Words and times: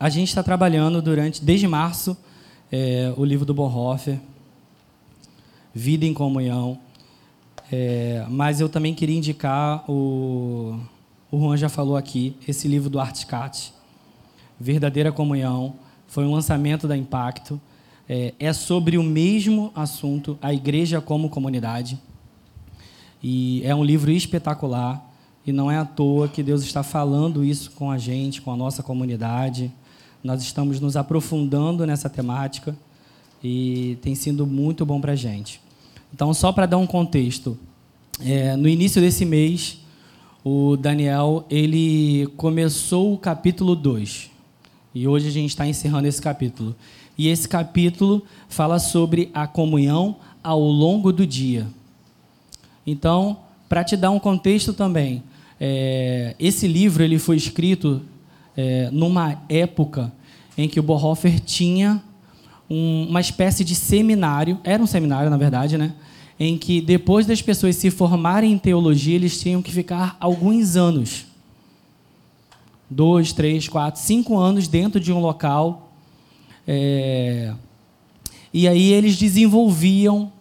a 0.00 0.08
gente 0.08 0.28
está 0.28 0.42
trabalhando 0.42 1.02
durante, 1.02 1.44
desde 1.44 1.68
março, 1.68 2.16
é, 2.72 3.12
o 3.18 3.22
livro 3.22 3.44
do 3.44 3.52
Bonhoeffer, 3.52 4.18
Vida 5.74 6.06
em 6.06 6.14
Comunhão. 6.14 6.78
É, 7.70 8.24
mas 8.30 8.62
eu 8.62 8.68
também 8.70 8.94
queria 8.94 9.18
indicar 9.18 9.84
o, 9.88 10.80
o 11.30 11.38
Juan 11.38 11.54
já 11.58 11.68
falou 11.68 11.98
aqui, 11.98 12.34
esse 12.48 12.66
livro 12.66 12.88
do 12.88 12.98
Art 12.98 13.26
Cat, 13.26 13.74
Verdadeira 14.58 15.12
Comunhão, 15.12 15.74
foi 16.08 16.24
um 16.24 16.32
lançamento 16.32 16.88
da 16.88 16.96
Impacto. 16.96 17.60
É, 18.08 18.32
é 18.40 18.52
sobre 18.54 18.96
o 18.96 19.02
mesmo 19.02 19.70
assunto, 19.74 20.38
a 20.40 20.52
igreja 20.52 20.98
como 21.02 21.28
comunidade. 21.28 22.00
E 23.22 23.60
é 23.66 23.74
um 23.74 23.84
livro 23.84 24.10
espetacular. 24.10 25.08
E 25.46 25.52
não 25.52 25.70
é 25.70 25.76
à 25.76 25.84
toa 25.84 26.26
que 26.26 26.42
Deus 26.42 26.62
está 26.62 26.82
falando 26.82 27.44
isso 27.44 27.70
com 27.72 27.90
a 27.90 27.98
gente, 27.98 28.40
com 28.40 28.50
a 28.50 28.56
nossa 28.56 28.82
comunidade. 28.82 29.70
Nós 30.22 30.42
estamos 30.42 30.80
nos 30.80 30.96
aprofundando 30.96 31.86
nessa 31.86 32.10
temática 32.10 32.76
e 33.42 33.96
tem 34.02 34.14
sido 34.14 34.46
muito 34.46 34.84
bom 34.84 35.00
para 35.00 35.12
a 35.12 35.16
gente. 35.16 35.60
Então, 36.12 36.34
só 36.34 36.52
para 36.52 36.66
dar 36.66 36.76
um 36.76 36.86
contexto, 36.86 37.56
é, 38.20 38.54
no 38.54 38.68
início 38.68 39.00
desse 39.00 39.24
mês, 39.24 39.78
o 40.44 40.76
Daniel 40.76 41.46
ele 41.48 42.26
começou 42.36 43.14
o 43.14 43.18
capítulo 43.18 43.74
2. 43.74 44.30
E 44.94 45.06
hoje 45.06 45.28
a 45.28 45.30
gente 45.30 45.50
está 45.50 45.66
encerrando 45.66 46.08
esse 46.08 46.20
capítulo. 46.20 46.74
E 47.16 47.28
esse 47.28 47.48
capítulo 47.48 48.22
fala 48.48 48.78
sobre 48.78 49.30
a 49.32 49.46
comunhão 49.46 50.16
ao 50.42 50.60
longo 50.60 51.12
do 51.12 51.26
dia. 51.26 51.66
Então, 52.86 53.38
para 53.68 53.84
te 53.84 53.96
dar 53.96 54.10
um 54.10 54.18
contexto 54.18 54.72
também, 54.72 55.22
é, 55.60 56.34
esse 56.38 56.66
livro 56.66 57.02
ele 57.02 57.18
foi 57.18 57.36
escrito 57.36 58.02
é, 58.60 58.90
numa 58.92 59.42
época 59.48 60.12
em 60.56 60.68
que 60.68 60.78
o 60.78 60.82
Bonhoeffer 60.82 61.40
tinha 61.40 62.02
um, 62.68 63.06
uma 63.08 63.20
espécie 63.20 63.64
de 63.64 63.74
seminário, 63.74 64.58
era 64.62 64.82
um 64.82 64.86
seminário, 64.86 65.30
na 65.30 65.36
verdade, 65.38 65.78
né? 65.78 65.94
em 66.38 66.56
que 66.56 66.80
depois 66.80 67.26
das 67.26 67.40
pessoas 67.42 67.76
se 67.76 67.90
formarem 67.90 68.52
em 68.52 68.58
teologia, 68.58 69.14
eles 69.14 69.40
tinham 69.40 69.60
que 69.60 69.72
ficar 69.72 70.16
alguns 70.20 70.76
anos 70.76 71.26
dois, 72.88 73.32
três, 73.32 73.68
quatro, 73.68 74.00
cinco 74.00 74.36
anos 74.36 74.66
dentro 74.66 74.98
de 74.98 75.12
um 75.12 75.20
local. 75.20 75.92
É, 76.66 77.54
e 78.52 78.66
aí 78.66 78.92
eles 78.92 79.16
desenvolviam 79.16 80.32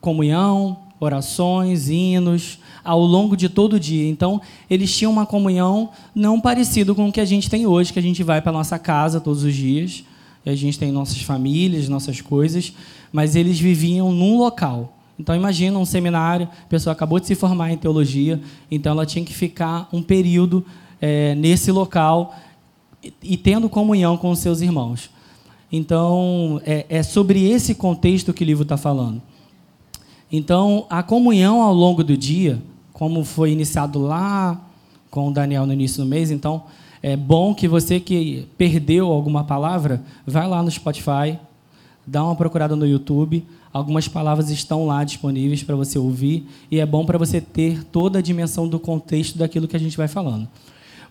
comunhão, 0.00 0.78
orações, 0.98 1.88
hinos, 1.88 2.58
ao 2.84 3.00
longo 3.00 3.36
de 3.36 3.48
todo 3.48 3.74
o 3.74 3.80
dia. 3.80 4.08
Então, 4.08 4.40
eles 4.68 4.94
tinham 4.96 5.12
uma 5.12 5.26
comunhão 5.26 5.90
não 6.14 6.40
parecido 6.40 6.94
com 6.94 7.08
o 7.08 7.12
que 7.12 7.20
a 7.20 7.24
gente 7.24 7.48
tem 7.48 7.66
hoje, 7.66 7.92
que 7.92 7.98
a 7.98 8.02
gente 8.02 8.22
vai 8.22 8.40
para 8.40 8.50
a 8.50 8.54
nossa 8.54 8.78
casa 8.78 9.20
todos 9.20 9.44
os 9.44 9.54
dias, 9.54 10.04
a 10.44 10.54
gente 10.54 10.78
tem 10.78 10.90
nossas 10.90 11.22
famílias, 11.22 11.88
nossas 11.88 12.20
coisas, 12.20 12.72
mas 13.12 13.36
eles 13.36 13.60
viviam 13.60 14.12
num 14.12 14.36
local. 14.38 14.98
Então, 15.18 15.36
imagina 15.36 15.78
um 15.78 15.84
seminário, 15.84 16.48
a 16.64 16.66
pessoa 16.66 16.92
acabou 16.92 17.20
de 17.20 17.26
se 17.26 17.34
formar 17.34 17.70
em 17.70 17.76
teologia, 17.76 18.40
então 18.70 18.92
ela 18.92 19.06
tinha 19.06 19.24
que 19.24 19.32
ficar 19.32 19.88
um 19.92 20.02
período 20.02 20.64
é, 21.00 21.34
nesse 21.36 21.70
local 21.70 22.34
e, 23.02 23.12
e 23.22 23.36
tendo 23.36 23.68
comunhão 23.68 24.16
com 24.16 24.30
os 24.30 24.40
seus 24.40 24.60
irmãos. 24.60 25.10
Então, 25.70 26.60
é, 26.66 26.86
é 26.88 27.02
sobre 27.02 27.48
esse 27.48 27.74
contexto 27.74 28.32
que 28.32 28.42
o 28.42 28.46
livro 28.46 28.64
está 28.64 28.76
falando. 28.76 29.22
Então, 30.30 30.86
a 30.88 31.02
comunhão 31.02 31.62
ao 31.62 31.74
longo 31.74 32.02
do 32.02 32.16
dia, 32.16 32.60
como 32.92 33.24
foi 33.24 33.52
iniciado 33.52 33.98
lá 33.98 34.60
com 35.10 35.28
o 35.28 35.32
Daniel 35.32 35.66
no 35.66 35.72
início 35.72 36.02
do 36.02 36.08
mês. 36.08 36.30
Então, 36.30 36.64
é 37.02 37.16
bom 37.16 37.54
que 37.54 37.66
você 37.66 37.98
que 37.98 38.46
perdeu 38.56 39.08
alguma 39.08 39.44
palavra, 39.44 40.02
vai 40.26 40.46
lá 40.48 40.62
no 40.62 40.70
Spotify, 40.70 41.38
dá 42.06 42.24
uma 42.24 42.36
procurada 42.36 42.76
no 42.76 42.86
YouTube. 42.86 43.44
Algumas 43.72 44.06
palavras 44.06 44.50
estão 44.50 44.86
lá 44.86 45.02
disponíveis 45.02 45.62
para 45.62 45.74
você 45.74 45.98
ouvir 45.98 46.46
e 46.70 46.78
é 46.78 46.86
bom 46.86 47.04
para 47.04 47.18
você 47.18 47.40
ter 47.40 47.82
toda 47.84 48.18
a 48.18 48.22
dimensão 48.22 48.68
do 48.68 48.78
contexto 48.78 49.38
daquilo 49.38 49.66
que 49.66 49.76
a 49.76 49.80
gente 49.80 49.96
vai 49.96 50.06
falando. 50.06 50.46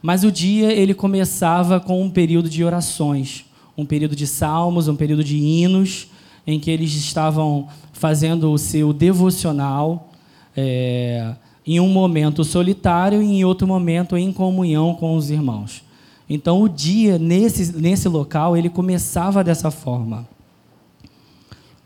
Mas 0.02 0.24
o 0.24 0.32
dia 0.32 0.72
ele 0.72 0.94
começava 0.94 1.80
com 1.80 2.02
um 2.02 2.10
período 2.10 2.50
de 2.50 2.64
orações, 2.64 3.46
um 3.78 3.86
período 3.86 4.16
de 4.16 4.26
salmos, 4.26 4.88
um 4.88 4.96
período 4.96 5.24
de 5.24 5.38
hinos, 5.38 6.08
em 6.46 6.60
que 6.60 6.72
eles 6.72 6.92
estavam 6.94 7.68
fazendo 7.94 8.52
o 8.52 8.58
seu 8.58 8.94
devocional. 8.94 10.10
É, 10.56 11.36
em 11.66 11.80
um 11.80 11.90
momento 11.90 12.44
solitário 12.44 13.22
e 13.22 13.26
em 13.26 13.46
outro 13.46 13.68
momento 13.68 14.18
em 14.18 14.32
comunhão 14.32 14.96
com 14.96 15.16
os 15.16 15.30
irmãos. 15.30 15.84
Então 16.30 16.62
o 16.62 16.70
dia 16.70 17.20
nesse, 17.20 17.76
nesse 17.78 18.08
local 18.08 18.56
ele 18.56 18.70
começava 18.70 19.44
dessa 19.44 19.70
forma. 19.70 20.28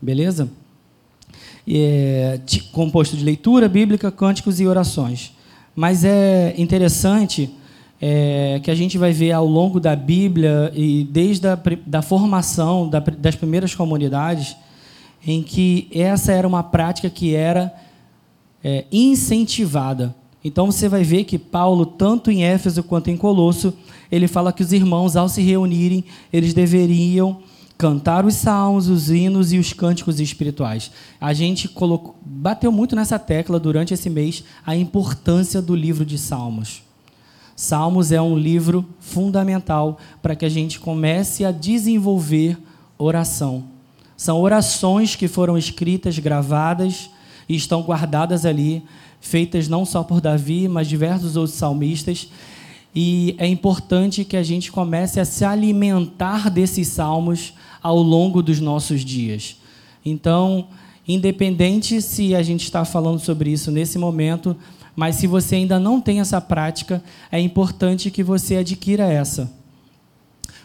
Beleza? 0.00 0.48
É, 1.68 2.38
composto 2.72 3.16
de 3.16 3.24
leitura 3.24 3.68
bíblica, 3.68 4.10
cânticos 4.10 4.60
e 4.60 4.66
orações. 4.66 5.32
Mas 5.74 6.04
é 6.04 6.54
interessante 6.56 7.50
é, 8.00 8.60
que 8.62 8.70
a 8.70 8.74
gente 8.74 8.96
vai 8.96 9.12
ver 9.12 9.32
ao 9.32 9.46
longo 9.46 9.80
da 9.80 9.96
Bíblia 9.96 10.70
e 10.74 11.04
desde 11.04 11.48
a 11.48 11.58
da 11.84 12.02
formação 12.02 12.88
da, 12.88 13.00
das 13.00 13.34
primeiras 13.34 13.74
comunidades, 13.74 14.56
em 15.26 15.42
que 15.42 15.88
essa 15.92 16.32
era 16.32 16.46
uma 16.46 16.62
prática 16.62 17.10
que 17.10 17.34
era 17.34 17.74
é, 18.68 18.84
incentivada. 18.90 20.12
Então 20.42 20.66
você 20.66 20.88
vai 20.88 21.04
ver 21.04 21.22
que 21.22 21.38
Paulo, 21.38 21.86
tanto 21.86 22.32
em 22.32 22.42
Éfeso 22.42 22.82
quanto 22.82 23.08
em 23.08 23.16
Colosso, 23.16 23.72
ele 24.10 24.26
fala 24.26 24.52
que 24.52 24.60
os 24.60 24.72
irmãos, 24.72 25.14
ao 25.14 25.28
se 25.28 25.40
reunirem, 25.40 26.04
eles 26.32 26.52
deveriam 26.52 27.38
cantar 27.78 28.26
os 28.26 28.34
salmos, 28.34 28.88
os 28.88 29.08
hinos 29.08 29.52
e 29.52 29.58
os 29.58 29.72
cânticos 29.72 30.18
espirituais. 30.18 30.90
A 31.20 31.32
gente 31.32 31.68
colocou, 31.68 32.16
bateu 32.20 32.72
muito 32.72 32.96
nessa 32.96 33.20
tecla 33.20 33.60
durante 33.60 33.94
esse 33.94 34.10
mês 34.10 34.42
a 34.66 34.74
importância 34.74 35.62
do 35.62 35.76
livro 35.76 36.04
de 36.04 36.18
Salmos. 36.18 36.82
Salmos 37.54 38.10
é 38.10 38.20
um 38.20 38.36
livro 38.36 38.84
fundamental 38.98 39.96
para 40.20 40.34
que 40.34 40.44
a 40.44 40.48
gente 40.48 40.80
comece 40.80 41.44
a 41.44 41.52
desenvolver 41.52 42.58
oração. 42.98 43.62
São 44.16 44.40
orações 44.40 45.14
que 45.14 45.28
foram 45.28 45.56
escritas, 45.56 46.18
gravadas 46.18 47.10
e 47.48 47.54
estão 47.54 47.82
guardadas 47.82 48.44
ali, 48.44 48.82
feitas 49.20 49.68
não 49.68 49.84
só 49.84 50.02
por 50.02 50.20
Davi, 50.20 50.68
mas 50.68 50.88
diversos 50.88 51.36
outros 51.36 51.56
salmistas. 51.56 52.28
E 52.94 53.34
é 53.38 53.46
importante 53.46 54.24
que 54.24 54.36
a 54.36 54.42
gente 54.42 54.72
comece 54.72 55.20
a 55.20 55.24
se 55.24 55.44
alimentar 55.44 56.50
desses 56.50 56.88
salmos 56.88 57.52
ao 57.82 57.98
longo 57.98 58.42
dos 58.42 58.58
nossos 58.58 59.04
dias. 59.04 59.56
Então, 60.04 60.68
independente 61.06 62.00
se 62.00 62.34
a 62.34 62.42
gente 62.42 62.64
está 62.64 62.84
falando 62.84 63.18
sobre 63.18 63.50
isso 63.50 63.70
nesse 63.70 63.98
momento, 63.98 64.56
mas 64.94 65.16
se 65.16 65.26
você 65.26 65.56
ainda 65.56 65.78
não 65.78 66.00
tem 66.00 66.20
essa 66.20 66.40
prática, 66.40 67.02
é 67.30 67.38
importante 67.38 68.10
que 68.10 68.22
você 68.22 68.56
adquira 68.56 69.04
essa. 69.04 69.52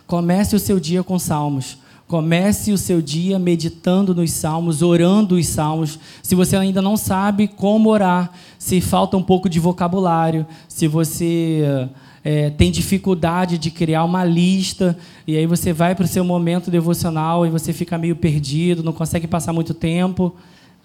Comece 0.07 0.55
o 0.55 0.59
seu 0.59 0.79
dia 0.79 1.03
com 1.03 1.19
salmos. 1.19 1.77
Comece 2.11 2.73
o 2.73 2.77
seu 2.77 3.01
dia 3.01 3.39
meditando 3.39 4.13
nos 4.13 4.31
salmos, 4.31 4.81
orando 4.81 5.35
os 5.35 5.47
salmos. 5.47 5.97
Se 6.21 6.35
você 6.35 6.57
ainda 6.57 6.81
não 6.81 6.97
sabe 6.97 7.47
como 7.47 7.89
orar, 7.89 8.33
se 8.59 8.81
falta 8.81 9.15
um 9.15 9.23
pouco 9.23 9.47
de 9.47 9.61
vocabulário, 9.61 10.45
se 10.67 10.89
você 10.89 11.87
é, 12.21 12.49
tem 12.49 12.69
dificuldade 12.69 13.57
de 13.57 13.71
criar 13.71 14.03
uma 14.03 14.25
lista, 14.25 14.97
e 15.25 15.37
aí 15.37 15.45
você 15.45 15.71
vai 15.71 15.95
para 15.95 16.03
o 16.03 16.07
seu 16.07 16.25
momento 16.25 16.69
devocional 16.69 17.45
e 17.45 17.49
você 17.49 17.71
fica 17.71 17.97
meio 17.97 18.17
perdido, 18.17 18.83
não 18.83 18.91
consegue 18.91 19.25
passar 19.25 19.53
muito 19.53 19.73
tempo, 19.73 20.35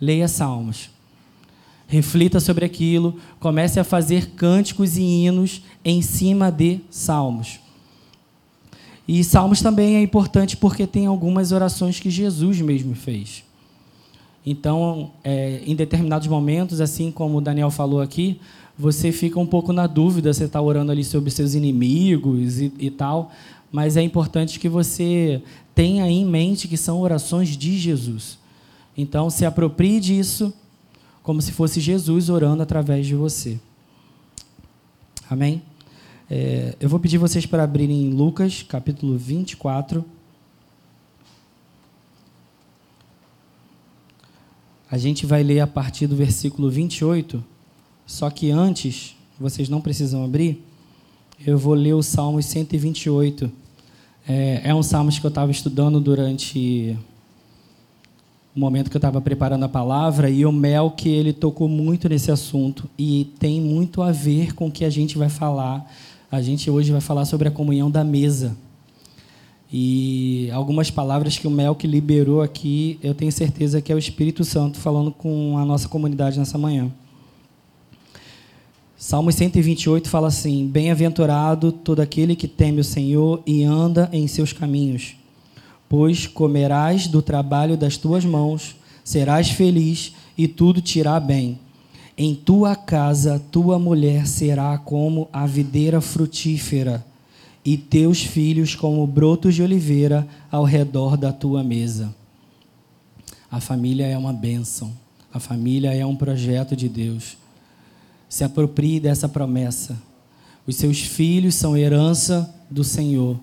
leia 0.01 0.29
salmos. 0.29 0.91
Reflita 1.89 2.39
sobre 2.39 2.65
aquilo, 2.65 3.17
comece 3.41 3.81
a 3.81 3.85
fazer 3.85 4.31
cânticos 4.37 4.97
e 4.97 5.03
hinos 5.03 5.61
em 5.85 6.01
cima 6.03 6.53
de 6.53 6.79
salmos. 6.89 7.66
E 9.09 9.23
Salmos 9.23 9.61
também 9.63 9.97
é 9.97 10.03
importante 10.03 10.57
porque 10.57 10.87
tem 10.87 11.07
algumas 11.07 11.53
orações 11.53 12.01
que 12.01 12.11
Jesus 12.11 12.61
mesmo 12.61 12.95
fez. 12.95 13.45
Então, 14.45 15.11
é, 15.25 15.61
em 15.65 15.75
determinados 15.75 16.29
momentos, 16.29 16.81
assim 16.81 17.11
como 17.11 17.39
o 17.39 17.41
Daniel 17.41 17.71
falou 17.71 18.01
aqui, 18.01 18.41
você 18.79 19.11
fica 19.11 19.41
um 19.41 19.47
pouco 19.47 19.73
na 19.73 19.87
dúvida, 19.87 20.33
você 20.33 20.45
está 20.45 20.61
orando 20.61 20.93
ali 20.93 21.03
sobre 21.03 21.31
seus 21.31 21.55
inimigos 21.55 22.61
e, 22.61 22.73
e 22.79 22.91
tal, 22.91 23.33
mas 23.73 23.97
é 23.97 24.03
importante 24.03 24.61
que 24.61 24.69
você 24.69 25.43
tenha 25.75 26.09
em 26.09 26.25
mente 26.25 26.69
que 26.69 26.77
são 26.77 27.01
orações 27.01 27.57
de 27.57 27.79
Jesus. 27.79 28.39
Então, 28.97 29.31
se 29.31 29.45
aproprie 29.45 30.01
disso 30.01 30.53
como 31.23 31.43
se 31.43 31.51
fosse 31.51 31.81
Jesus 31.81 32.29
orando 32.29 32.63
através 32.63 33.07
de 33.07 33.17
você. 33.17 33.59
Amém? 35.29 35.61
É, 36.29 36.75
eu 36.81 36.89
vou 36.89 36.99
pedir 36.99 37.19
vocês 37.19 37.47
para 37.47 37.63
abrirem 37.63 38.11
Lucas, 38.11 38.61
capítulo 38.63 39.17
24. 39.17 40.05
A 44.91 44.99
gente 44.99 45.25
vai 45.25 45.45
ler 45.45 45.61
a 45.61 45.67
partir 45.69 46.09
do 46.09 46.17
versículo 46.17 46.69
28, 46.69 47.43
só 48.05 48.29
que 48.29 48.51
antes, 48.51 49.17
vocês 49.39 49.69
não 49.69 49.81
precisam 49.81 50.25
abrir, 50.25 50.65
eu 51.47 51.57
vou 51.57 51.75
ler 51.75 51.95
o 51.95 52.03
Salmo 52.03 52.43
128, 52.43 53.51
É, 54.29 54.63
é 54.65 54.75
um 54.75 54.83
salmo 54.83 55.13
que 55.13 55.25
eu 55.25 55.29
estava 55.29 55.53
estudando 55.53 56.01
durante 56.01 56.99
o 58.57 58.59
momento 58.59 58.91
que 58.91 58.97
eu 58.97 58.99
estava 58.99 59.21
preparando 59.21 59.65
a 59.65 59.69
palavra 59.69 60.29
e 60.29 60.45
o 60.45 60.51
Mel 60.51 60.91
que 60.91 61.09
ele 61.09 61.33
tocou 61.33 61.69
muito 61.69 62.09
nesse 62.09 62.33
assunto 62.33 62.91
e 62.99 63.33
tem 63.39 63.61
muito 63.61 64.03
a 64.03 64.11
ver 64.11 64.53
com 64.53 64.67
o 64.67 64.73
que 64.73 64.85
a 64.85 64.91
gente 64.91 65.17
vai 65.17 65.29
falar. 65.29 65.89
A 66.31 66.43
gente 66.43 66.69
hoje 66.69 66.91
vai 66.91 67.01
falar 67.01 67.25
sobre 67.25 67.47
a 67.47 67.53
comunhão 67.53 67.89
da 67.89 68.03
mesa. 68.03 68.57
E 69.73 70.51
algumas 70.53 70.91
palavras 70.91 71.39
que 71.39 71.47
o 71.47 71.51
Mel 71.51 71.75
que 71.77 71.87
liberou 71.87 72.43
aqui, 72.43 72.99
eu 73.01 73.15
tenho 73.15 73.31
certeza 73.31 73.81
que 73.81 73.93
é 73.93 73.95
o 73.95 73.99
Espírito 73.99 74.45
Santo 74.45 74.79
falando 74.79 75.13
com 75.13 75.57
a 75.57 75.65
nossa 75.65 75.89
comunidade 75.89 76.39
nessa 76.39 76.59
manhã. 76.59 76.91
Salmo 78.97 79.31
128 79.31 80.09
fala 80.09 80.27
assim: 80.27 80.67
Bem-aventurado 80.67 81.71
todo 81.71 82.01
aquele 82.01 82.35
que 82.35 82.49
teme 82.49 82.81
o 82.81 82.85
Senhor 82.85 83.41
e 83.47 83.63
anda 83.63 84.09
em 84.13 84.27
seus 84.27 84.53
caminhos, 84.53 85.15
pois 85.89 86.27
comerás 86.27 87.07
do 87.07 87.23
trabalho 87.23 87.77
das 87.77 87.97
tuas 87.97 88.25
mãos, 88.25 88.75
serás 89.05 89.51
feliz 89.51 90.13
e 90.37 90.49
tudo 90.49 90.81
te 90.81 90.99
irá 90.99 91.21
bem. 91.21 91.59
Em 92.17 92.35
tua 92.35 92.75
casa, 92.75 93.43
tua 93.51 93.79
mulher 93.79 94.27
será 94.27 94.77
como 94.79 95.29
a 95.33 95.47
videira 95.47 96.01
frutífera, 96.01 97.05
e 97.65 97.77
teus 97.77 98.23
filhos 98.23 98.75
como 98.75 99.05
brotos 99.07 99.55
de 99.55 99.63
oliveira 99.63 100.27
ao 100.51 100.65
redor 100.65 101.17
da 101.17 101.33
tua 101.33 101.65
mesa. 101.65 102.15
A 103.51 103.61
família 103.61 104.07
é 104.07 104.17
uma 104.17 104.33
bênção, 104.33 104.93
a 105.35 105.41
família 105.41 105.93
é 105.93 106.07
um 106.07 106.15
projeto 106.15 106.77
de 106.77 106.89
Deus 106.89 107.37
se 108.29 108.45
aproprie 108.45 109.01
dessa 109.01 109.29
promessa. 109.29 109.97
Os 110.67 110.77
seus 110.77 111.01
filhos 111.01 111.55
são 111.55 111.77
herança 111.77 112.53
do 112.71 112.83
Senhor. 112.83 113.39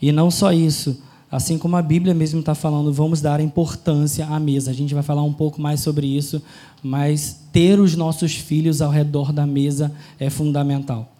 E 0.00 0.12
não 0.12 0.30
só 0.30 0.52
isso, 0.52 1.02
assim 1.32 1.56
como 1.56 1.76
a 1.76 1.82
Bíblia 1.82 2.12
mesmo 2.12 2.40
está 2.40 2.54
falando, 2.54 2.92
vamos 2.92 3.22
dar 3.22 3.40
importância 3.40 4.26
à 4.26 4.38
mesa. 4.38 4.70
A 4.70 4.74
gente 4.74 4.92
vai 4.92 5.02
falar 5.02 5.22
um 5.22 5.32
pouco 5.32 5.62
mais 5.62 5.80
sobre 5.80 6.06
isso, 6.06 6.42
mas 6.82 7.40
ter 7.50 7.80
os 7.80 7.96
nossos 7.96 8.34
filhos 8.34 8.82
ao 8.82 8.90
redor 8.90 9.32
da 9.32 9.46
mesa 9.46 9.90
é 10.20 10.28
fundamental. 10.28 11.10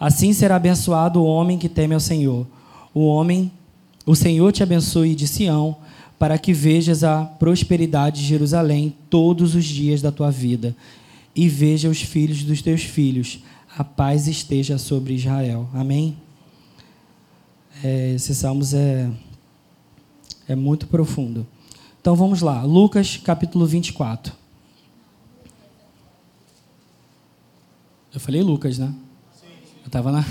Assim 0.00 0.32
será 0.32 0.56
abençoado 0.56 1.20
o 1.20 1.26
homem 1.26 1.58
que 1.58 1.68
teme 1.68 1.92
ao 1.92 2.00
Senhor. 2.00 2.46
O 2.94 3.06
homem, 3.06 3.52
o 4.06 4.16
Senhor 4.16 4.50
te 4.52 4.62
abençoe 4.62 5.14
de 5.14 5.28
Sião, 5.28 5.76
para 6.18 6.38
que 6.38 6.54
vejas 6.54 7.04
a 7.04 7.22
prosperidade 7.22 8.22
de 8.22 8.26
Jerusalém 8.26 8.94
todos 9.10 9.54
os 9.54 9.64
dias 9.66 10.00
da 10.00 10.10
tua 10.10 10.30
vida 10.30 10.74
e 11.36 11.46
veja 11.46 11.90
os 11.90 12.00
filhos 12.00 12.42
dos 12.42 12.62
teus 12.62 12.82
filhos. 12.82 13.40
A 13.76 13.84
paz 13.84 14.28
esteja 14.28 14.78
sobre 14.78 15.14
Israel. 15.14 15.68
Amém? 15.74 16.16
É, 17.82 18.14
esse 18.14 18.34
Salmos 18.34 18.72
é, 18.72 19.10
é 20.48 20.54
muito 20.54 20.86
profundo. 20.86 21.46
Então 22.00 22.16
vamos 22.16 22.40
lá, 22.40 22.62
Lucas 22.62 23.16
capítulo 23.16 23.66
24. 23.66 24.32
Eu 28.14 28.20
falei 28.20 28.42
Lucas, 28.42 28.78
né? 28.78 28.92
Eu 29.82 29.86
estava 29.86 30.12
na. 30.12 30.24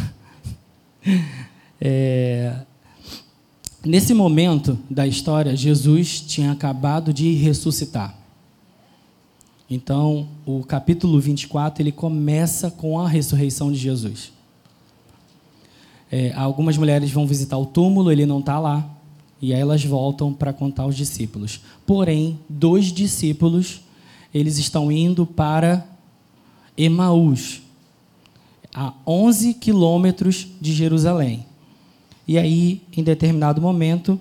É... 1.83 2.59
Nesse 3.83 4.13
momento 4.13 4.77
da 4.87 5.07
história, 5.07 5.55
Jesus 5.55 6.21
tinha 6.21 6.51
acabado 6.51 7.11
de 7.11 7.33
ressuscitar. 7.33 8.15
Então, 9.67 10.27
o 10.45 10.63
capítulo 10.63 11.19
24 11.19 11.81
ele 11.81 11.91
começa 11.91 12.69
com 12.69 12.99
a 12.99 13.07
ressurreição 13.07 13.71
de 13.71 13.79
Jesus. 13.79 14.31
É, 16.11 16.31
algumas 16.33 16.77
mulheres 16.77 17.09
vão 17.09 17.25
visitar 17.25 17.57
o 17.57 17.65
túmulo, 17.65 18.11
ele 18.11 18.27
não 18.27 18.41
está 18.41 18.59
lá, 18.59 18.87
e 19.41 19.53
aí 19.53 19.59
elas 19.59 19.83
voltam 19.83 20.33
para 20.33 20.53
contar 20.53 20.83
aos 20.83 20.95
discípulos. 20.95 21.61
Porém, 21.85 22.39
dois 22.47 22.85
discípulos 22.91 23.81
eles 24.33 24.57
estão 24.57 24.91
indo 24.91 25.25
para 25.25 25.85
Emaús, 26.77 27.61
a 28.73 28.93
11 29.05 29.55
quilômetros 29.55 30.47
de 30.59 30.73
Jerusalém. 30.73 31.45
E 32.27 32.37
aí, 32.37 32.81
em 32.95 33.03
determinado 33.03 33.61
momento, 33.61 34.19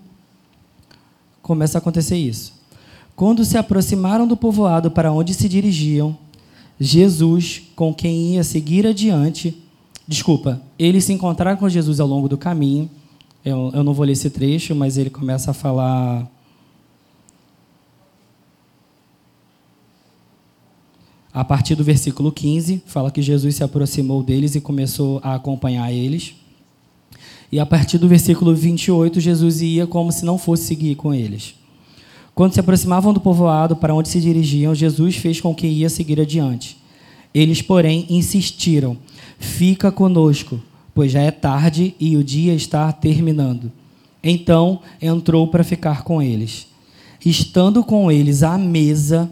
começa 1.40 1.78
a 1.78 1.80
acontecer 1.80 2.16
isso. 2.16 2.52
Quando 3.14 3.44
se 3.44 3.56
aproximaram 3.56 4.26
do 4.26 4.36
povoado 4.36 4.90
para 4.90 5.12
onde 5.12 5.34
se 5.34 5.48
dirigiam, 5.48 6.16
Jesus, 6.80 7.62
com 7.76 7.94
quem 7.94 8.34
ia 8.34 8.42
seguir 8.42 8.86
adiante, 8.86 9.62
desculpa, 10.08 10.60
eles 10.78 11.04
se 11.04 11.12
encontraram 11.12 11.58
com 11.58 11.68
Jesus 11.68 12.00
ao 12.00 12.08
longo 12.08 12.28
do 12.28 12.38
caminho. 12.38 12.90
Eu, 13.44 13.70
eu 13.72 13.82
não 13.82 13.94
vou 13.94 14.04
ler 14.04 14.12
esse 14.12 14.28
trecho, 14.28 14.74
mas 14.74 14.98
ele 14.98 15.10
começa 15.10 15.50
a 15.50 15.54
falar. 15.54 16.30
A 21.32 21.44
partir 21.44 21.74
do 21.74 21.84
versículo 21.84 22.30
15, 22.30 22.82
fala 22.86 23.10
que 23.10 23.22
Jesus 23.22 23.56
se 23.56 23.64
aproximou 23.64 24.22
deles 24.22 24.54
e 24.54 24.60
começou 24.60 25.20
a 25.22 25.34
acompanhar 25.36 25.90
eles. 25.92 26.34
E 27.52 27.58
a 27.58 27.66
partir 27.66 27.98
do 27.98 28.08
versículo 28.08 28.54
28, 28.54 29.20
Jesus 29.20 29.62
ia 29.62 29.86
como 29.86 30.12
se 30.12 30.24
não 30.24 30.36
fosse 30.36 30.64
seguir 30.64 30.94
com 30.96 31.14
eles. 31.14 31.54
Quando 32.34 32.52
se 32.52 32.60
aproximavam 32.60 33.12
do 33.12 33.20
povoado 33.20 33.74
para 33.74 33.94
onde 33.94 34.08
se 34.08 34.20
dirigiam, 34.20 34.74
Jesus 34.74 35.16
fez 35.16 35.40
com 35.40 35.54
que 35.54 35.66
ia 35.66 35.88
seguir 35.88 36.20
adiante. 36.20 36.76
Eles, 37.34 37.62
porém, 37.62 38.06
insistiram: 38.08 38.96
Fica 39.38 39.90
conosco, 39.90 40.60
pois 40.94 41.12
já 41.12 41.20
é 41.20 41.30
tarde 41.30 41.94
e 41.98 42.16
o 42.16 42.24
dia 42.24 42.54
está 42.54 42.90
terminando. 42.92 43.70
Então 44.22 44.80
entrou 45.00 45.48
para 45.48 45.64
ficar 45.64 46.02
com 46.02 46.20
eles. 46.20 46.66
Estando 47.24 47.84
com 47.84 48.10
eles 48.10 48.42
à 48.42 48.56
mesa, 48.56 49.30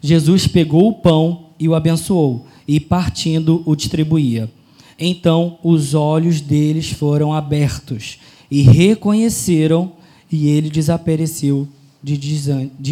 Jesus 0.00 0.46
pegou 0.46 0.88
o 0.88 0.94
pão 0.94 1.46
e 1.58 1.68
o 1.68 1.74
abençoou, 1.74 2.46
e 2.66 2.80
partindo 2.80 3.62
o 3.66 3.76
distribuía. 3.76 4.50
Então 4.98 5.58
os 5.62 5.94
olhos 5.94 6.40
deles 6.40 6.90
foram 6.90 7.32
abertos 7.32 8.18
e 8.50 8.62
reconheceram 8.62 9.92
e 10.30 10.48
ele 10.48 10.70
desapareceu 10.70 11.66
de, 12.02 12.16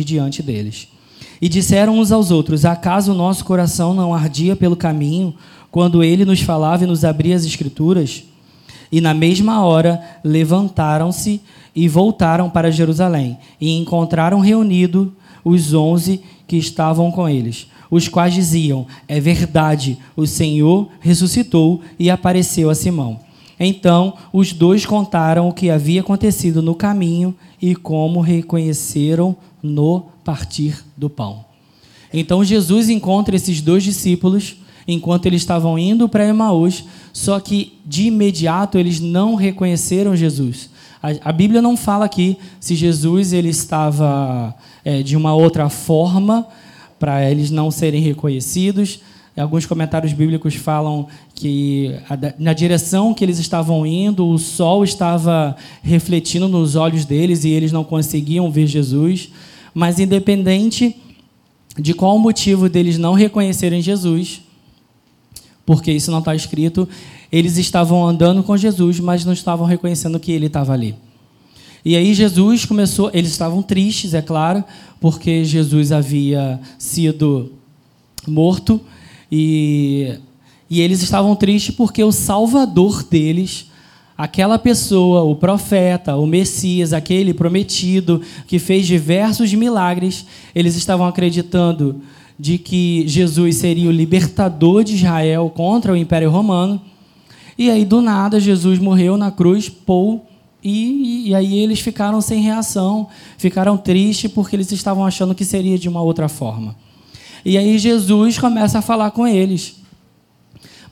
diante 0.05 0.43
deles. 0.43 0.89
E 1.41 1.49
disseram 1.49 1.99
uns 1.99 2.11
aos 2.11 2.31
outros: 2.31 2.65
Acaso 2.65 3.13
o 3.13 3.15
nosso 3.15 3.45
coração 3.45 3.95
não 3.95 4.13
ardia 4.13 4.57
pelo 4.57 4.77
caminho, 4.77 5.35
quando 5.79 6.03
ele 6.03 6.25
nos 6.25 6.41
falava 6.41 6.83
e 6.83 6.89
nos 6.89 7.05
abria 7.05 7.37
as 7.37 7.45
Escrituras? 7.45 8.25
E 8.91 9.01
na 9.01 9.15
mesma 9.15 9.65
hora 9.65 10.03
levantaram-se 10.25 11.41
e 11.73 11.87
voltaram 11.87 12.51
para 12.51 12.73
Jerusalém, 12.73 13.39
e 13.61 13.79
encontraram 13.79 14.41
reunido 14.41 15.15
os 15.45 15.73
onze 15.75 16.21
que 16.49 16.57
estavam 16.57 17.13
com 17.13 17.29
eles, 17.29 17.69
os 17.89 18.09
quais 18.09 18.35
diziam: 18.35 18.89
É 19.07 19.21
verdade, 19.21 19.97
o 20.17 20.27
Senhor 20.27 20.89
ressuscitou 20.99 21.81
e 21.97 22.11
apareceu 22.11 22.71
a 22.71 22.75
Simão. 22.75 23.21
Então 23.61 24.15
os 24.33 24.53
dois 24.53 24.85
contaram 24.85 25.49
o 25.49 25.53
que 25.53 25.71
havia 25.71 26.01
acontecido 26.01 26.61
no 26.61 26.75
caminho 26.75 27.33
e 27.63 27.77
como 27.77 28.21
reconheceram 28.21 29.37
no 29.63 30.07
partir 30.25 30.85
do 30.97 31.09
pão. 31.09 31.45
Então 32.13 32.43
Jesus 32.43 32.89
encontra 32.89 33.37
esses 33.37 33.61
dois 33.61 33.85
discípulos 33.85 34.57
enquanto 34.89 35.27
eles 35.27 35.43
estavam 35.43 35.79
indo 35.79 36.09
para 36.09 36.27
Emaús, 36.27 36.85
só 37.13 37.39
que 37.39 37.79
de 37.85 38.05
imediato 38.05 38.79
eles 38.79 38.99
não 38.99 39.35
reconheceram 39.35 40.17
Jesus. 40.17 40.71
A, 41.03 41.29
a 41.29 41.33
Bíblia 41.33 41.61
não 41.61 41.77
fala 41.77 42.07
aqui 42.07 42.39
se 42.59 42.75
Jesus 42.75 43.35
ele 43.35 43.51
estava 43.51 44.55
é, 44.83 45.03
de 45.03 45.15
uma 45.15 45.35
outra 45.35 45.69
forma 45.69 46.47
para 46.99 47.31
eles 47.31 47.51
não 47.51 47.71
serem 47.71 48.01
reconhecidos. 48.01 49.01
Alguns 49.37 49.67
comentários 49.67 50.13
bíblicos 50.13 50.57
falam 50.57 51.07
que 51.33 51.95
na 52.41 52.53
direção 52.53 53.15
que 53.15 53.25
eles 53.25 53.39
estavam 53.39 53.87
indo, 53.87 54.27
o 54.27 54.37
sol 54.37 54.83
estava 54.83 55.55
refletindo 55.81 56.49
nos 56.49 56.75
olhos 56.75 57.05
deles 57.05 57.45
e 57.45 57.51
eles 57.51 57.71
não 57.71 57.85
conseguiam 57.85 58.51
ver 58.51 58.67
Jesus. 58.67 59.31
Mas, 59.73 60.01
independente 60.01 60.97
de 61.79 61.95
qual 61.95 62.17
o 62.17 62.19
motivo 62.19 62.69
deles 62.69 62.99
não 62.99 63.13
reconhecerem 63.13 63.81
Jesus, 63.81 64.43
porque 65.69 65.93
isso 65.93 66.11
não 66.11 66.21
está 66.21 66.35
escrito, 66.35 66.89
eles 67.31 67.59
estavam 67.59 68.09
andando 68.09 68.43
com 68.43 68.57
Jesus, 68.57 68.99
mas 69.01 69.23
não 69.27 69.35
estavam 69.35 69.67
reconhecendo 69.67 70.19
que 70.19 70.33
ele 70.33 70.47
estava 70.47 70.73
ali. 70.73 70.95
E 71.85 71.95
aí 71.95 72.15
Jesus 72.15 72.65
começou, 72.65 73.11
eles 73.13 73.33
estavam 73.33 73.61
tristes, 73.63 74.15
é 74.15 74.23
claro, 74.23 74.65
porque 74.99 75.45
Jesus 75.45 75.93
havia 75.93 76.59
sido 76.79 77.53
morto 78.27 78.81
e, 79.31 80.19
e 80.71 80.81
eles 80.81 81.03
estavam 81.03 81.37
tristes 81.37 81.75
porque 81.75 82.03
o 82.03 82.13
salvador 82.13 83.03
deles, 83.03 83.67
aquela 84.17 84.59
pessoa, 84.59 85.23
o 85.23 85.37
profeta, 85.37 86.17
o 86.17 86.27
Messias, 86.27 86.95
aquele 86.95 87.35
prometido 87.35 88.23
que 88.47 88.59
fez 88.59 88.87
diversos 88.87 89.53
milagres, 89.53 90.25
eles 90.55 90.77
estavam 90.77 91.07
acreditando 91.07 92.01
de 92.39 92.57
que 92.57 93.07
Jesus 93.07 93.57
seria 93.57 93.89
o 93.89 93.93
libertador 93.93 94.85
de 94.85 94.95
Israel 94.95 95.51
contra 95.55 95.93
o 95.93 95.97
Império 95.97 96.31
Romano. 96.31 96.81
E 97.57 97.71
aí, 97.71 97.85
do 97.85 98.01
nada, 98.01 98.39
Jesus 98.39 98.79
morreu 98.79 99.17
na 99.17 99.33
cruz, 99.33 99.69
Paul, 99.69 100.25
e, 100.63 101.29
e 101.29 101.35
aí 101.35 101.59
eles 101.59 101.81
ficaram 101.81 102.21
sem 102.21 102.41
reação, 102.43 103.09
ficaram 103.37 103.77
tristes 103.77 104.31
porque 104.31 104.55
eles 104.55 104.71
estavam 104.71 105.05
achando 105.05 105.35
que 105.35 105.45
seria 105.45 105.79
de 105.79 105.89
uma 105.89 106.03
outra 106.03 106.29
forma. 106.29 106.77
E 107.45 107.57
aí 107.57 107.79
Jesus 107.79 108.39
começa 108.39 108.79
a 108.79 108.83
falar 108.83 109.11
com 109.11 109.27
eles. 109.27 109.77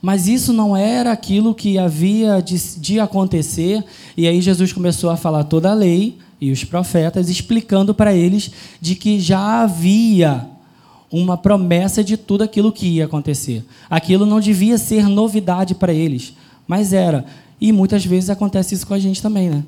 Mas 0.01 0.27
isso 0.27 0.53
não 0.53 0.75
era 0.75 1.11
aquilo 1.11 1.55
que 1.55 1.77
havia 1.77 2.41
de, 2.41 2.57
de 2.79 2.99
acontecer. 2.99 3.83
E 4.15 4.27
aí 4.27 4.41
Jesus 4.41 4.71
começou 4.71 5.09
a 5.09 5.17
falar 5.17 5.43
toda 5.45 5.71
a 5.71 5.73
lei 5.73 6.17
e 6.39 6.51
os 6.51 6.63
profetas, 6.63 7.29
explicando 7.29 7.93
para 7.93 8.13
eles 8.13 8.51
de 8.79 8.95
que 8.95 9.19
já 9.19 9.63
havia 9.63 10.47
uma 11.11 11.37
promessa 11.37 12.03
de 12.03 12.17
tudo 12.17 12.43
aquilo 12.43 12.71
que 12.71 12.87
ia 12.87 13.05
acontecer. 13.05 13.63
Aquilo 13.89 14.25
não 14.25 14.39
devia 14.39 14.77
ser 14.77 15.07
novidade 15.07 15.73
para 15.73 15.93
eles, 15.93 16.33
mas 16.67 16.93
era. 16.93 17.25
E 17.59 17.71
muitas 17.71 18.05
vezes 18.05 18.29
acontece 18.29 18.75
isso 18.75 18.85
com 18.85 18.93
a 18.93 18.99
gente 18.99 19.21
também, 19.21 19.49
né? 19.49 19.63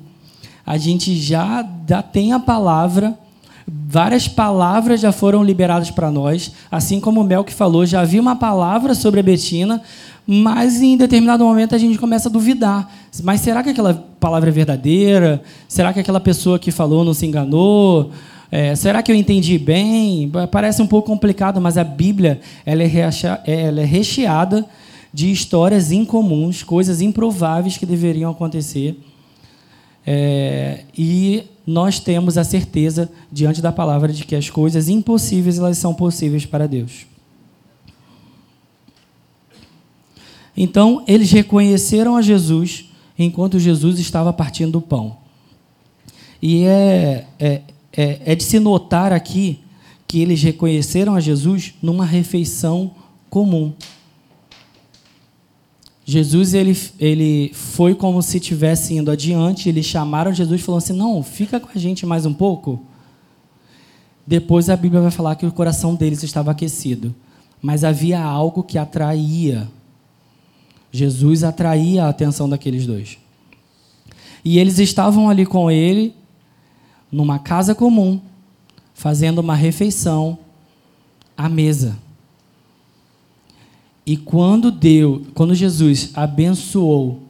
A 0.64 0.76
gente 0.76 1.16
já, 1.16 1.64
tem 2.12 2.32
a 2.32 2.38
palavra, 2.38 3.18
várias 3.66 4.28
palavras 4.28 5.00
já 5.00 5.10
foram 5.10 5.42
liberadas 5.42 5.90
para 5.90 6.10
nós, 6.10 6.52
assim 6.70 7.00
como 7.00 7.20
o 7.20 7.24
Mel 7.24 7.42
que 7.42 7.52
falou, 7.52 7.86
já 7.86 8.02
havia 8.02 8.20
uma 8.20 8.36
palavra 8.36 8.94
sobre 8.94 9.20
a 9.20 9.22
Betina, 9.22 9.82
mas 10.26 10.80
em 10.80 10.96
determinado 10.96 11.44
momento 11.44 11.74
a 11.74 11.78
gente 11.78 11.98
começa 11.98 12.28
a 12.28 12.32
duvidar. 12.32 12.88
Mas 13.24 13.40
será 13.40 13.62
que 13.62 13.70
aquela 13.70 13.94
palavra 14.20 14.50
é 14.50 14.52
verdadeira? 14.52 15.42
Será 15.66 15.92
que 15.92 15.98
aquela 15.98 16.20
pessoa 16.20 16.58
que 16.58 16.70
falou 16.70 17.04
não 17.04 17.14
se 17.14 17.26
enganou? 17.26 18.12
É, 18.50 18.74
será 18.74 19.02
que 19.02 19.12
eu 19.12 19.16
entendi 19.16 19.58
bem? 19.58 20.30
Parece 20.50 20.82
um 20.82 20.86
pouco 20.86 21.08
complicado, 21.08 21.60
mas 21.60 21.78
a 21.78 21.84
Bíblia 21.84 22.40
ela 22.66 22.82
é, 22.82 22.88
ela 23.46 23.80
é 23.80 23.84
recheada 23.84 24.66
de 25.12 25.30
histórias 25.30 25.92
incomuns, 25.92 26.62
coisas 26.62 27.00
improváveis 27.00 27.76
que 27.76 27.86
deveriam 27.86 28.30
acontecer. 28.30 28.98
É, 30.04 30.84
e 30.96 31.44
nós 31.66 32.00
temos 32.00 32.36
a 32.36 32.42
certeza, 32.42 33.10
diante 33.30 33.62
da 33.62 33.70
palavra, 33.70 34.12
de 34.12 34.24
que 34.24 34.34
as 34.34 34.50
coisas 34.50 34.88
impossíveis 34.88 35.58
elas 35.58 35.78
são 35.78 35.94
possíveis 35.94 36.44
para 36.44 36.66
Deus. 36.66 37.06
Então, 40.56 41.04
eles 41.06 41.30
reconheceram 41.30 42.16
a 42.16 42.22
Jesus 42.22 42.86
enquanto 43.18 43.58
Jesus 43.58 43.98
estava 43.98 44.32
partindo 44.32 44.76
o 44.76 44.82
pão. 44.82 45.18
E 46.42 46.64
é, 46.64 47.26
é, 47.38 47.62
é, 47.92 48.20
é 48.24 48.34
de 48.34 48.42
se 48.42 48.58
notar 48.58 49.12
aqui 49.12 49.60
que 50.06 50.20
eles 50.20 50.42
reconheceram 50.42 51.14
a 51.14 51.20
Jesus 51.20 51.74
numa 51.82 52.04
refeição 52.04 52.92
comum. 53.28 53.72
Jesus 56.04 56.54
ele, 56.54 56.76
ele 56.98 57.52
foi 57.54 57.94
como 57.94 58.20
se 58.22 58.38
estivesse 58.38 58.94
indo 58.94 59.10
adiante, 59.10 59.68
eles 59.68 59.86
chamaram 59.86 60.32
Jesus 60.32 60.60
e 60.60 60.64
falaram 60.64 60.84
assim: 60.84 60.96
Não, 60.96 61.22
fica 61.22 61.60
com 61.60 61.68
a 61.72 61.78
gente 61.78 62.04
mais 62.04 62.26
um 62.26 62.34
pouco. 62.34 62.84
Depois 64.26 64.68
a 64.68 64.76
Bíblia 64.76 65.00
vai 65.00 65.10
falar 65.10 65.36
que 65.36 65.46
o 65.46 65.52
coração 65.52 65.94
deles 65.94 66.22
estava 66.22 66.50
aquecido, 66.50 67.14
mas 67.62 67.84
havia 67.84 68.20
algo 68.20 68.62
que 68.62 68.78
atraía 68.78 69.68
Jesus 70.92 71.44
atraía 71.44 72.04
a 72.04 72.08
atenção 72.08 72.48
daqueles 72.48 72.86
dois. 72.86 73.18
E 74.44 74.58
eles 74.58 74.78
estavam 74.78 75.28
ali 75.28 75.46
com 75.46 75.70
ele, 75.70 76.14
numa 77.10 77.38
casa 77.38 77.74
comum, 77.74 78.20
fazendo 78.94 79.38
uma 79.38 79.54
refeição 79.54 80.38
à 81.36 81.48
mesa. 81.48 81.96
E 84.06 84.16
quando 84.16 84.70
deu, 84.70 85.26
quando 85.34 85.54
Jesus 85.54 86.10
abençoou 86.14 87.22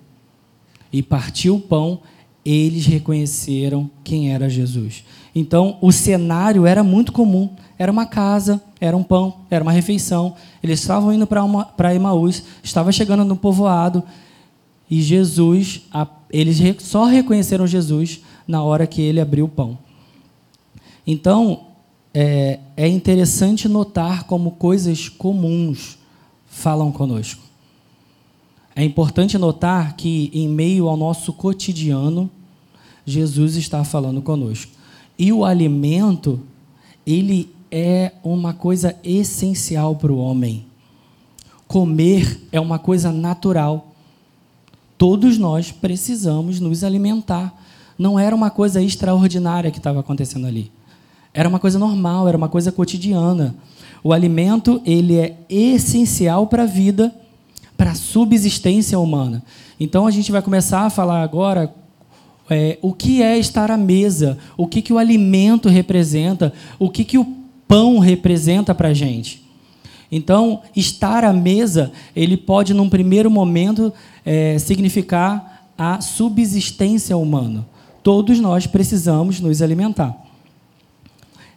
e 0.93 1.03
partiu 1.03 1.57
o 1.57 1.61
pão, 1.61 2.01
eles 2.45 2.87
reconheceram 2.87 3.91
quem 4.03 4.33
era 4.33 4.49
Jesus. 4.49 5.05
Então, 5.35 5.77
o 5.81 5.93
cenário 5.93 6.67
era 6.67 6.83
muito 6.83 7.13
comum. 7.13 7.51
Era 7.79 7.93
uma 7.93 8.07
casa, 8.07 8.63
era 8.81 8.97
um 8.97 9.03
pão, 9.03 9.37
era 9.51 9.63
uma 9.63 9.73
refeição. 9.73 10.35
Eles 10.63 10.81
estavam 10.81 11.13
indo 11.13 11.27
para 11.27 11.95
Emaús, 11.95 12.43
estava 12.63 12.93
chegando 12.93 13.25
no 13.25 13.37
povoado, 13.37 14.03
e 14.91 15.01
Jesus, 15.01 15.83
eles 16.31 16.59
só 16.81 17.05
reconheceram 17.05 17.67
Jesus 17.67 18.21
na 18.51 18.63
hora 18.63 18.87
que 18.87 19.01
ele 19.01 19.21
abriu 19.21 19.45
o 19.45 19.49
pão. 19.49 19.79
Então, 21.07 21.69
é, 22.13 22.59
é 22.77 22.89
interessante 22.89 23.69
notar 23.69 24.25
como 24.25 24.53
coisas 24.53 25.09
comuns 25.09 25.97
falam 26.49 26.91
conosco. 26.91 27.41
É 28.75 28.85
importante 28.85 29.39
notar 29.39 29.95
que, 29.97 30.31
em 30.35 30.49
meio 30.49 30.89
ao 30.89 30.97
nosso 30.97 31.33
cotidiano, 31.33 32.29
Jesus 33.07 33.55
está 33.55 33.85
falando 33.85 34.21
conosco. 34.21 34.73
E 35.17 35.33
o 35.33 35.45
alimento, 35.45 36.41
ele 37.07 37.55
é 37.71 38.13
uma 38.25 38.53
coisa 38.53 38.97
essencial 39.05 39.95
para 39.95 40.13
o 40.13 40.19
homem. 40.19 40.67
Comer 41.69 42.49
é 42.51 42.61
uma 42.61 42.79
coisa 42.79 43.13
natural. 43.13 43.93
Todos 44.99 45.39
nós 45.39 45.71
precisamos 45.71 46.59
nos 46.59 46.83
alimentar. 46.83 47.55
Não 48.01 48.19
era 48.19 48.35
uma 48.35 48.49
coisa 48.49 48.81
extraordinária 48.81 49.71
que 49.71 49.77
estava 49.77 50.01
acontecendo 50.01 50.47
ali. 50.47 50.73
Era 51.35 51.47
uma 51.47 51.59
coisa 51.59 51.79
normal, 51.79 52.27
era 52.27 52.35
uma 52.35 52.49
coisa 52.49 52.73
cotidiana. 52.73 53.55
O 54.03 54.15
alimento, 54.15 54.81
ele 54.87 55.19
é 55.19 55.37
essencial 55.51 56.47
para 56.47 56.63
a 56.63 56.67
vida, 56.67 57.15
para 57.77 57.91
a 57.91 57.95
subsistência 57.95 58.99
humana. 58.99 59.43
Então 59.79 60.07
a 60.07 60.11
gente 60.11 60.33
vai 60.33 60.41
começar 60.41 60.87
a 60.87 60.89
falar 60.89 61.23
agora 61.23 61.75
é, 62.49 62.79
o 62.81 62.95
que 62.95 63.23
é 63.23 63.37
estar 63.37 63.71
à 63.71 63.77
mesa, 63.77 64.39
o 64.57 64.67
que, 64.67 64.81
que 64.81 64.95
o 64.95 64.99
alimento 64.99 65.69
representa, 65.69 66.55
o 66.79 66.89
que, 66.89 67.05
que 67.05 67.19
o 67.19 67.27
pão 67.69 67.99
representa 67.99 68.75
para 68.75 68.89
a 68.89 68.95
gente. 68.95 69.45
Então, 70.11 70.63
estar 70.75 71.23
à 71.23 71.35
mesa, 71.35 71.93
ele 72.17 72.39
pode, 72.39 72.73
num 72.73 72.89
primeiro 72.89 73.31
momento, 73.31 73.93
é, 74.25 74.59
significar 74.59 75.69
a 75.77 76.01
subsistência 76.01 77.15
humana. 77.15 77.67
Todos 78.03 78.41
nós 78.41 78.67
precisamos 78.67 79.41
nos 79.41 79.61
alimentar. 79.61 80.17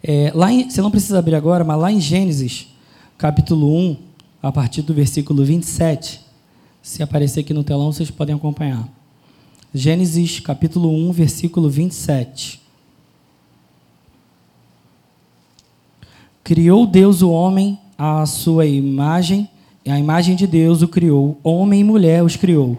É, 0.04 0.32
lá 0.36 0.52
em, 0.52 0.70
você 0.70 0.82
não 0.82 0.92
precisa 0.92 1.20
abrir 1.20 1.36
agora, 1.36 1.64
mas 1.64 1.80
lá 1.80 1.92
em 1.92 2.00
Gênesis, 2.00 2.68
capítulo 3.18 3.74
1, 3.74 3.98
a 4.42 4.52
partir 4.52 4.82
do 4.82 4.94
versículo 4.94 5.46
27, 5.46 6.20
se 6.82 7.02
aparecer 7.02 7.40
aqui 7.40 7.54
no 7.54 7.64
telão, 7.64 7.94
vocês 7.94 8.12
podem 8.12 8.36
acompanhar. 8.36 8.88
Gênesis 9.74 10.42
capítulo 10.42 10.90
1, 11.10 11.14
versículo 11.14 11.70
27. 11.70 12.62
Criou 16.44 16.86
Deus 16.86 17.22
o 17.22 17.32
homem 17.32 17.80
à 17.98 18.26
sua 18.26 18.66
imagem, 18.66 19.50
a 19.88 19.98
imagem 19.98 20.36
de 20.36 20.46
Deus 20.46 20.82
o 20.82 20.90
criou, 20.90 21.40
homem 21.42 21.80
e 21.80 21.84
mulher 21.86 22.22
os 22.22 22.36
criou. 22.36 22.78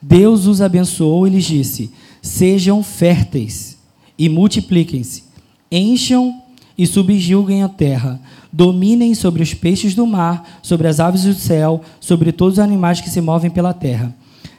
Deus 0.00 0.46
os 0.46 0.60
abençoou 0.60 1.26
e 1.26 1.30
lhes 1.30 1.46
disse: 1.46 1.90
Sejam 2.26 2.82
férteis 2.82 3.78
e 4.18 4.28
multipliquem-se, 4.28 5.22
encham 5.70 6.42
e 6.76 6.84
subjuguem 6.84 7.62
a 7.62 7.68
terra, 7.68 8.20
dominem 8.52 9.14
sobre 9.14 9.44
os 9.44 9.54
peixes 9.54 9.94
do 9.94 10.04
mar, 10.04 10.58
sobre 10.60 10.88
as 10.88 10.98
aves 10.98 11.22
do 11.22 11.34
céu, 11.34 11.82
sobre 12.00 12.32
todos 12.32 12.54
os 12.54 12.58
animais 12.58 13.00
que 13.00 13.08
se 13.08 13.20
movem 13.20 13.48
pela 13.48 13.72
terra. 13.72 14.12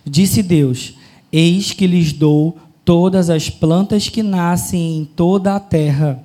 Disse 0.06 0.42
Deus: 0.42 0.94
Eis 1.30 1.74
que 1.74 1.86
lhes 1.86 2.14
dou 2.14 2.58
todas 2.86 3.30
as 3.30 3.50
plantas 3.50 4.08
que 4.08 4.24
nascem 4.24 5.00
em 5.00 5.06
toda 5.06 5.54
a 5.54 5.60
terra 5.60 6.24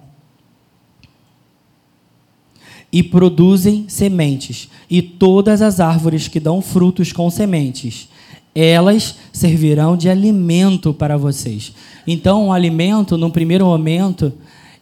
e 2.92 3.02
produzem 3.02 3.86
sementes, 3.88 4.70
e 4.88 5.02
todas 5.02 5.60
as 5.60 5.80
árvores 5.80 6.28
que 6.28 6.38
dão 6.38 6.62
frutos 6.62 7.12
com 7.12 7.28
sementes. 7.28 8.08
Elas 8.54 9.16
servirão 9.32 9.96
de 9.96 10.08
alimento 10.08 10.92
para 10.92 11.16
vocês. 11.16 11.72
Então, 12.06 12.48
o 12.48 12.52
alimento, 12.52 13.16
no 13.16 13.30
primeiro 13.30 13.66
momento, 13.66 14.32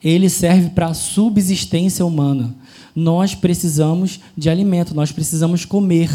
ele 0.02 0.28
serve 0.28 0.70
para 0.70 0.86
a 0.86 0.94
subsistência 0.94 2.04
humana. 2.04 2.54
Nós 2.94 3.34
precisamos 3.34 4.20
de 4.36 4.50
alimento, 4.50 4.94
nós 4.94 5.12
precisamos 5.12 5.64
comer 5.64 6.10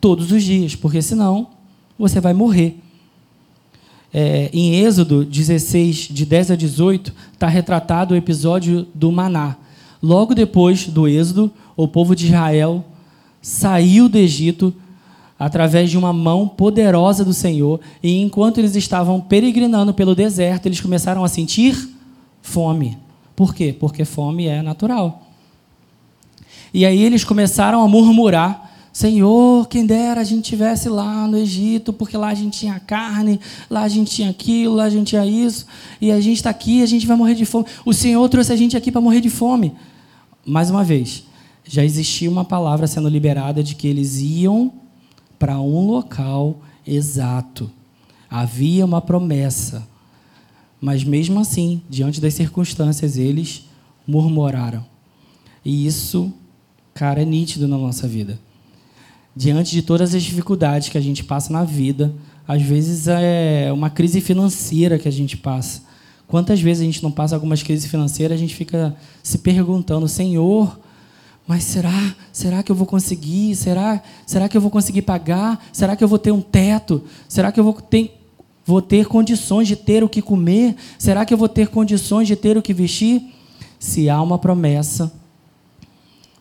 todos 0.00 0.30
os 0.30 0.42
dias, 0.42 0.74
porque 0.74 1.00
senão 1.00 1.48
você 1.98 2.20
vai 2.20 2.32
morrer. 2.32 2.78
É, 4.14 4.50
em 4.52 4.74
Êxodo 4.74 5.24
16, 5.24 6.08
de 6.10 6.26
10 6.26 6.50
a 6.50 6.56
18, 6.56 7.14
está 7.32 7.48
retratado 7.48 8.12
o 8.12 8.16
episódio 8.16 8.86
do 8.94 9.10
maná. 9.10 9.56
Logo 10.02 10.34
depois 10.34 10.86
do 10.86 11.08
Êxodo, 11.08 11.50
o 11.74 11.88
povo 11.88 12.14
de 12.14 12.26
Israel 12.26 12.84
saiu 13.40 14.08
do 14.08 14.18
Egito 14.18 14.74
através 15.44 15.90
de 15.90 15.98
uma 15.98 16.12
mão 16.12 16.46
poderosa 16.46 17.24
do 17.24 17.34
Senhor, 17.34 17.80
e 18.00 18.20
enquanto 18.20 18.58
eles 18.58 18.76
estavam 18.76 19.20
peregrinando 19.20 19.92
pelo 19.92 20.14
deserto, 20.14 20.66
eles 20.66 20.80
começaram 20.80 21.24
a 21.24 21.28
sentir 21.28 21.76
fome. 22.40 22.96
Por 23.34 23.52
quê? 23.52 23.74
Porque 23.78 24.04
fome 24.04 24.46
é 24.46 24.62
natural. 24.62 25.22
E 26.72 26.86
aí 26.86 27.02
eles 27.02 27.24
começaram 27.24 27.82
a 27.82 27.88
murmurar 27.88 28.70
Senhor, 28.92 29.66
quem 29.68 29.86
dera 29.86 30.20
a 30.20 30.24
gente 30.24 30.44
tivesse 30.44 30.86
lá 30.86 31.26
no 31.26 31.38
Egito, 31.38 31.94
porque 31.94 32.14
lá 32.14 32.28
a 32.28 32.34
gente 32.34 32.58
tinha 32.58 32.78
carne, 32.78 33.40
lá 33.70 33.84
a 33.84 33.88
gente 33.88 34.10
tinha 34.10 34.28
aquilo, 34.28 34.74
lá 34.74 34.84
a 34.84 34.90
gente 34.90 35.08
tinha 35.08 35.24
isso, 35.24 35.66
e 35.98 36.12
a 36.12 36.20
gente 36.20 36.36
está 36.36 36.50
aqui, 36.50 36.82
a 36.82 36.86
gente 36.86 37.06
vai 37.06 37.16
morrer 37.16 37.34
de 37.34 37.46
fome. 37.46 37.64
O 37.86 37.94
Senhor 37.94 38.28
trouxe 38.28 38.52
a 38.52 38.56
gente 38.56 38.76
aqui 38.76 38.92
para 38.92 39.00
morrer 39.00 39.22
de 39.22 39.30
fome. 39.30 39.72
Mais 40.44 40.68
uma 40.68 40.84
vez, 40.84 41.24
já 41.64 41.82
existia 41.82 42.30
uma 42.30 42.44
palavra 42.44 42.86
sendo 42.86 43.08
liberada 43.08 43.62
de 43.62 43.74
que 43.74 43.88
eles 43.88 44.20
iam 44.20 44.70
para 45.42 45.58
um 45.58 45.88
local 45.88 46.60
exato. 46.86 47.68
Havia 48.30 48.84
uma 48.84 49.00
promessa. 49.00 49.84
Mas 50.80 51.02
mesmo 51.02 51.40
assim, 51.40 51.82
diante 51.90 52.20
das 52.20 52.34
circunstâncias, 52.34 53.16
eles 53.16 53.64
murmuraram. 54.06 54.86
E 55.64 55.84
isso, 55.84 56.32
cara, 56.94 57.22
é 57.22 57.24
nítido 57.24 57.66
na 57.66 57.76
nossa 57.76 58.06
vida. 58.06 58.38
Diante 59.34 59.72
de 59.72 59.82
todas 59.82 60.14
as 60.14 60.22
dificuldades 60.22 60.90
que 60.90 60.96
a 60.96 61.00
gente 61.00 61.24
passa 61.24 61.52
na 61.52 61.64
vida, 61.64 62.14
às 62.46 62.62
vezes 62.62 63.08
é 63.08 63.68
uma 63.72 63.90
crise 63.90 64.20
financeira 64.20 64.96
que 64.96 65.08
a 65.08 65.12
gente 65.12 65.36
passa. 65.36 65.82
Quantas 66.28 66.60
vezes 66.60 66.82
a 66.82 66.86
gente 66.86 67.02
não 67.02 67.10
passa 67.10 67.34
algumas 67.34 67.64
crises 67.64 67.90
financeiras, 67.90 68.36
a 68.36 68.40
gente 68.40 68.54
fica 68.54 68.94
se 69.24 69.38
perguntando, 69.38 70.06
Senhor, 70.06 70.78
mas 71.46 71.64
será? 71.64 72.14
Será 72.32 72.62
que 72.62 72.70
eu 72.70 72.76
vou 72.76 72.86
conseguir? 72.86 73.54
Será? 73.56 74.02
Será 74.26 74.48
que 74.48 74.56
eu 74.56 74.60
vou 74.60 74.70
conseguir 74.70 75.02
pagar? 75.02 75.64
Será 75.72 75.96
que 75.96 76.04
eu 76.04 76.08
vou 76.08 76.18
ter 76.18 76.30
um 76.30 76.40
teto? 76.40 77.02
Será 77.28 77.50
que 77.50 77.58
eu 77.58 77.64
vou 77.64 77.74
ter, 77.74 78.20
vou 78.64 78.80
ter 78.80 79.06
condições 79.06 79.66
de 79.66 79.76
ter 79.76 80.04
o 80.04 80.08
que 80.08 80.22
comer? 80.22 80.76
Será 80.98 81.24
que 81.24 81.34
eu 81.34 81.38
vou 81.38 81.48
ter 81.48 81.68
condições 81.68 82.28
de 82.28 82.36
ter 82.36 82.56
o 82.56 82.62
que 82.62 82.72
vestir? 82.72 83.34
Se 83.78 84.08
há 84.08 84.22
uma 84.22 84.38
promessa 84.38 85.12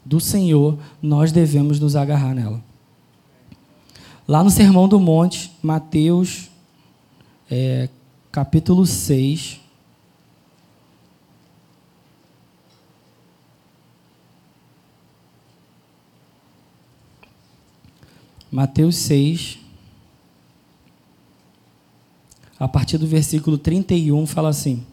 do 0.05 0.19
Senhor, 0.19 0.77
nós 1.01 1.31
devemos 1.31 1.79
nos 1.79 1.95
agarrar 1.95 2.35
nela. 2.35 2.63
Lá 4.27 4.43
no 4.43 4.49
Sermão 4.49 4.87
do 4.87 4.99
Monte, 4.99 5.51
Mateus, 5.61 6.49
é, 7.49 7.89
capítulo 8.31 8.85
6, 8.85 9.60
Mateus 18.51 18.97
6, 18.97 19.59
a 22.59 22.67
partir 22.67 22.97
do 22.97 23.07
versículo 23.07 23.57
31, 23.57 24.27
fala 24.27 24.49
assim: 24.49 24.83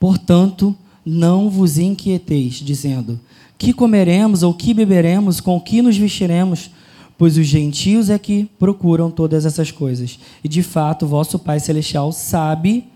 Portanto, 0.00 0.76
não 1.06 1.48
vos 1.48 1.78
inquieteis, 1.78 2.54
dizendo: 2.54 3.20
Que 3.56 3.72
comeremos 3.72 4.42
ou 4.42 4.52
que 4.52 4.74
beberemos, 4.74 5.40
com 5.40 5.60
que 5.60 5.80
nos 5.80 5.96
vestiremos? 5.96 6.70
Pois 7.16 7.38
os 7.38 7.46
gentios 7.46 8.10
é 8.10 8.18
que 8.18 8.50
procuram 8.58 9.08
todas 9.08 9.46
essas 9.46 9.70
coisas. 9.70 10.18
E 10.42 10.48
de 10.48 10.60
fato, 10.60 11.06
vosso 11.06 11.38
Pai 11.38 11.60
Celestial 11.60 12.10
sabe 12.10 12.88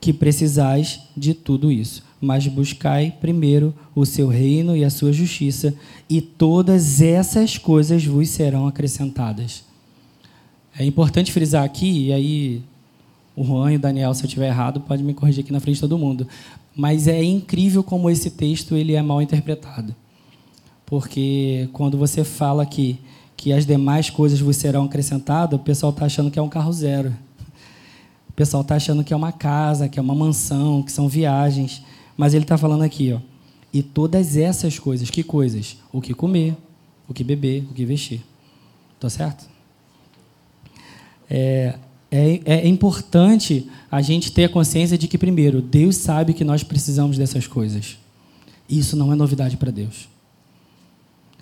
que 0.00 0.10
precisais 0.10 1.00
de 1.14 1.34
tudo 1.34 1.70
isso 1.70 2.05
mas 2.20 2.46
buscai 2.46 3.14
primeiro 3.20 3.74
o 3.94 4.06
seu 4.06 4.28
reino 4.28 4.76
e 4.76 4.84
a 4.84 4.90
sua 4.90 5.12
justiça, 5.12 5.74
e 6.08 6.20
todas 6.20 7.00
essas 7.00 7.58
coisas 7.58 8.04
vos 8.04 8.28
serão 8.30 8.66
acrescentadas. 8.66 9.64
É 10.78 10.84
importante 10.84 11.32
frisar 11.32 11.64
aqui, 11.64 12.06
e 12.06 12.12
aí 12.12 12.62
o 13.34 13.44
Juan 13.44 13.72
e 13.72 13.76
o 13.76 13.78
Daniel, 13.78 14.14
se 14.14 14.22
eu 14.22 14.26
estiver 14.26 14.48
errado, 14.48 14.80
pode 14.80 15.02
me 15.02 15.12
corrigir 15.12 15.44
aqui 15.44 15.52
na 15.52 15.60
frente 15.60 15.76
de 15.76 15.80
todo 15.82 15.98
mundo. 15.98 16.26
Mas 16.74 17.06
é 17.06 17.22
incrível 17.22 17.82
como 17.82 18.10
esse 18.10 18.30
texto 18.30 18.76
ele 18.76 18.94
é 18.94 19.02
mal 19.02 19.20
interpretado. 19.20 19.94
Porque 20.86 21.68
quando 21.72 21.98
você 21.98 22.24
fala 22.24 22.64
que, 22.64 22.98
que 23.36 23.52
as 23.52 23.66
demais 23.66 24.08
coisas 24.08 24.40
vos 24.40 24.56
serão 24.56 24.84
acrescentadas, 24.84 25.58
o 25.58 25.62
pessoal 25.62 25.90
está 25.90 26.06
achando 26.06 26.30
que 26.30 26.38
é 26.38 26.42
um 26.42 26.48
carro 26.48 26.72
zero. 26.72 27.12
O 28.28 28.32
pessoal 28.32 28.62
está 28.62 28.76
achando 28.76 29.02
que 29.02 29.12
é 29.12 29.16
uma 29.16 29.32
casa, 29.32 29.88
que 29.88 29.98
é 29.98 30.02
uma 30.02 30.14
mansão, 30.14 30.82
que 30.82 30.92
são 30.92 31.08
viagens. 31.08 31.82
Mas 32.16 32.34
ele 32.34 32.44
está 32.44 32.56
falando 32.56 32.82
aqui, 32.82 33.12
ó. 33.12 33.20
E 33.72 33.82
todas 33.82 34.36
essas 34.36 34.78
coisas, 34.78 35.10
que 35.10 35.22
coisas? 35.22 35.76
O 35.92 36.00
que 36.00 36.14
comer, 36.14 36.56
o 37.08 37.12
que 37.12 37.22
beber, 37.22 37.64
o 37.70 37.74
que 37.74 37.84
vestir. 37.84 38.22
Tá 38.98 39.10
certo? 39.10 39.46
É, 41.28 41.78
é, 42.10 42.40
é 42.44 42.68
importante 42.68 43.68
a 43.90 44.00
gente 44.00 44.32
ter 44.32 44.44
a 44.44 44.48
consciência 44.48 44.96
de 44.96 45.06
que, 45.06 45.18
primeiro, 45.18 45.60
Deus 45.60 45.96
sabe 45.96 46.32
que 46.32 46.44
nós 46.44 46.62
precisamos 46.62 47.18
dessas 47.18 47.46
coisas. 47.46 47.98
Isso 48.68 48.96
não 48.96 49.12
é 49.12 49.16
novidade 49.16 49.56
para 49.56 49.70
Deus. 49.70 50.08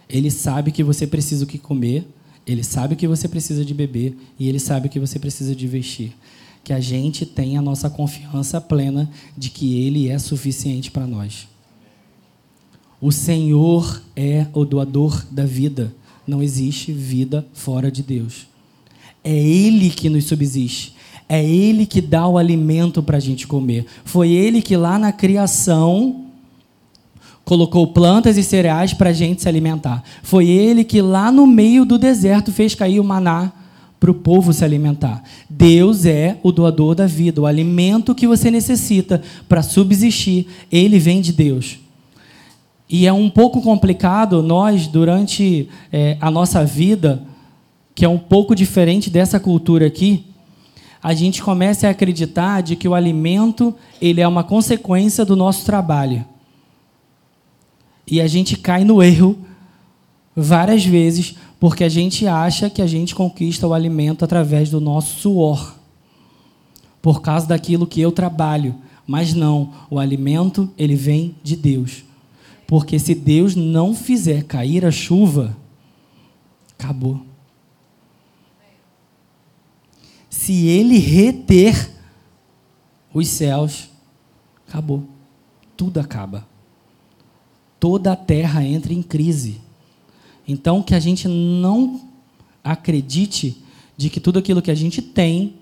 Ele 0.09 0.31
sabe 0.31 0.73
que 0.73 0.83
você 0.83 1.07
precisa 1.07 1.45
o 1.45 1.47
que 1.47 1.59
comer, 1.59 2.07
ele 2.47 2.63
sabe 2.63 2.97
que 2.97 3.07
você 3.07 3.29
precisa 3.29 3.65
de 3.65 3.73
beber 3.73 4.17
e 4.39 4.49
ele 4.49 4.59
sabe 4.59 4.89
que 4.89 5.01
você 5.01 5.19
precisa 5.19 5.55
de 5.55 5.67
vestir 5.67 6.15
que 6.65 6.73
a 6.73 6.81
gente 6.81 7.27
tenha 7.27 7.59
a 7.59 7.63
nossa 7.63 7.91
confiança 7.91 8.59
plena 8.59 9.09
de 9.37 9.51
que 9.51 9.85
Ele 9.85 10.09
é 10.09 10.19
suficiente 10.19 10.91
para 10.91 11.07
nós. 11.07 11.47
O 12.99 13.13
Senhor 13.13 14.03
é 14.17 14.47
o 14.55 14.65
doador 14.65 15.23
da 15.31 15.45
vida. 15.45 15.95
Não 16.27 16.43
existe 16.43 16.91
vida 16.91 17.47
fora 17.53 17.93
de 17.93 18.03
Deus. 18.03 18.47
É 19.23 19.37
Ele 19.37 19.91
que 19.91 20.09
nos 20.09 20.25
subsiste. 20.25 20.97
É 21.29 21.45
Ele 21.45 21.85
que 21.85 22.01
dá 22.01 22.27
o 22.27 22.39
alimento 22.39 23.03
para 23.03 23.19
a 23.19 23.21
gente 23.21 23.47
comer. 23.47 23.85
Foi 24.03 24.31
Ele 24.31 24.63
que 24.63 24.75
lá 24.75 24.99
na 24.99 25.13
criação 25.13 26.25
colocou 27.45 27.89
plantas 27.89 28.39
e 28.39 28.43
cereais 28.43 28.95
para 28.95 29.11
a 29.11 29.13
gente 29.13 29.43
se 29.43 29.49
alimentar. 29.51 30.03
Foi 30.23 30.49
Ele 30.49 30.83
que 30.83 31.03
lá 31.03 31.31
no 31.31 31.47
meio 31.47 31.85
do 31.85 31.99
deserto 31.99 32.51
fez 32.51 32.75
cair 32.75 33.01
o 33.01 33.05
maná 33.05 33.53
para 34.05 34.11
o 34.11 34.15
povo 34.15 34.53
se 34.53 34.63
alimentar. 34.63 35.25
Deus 35.49 36.05
é 36.05 36.39
o 36.43 36.53
doador 36.53 36.95
da 36.95 37.07
vida, 37.07 37.41
o 37.41 37.47
alimento 37.47 38.15
que 38.15 38.27
você 38.27 38.51
necessita 38.51 39.23
para 39.49 39.63
subsistir, 39.63 40.47
ele 40.71 40.99
vem 40.99 41.23
de 41.23 41.33
Deus. 41.33 41.79
E 42.87 43.07
é 43.07 43.13
um 43.15 43.31
pouco 43.31 43.63
complicado 43.63 44.43
nós, 44.43 44.87
durante 44.87 45.71
é, 45.91 46.19
a 46.21 46.31
nossa 46.31 46.63
vida, 46.67 47.23
que 47.95 48.05
é 48.05 48.09
um 48.09 48.19
pouco 48.19 48.55
diferente 48.55 49.09
dessa 49.09 49.41
cultura 49.41 49.87
aqui, 49.87 50.27
a 51.03 51.15
gente 51.15 51.43
começa 51.43 51.89
a 51.89 51.91
acreditar 51.91 52.61
de 52.61 52.77
que 52.77 52.87
o 52.87 52.93
alimento 52.93 53.75
ele 54.03 54.21
é 54.21 54.29
uma 54.29 54.45
consequência 54.45 55.25
do 55.25 55.35
nosso 55.35 55.65
trabalho. 55.65 56.27
E 58.07 58.21
a 58.21 58.27
gente 58.27 58.59
cai 58.59 58.85
no 58.85 59.03
erro 59.03 59.39
várias 60.37 60.85
vezes 60.85 61.37
porque 61.65 61.83
a 61.83 61.89
gente 61.89 62.27
acha 62.27 62.69
que 62.69 62.83
a 62.83 62.87
gente 62.87 63.15
conquista 63.15 63.67
o 63.67 63.73
alimento 63.73 64.23
através 64.23 64.69
do 64.69 64.83
nosso 64.83 65.19
suor, 65.19 65.75
por 67.01 67.23
causa 67.23 67.47
daquilo 67.47 67.87
que 67.87 68.03
eu 68.03 68.13
trabalho. 68.13 68.75
Mas 69.07 69.33
não, 69.33 69.73
o 69.89 69.99
alimento 69.99 70.71
ele 70.77 70.95
vem 70.95 71.35
de 71.43 71.57
Deus. 71.57 72.05
Porque 72.67 72.99
se 72.99 73.15
Deus 73.15 73.57
não 73.57 73.95
fizer 73.95 74.45
cair 74.45 74.85
a 74.85 74.91
chuva, 74.91 75.57
acabou. 76.79 77.23
Se 80.29 80.67
ele 80.67 80.99
reter 80.99 81.91
os 83.15 83.27
céus, 83.27 83.89
acabou. 84.69 85.03
Tudo 85.79 85.99
acaba. 85.99 86.47
Toda 87.81 88.13
a 88.13 88.17
terra 88.17 88.63
entra 88.63 88.93
em 88.93 89.03
crise. 89.03 89.64
Então, 90.47 90.83
que 90.83 90.95
a 90.95 91.01
gente 91.01 91.27
não 91.29 92.01
acredite 92.63 93.57
de 93.97 94.11
que 94.11 94.21
tudo 94.21 94.39
aquilo 94.39 94.63
que 94.63 94.71
a 94.71 94.75
gente 94.75 95.01
tem 95.01 95.55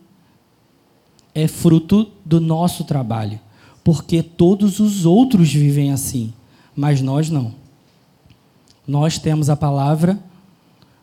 é 1.35 1.47
fruto 1.47 2.11
do 2.25 2.41
nosso 2.41 2.85
trabalho, 2.85 3.41
porque 3.83 4.23
todos 4.23 4.81
os 4.81 5.07
outros 5.07 5.53
vivem 5.53 5.93
assim, 5.93 6.33
mas 6.75 7.01
nós 7.01 7.31
não. 7.31 7.55
Nós 8.87 9.19
temos 9.19 9.49
a 9.49 9.57
palavra, 9.57 10.19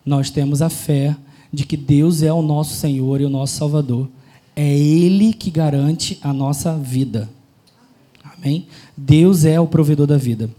nós 0.05 0.29
temos 0.29 0.61
a 0.61 0.69
fé 0.69 1.15
de 1.51 1.65
que 1.65 1.77
Deus 1.77 2.21
é 2.21 2.31
o 2.31 2.41
nosso 2.41 2.75
Senhor 2.75 3.21
e 3.21 3.25
o 3.25 3.29
nosso 3.29 3.55
Salvador. 3.55 4.07
É 4.55 4.77
Ele 4.77 5.33
que 5.33 5.49
garante 5.49 6.19
a 6.21 6.33
nossa 6.33 6.75
vida. 6.77 7.29
Amém? 8.23 8.67
Deus 8.95 9.45
é 9.45 9.59
o 9.59 9.67
provedor 9.67 10.05
da 10.05 10.17
vida. 10.17 10.49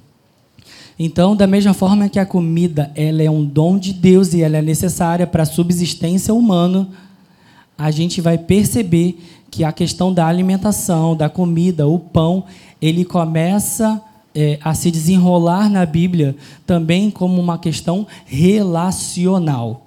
Então, 1.03 1.35
da 1.35 1.47
mesma 1.47 1.73
forma 1.73 2.11
que 2.11 2.19
a 2.19 2.27
comida 2.27 2.93
ela 2.95 3.23
é 3.23 3.31
um 3.31 3.43
dom 3.43 3.79
de 3.79 3.91
Deus 3.91 4.35
e 4.35 4.43
ela 4.43 4.59
é 4.59 4.63
necessária 4.63 5.27
para 5.27 5.45
a 5.45 5.47
subsistência 5.47 6.35
humana, 6.35 6.91
a 7.79 7.91
gente 7.91 8.21
vai 8.21 8.37
perceber 8.37 9.19
que 9.51 9.65
a 9.65 9.73
questão 9.73 10.13
da 10.13 10.27
alimentação, 10.27 11.17
da 11.17 11.27
comida, 11.27 11.89
o 11.89 11.99
pão, 11.99 12.45
ele 12.83 13.03
começa 13.03 13.99
é, 14.35 14.59
a 14.63 14.75
se 14.75 14.91
desenrolar 14.91 15.71
na 15.71 15.87
Bíblia 15.87 16.37
também 16.67 17.11
como 17.11 17.41
uma 17.41 17.57
questão 17.57 18.07
relacional. 18.27 19.87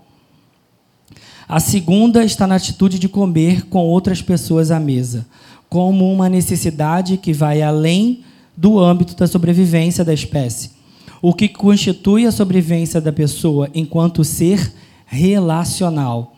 A 1.48 1.60
segunda 1.60 2.26
está 2.26 2.48
na 2.48 2.56
atitude 2.56 2.98
de 2.98 3.08
comer 3.08 3.68
com 3.68 3.86
outras 3.86 4.20
pessoas 4.20 4.72
à 4.72 4.80
mesa, 4.80 5.28
como 5.70 6.12
uma 6.12 6.28
necessidade 6.28 7.18
que 7.18 7.34
vai 7.34 7.62
além 7.62 8.24
do 8.58 8.80
âmbito 8.80 9.16
da 9.16 9.28
sobrevivência 9.28 10.04
da 10.04 10.12
espécie. 10.12 10.82
O 11.24 11.34
que 11.34 11.48
constitui 11.48 12.26
a 12.26 12.34
sobrevivência 12.34 13.00
da 13.00 13.14
pessoa 13.14 13.70
enquanto 13.74 14.26
ser 14.26 14.74
relacional. 15.06 16.36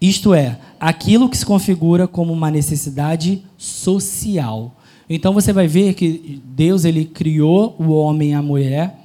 Isto 0.00 0.32
é, 0.32 0.58
aquilo 0.80 1.28
que 1.28 1.36
se 1.36 1.44
configura 1.44 2.08
como 2.08 2.32
uma 2.32 2.50
necessidade 2.50 3.42
social. 3.58 4.74
Então 5.10 5.34
você 5.34 5.52
vai 5.52 5.66
ver 5.66 5.92
que 5.92 6.40
Deus 6.42 6.86
ele 6.86 7.04
criou 7.04 7.76
o 7.78 7.90
homem 7.90 8.30
e 8.30 8.32
a 8.32 8.40
mulher, 8.40 8.98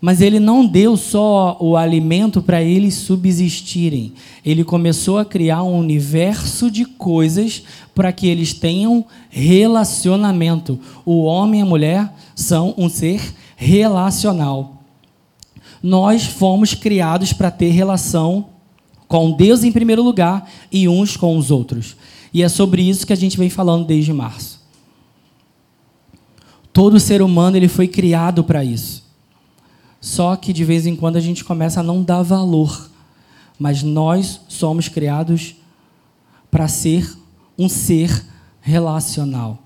mas 0.00 0.20
ele 0.20 0.38
não 0.38 0.64
deu 0.64 0.96
só 0.96 1.56
o 1.60 1.76
alimento 1.76 2.40
para 2.40 2.62
eles 2.62 2.94
subsistirem. 2.94 4.12
Ele 4.46 4.62
começou 4.62 5.18
a 5.18 5.24
criar 5.24 5.64
um 5.64 5.76
universo 5.76 6.70
de 6.70 6.84
coisas 6.84 7.64
para 7.92 8.12
que 8.12 8.28
eles 8.28 8.54
tenham 8.54 9.04
relacionamento. 9.28 10.78
O 11.04 11.24
homem 11.24 11.58
e 11.58 11.62
a 11.64 11.66
mulher 11.66 12.14
são 12.36 12.74
um 12.78 12.88
ser 12.88 13.20
relacional. 13.56 14.82
Nós 15.82 16.24
fomos 16.24 16.74
criados 16.74 17.32
para 17.32 17.50
ter 17.50 17.70
relação 17.70 18.48
com 19.06 19.30
Deus 19.30 19.62
em 19.62 19.72
primeiro 19.72 20.02
lugar 20.02 20.50
e 20.72 20.88
uns 20.88 21.16
com 21.16 21.36
os 21.36 21.50
outros. 21.50 21.96
E 22.32 22.42
é 22.42 22.48
sobre 22.48 22.82
isso 22.82 23.06
que 23.06 23.12
a 23.12 23.16
gente 23.16 23.38
vem 23.38 23.50
falando 23.50 23.86
desde 23.86 24.12
março. 24.12 24.60
Todo 26.72 26.98
ser 26.98 27.22
humano 27.22 27.56
ele 27.56 27.68
foi 27.68 27.86
criado 27.86 28.42
para 28.42 28.64
isso. 28.64 29.04
Só 30.00 30.34
que 30.34 30.52
de 30.52 30.64
vez 30.64 30.86
em 30.86 30.96
quando 30.96 31.16
a 31.16 31.20
gente 31.20 31.44
começa 31.44 31.80
a 31.80 31.82
não 31.82 32.02
dar 32.02 32.22
valor. 32.22 32.90
Mas 33.58 33.82
nós 33.82 34.40
somos 34.48 34.88
criados 34.88 35.54
para 36.50 36.66
ser 36.66 37.16
um 37.56 37.68
ser 37.68 38.26
relacional. 38.60 39.62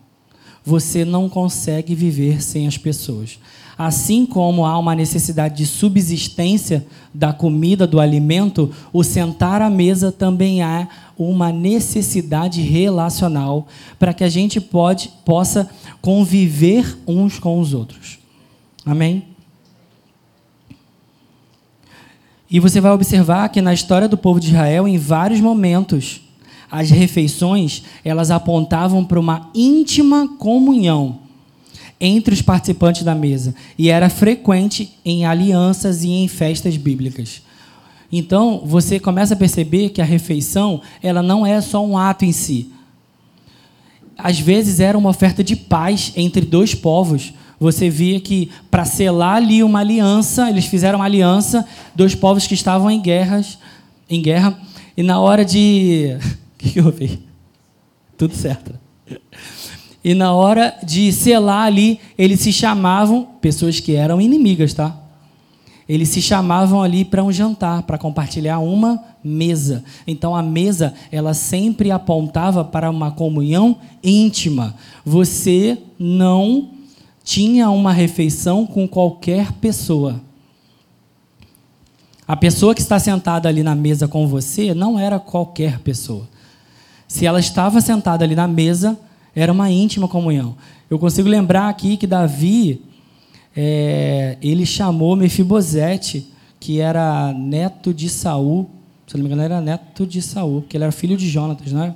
Você 0.65 1.05
não 1.05 1.29
consegue 1.29 1.95
viver 1.95 2.43
sem 2.43 2.67
as 2.67 2.77
pessoas. 2.77 3.39
Assim 3.79 4.27
como 4.27 4.67
há 4.67 4.77
uma 4.77 4.93
necessidade 4.93 5.59
de 5.59 5.65
subsistência 5.65 6.85
da 7.15 7.33
comida, 7.33 7.87
do 7.87 8.01
alimento, 8.01 8.75
o 8.93 9.05
sentar 9.05 9.63
à 9.63 9.71
mesa 9.71 10.11
também 10.11 10.63
há 10.63 10.89
uma 11.17 11.53
necessidade 11.53 12.61
relacional 12.61 13.69
para 13.97 14.13
que 14.13 14.25
a 14.25 14.29
gente 14.29 14.61
pode, 14.61 15.13
possa 15.25 15.71
conviver 16.03 16.99
uns 17.07 17.39
com 17.39 17.61
os 17.61 17.73
outros. 17.73 18.19
Amém? 18.85 19.23
E 22.51 22.59
você 22.59 22.81
vai 22.81 22.91
observar 22.91 23.49
que 23.51 23.63
na 23.63 23.73
história 23.73 24.09
do 24.09 24.19
povo 24.19 24.41
de 24.41 24.49
Israel, 24.49 24.89
em 24.89 24.99
vários 24.99 25.41
momentos, 25.41 26.23
as 26.69 26.91
refeições 26.91 27.85
elas 28.05 28.33
apontavam 28.33 29.05
para 29.05 29.21
uma 29.21 29.51
íntima 29.55 30.27
comunhão 30.37 31.28
entre 32.01 32.35
os 32.35 32.43
participantes 32.43 33.03
da 33.03 33.15
mesa 33.15 33.55
e 33.77 33.89
era 33.89 34.09
frequente 34.09 34.99
em 35.05 35.25
alianças 35.27 36.05
e 36.05 36.11
em 36.11 36.29
festas 36.29 36.77
bíblicas. 36.77 37.43
Então, 38.11 38.63
você 38.65 38.99
começa 38.99 39.35
a 39.35 39.37
perceber 39.37 39.91
que 39.91 40.01
a 40.01 40.05
refeição, 40.05 40.81
ela 41.03 41.23
não 41.23 41.47
é 41.47 41.61
só 41.61 41.85
um 41.85 41.99
ato 41.99 42.25
em 42.25 42.33
si. 42.33 42.73
Às 44.17 44.41
vezes 44.41 44.81
era 44.81 44.97
uma 44.97 45.11
oferta 45.11 45.45
de 45.45 45.55
paz 45.55 46.13
entre 46.17 46.45
dois 46.45 46.75
povos. 46.75 47.35
Você 47.61 47.91
via 47.91 48.19
que 48.21 48.51
para 48.71 48.85
selar 48.85 49.37
ali 49.37 49.63
uma 49.63 49.81
aliança, 49.81 50.49
eles 50.49 50.65
fizeram 50.65 51.01
uma 51.01 51.05
aliança, 51.05 51.67
dois 51.95 52.15
povos 52.15 52.47
que 52.47 52.55
estavam 52.55 52.91
em 52.91 53.01
guerras, 53.01 53.59
em 54.09 54.23
guerra, 54.23 54.59
e 54.97 55.03
na 55.03 55.21
hora 55.21 55.45
de 55.45 56.17
o 56.55 56.59
que, 56.59 56.79
eu 56.79 56.91
vi? 56.91 57.21
Tudo 58.17 58.35
certo. 58.35 58.75
E 60.09 60.15
na 60.15 60.33
hora 60.33 60.75
de 60.83 61.13
selar 61.13 61.67
ali, 61.67 62.01
eles 62.17 62.41
se 62.41 62.51
chamavam, 62.51 63.29
pessoas 63.43 63.79
que 63.79 63.95
eram 63.95 64.23
inimigas, 64.23 64.73
tá? 64.73 64.97
Eles 65.87 66.09
se 66.09 66.23
chamavam 66.23 66.83
ali 66.83 67.05
para 67.05 67.23
um 67.23 67.31
jantar, 67.31 67.83
para 67.83 67.99
compartilhar 67.99 68.59
uma 68.59 69.05
mesa. 69.23 69.85
Então 70.07 70.35
a 70.35 70.43
mesa, 70.43 70.95
ela 71.13 71.35
sempre 71.35 71.91
apontava 71.91 72.65
para 72.65 72.91
uma 72.91 73.11
comunhão 73.11 73.77
íntima. 74.03 74.75
Você 75.05 75.77
não 75.99 76.71
tinha 77.23 77.69
uma 77.69 77.93
refeição 77.93 78.65
com 78.65 78.89
qualquer 78.89 79.53
pessoa. 79.53 80.23
A 82.27 82.35
pessoa 82.35 82.75
que 82.75 82.81
está 82.81 82.99
sentada 82.99 83.47
ali 83.47 83.63
na 83.63 83.75
mesa 83.75 84.09
com 84.09 84.27
você 84.27 84.73
não 84.73 84.99
era 84.99 85.19
qualquer 85.19 85.81
pessoa. 85.81 86.27
Se 87.07 87.27
ela 87.27 87.41
estava 87.41 87.83
sentada 87.83 88.25
ali 88.25 88.35
na 88.35 88.49
mesa, 88.49 88.99
era 89.41 89.53
uma 89.53 89.71
íntima 89.71 90.09
comunhão. 90.09 90.57
Eu 90.91 90.99
consigo 90.99 91.29
lembrar 91.29 91.69
aqui 91.69 91.97
que 91.97 92.07
Davi, 92.07 92.83
é, 93.57 94.37
ele 94.43 94.65
chamou 94.65 95.17
Mefibosete, 95.17 96.27
que 96.59 96.81
era 96.81 97.33
neto 97.33 97.93
de 97.95 98.09
Saul, 98.09 98.69
se 99.07 99.17
não 99.17 99.23
me 99.23 99.29
engano, 99.29 99.43
era 99.43 99.61
neto 99.61 100.07
de 100.07 100.21
Saul, 100.21 100.63
porque 100.63 100.77
ele 100.77 100.85
era 100.85 100.93
filho 100.93 101.17
de 101.17 101.29
Jonatas, 101.29 101.73
não 101.73 101.85
é? 101.85 101.95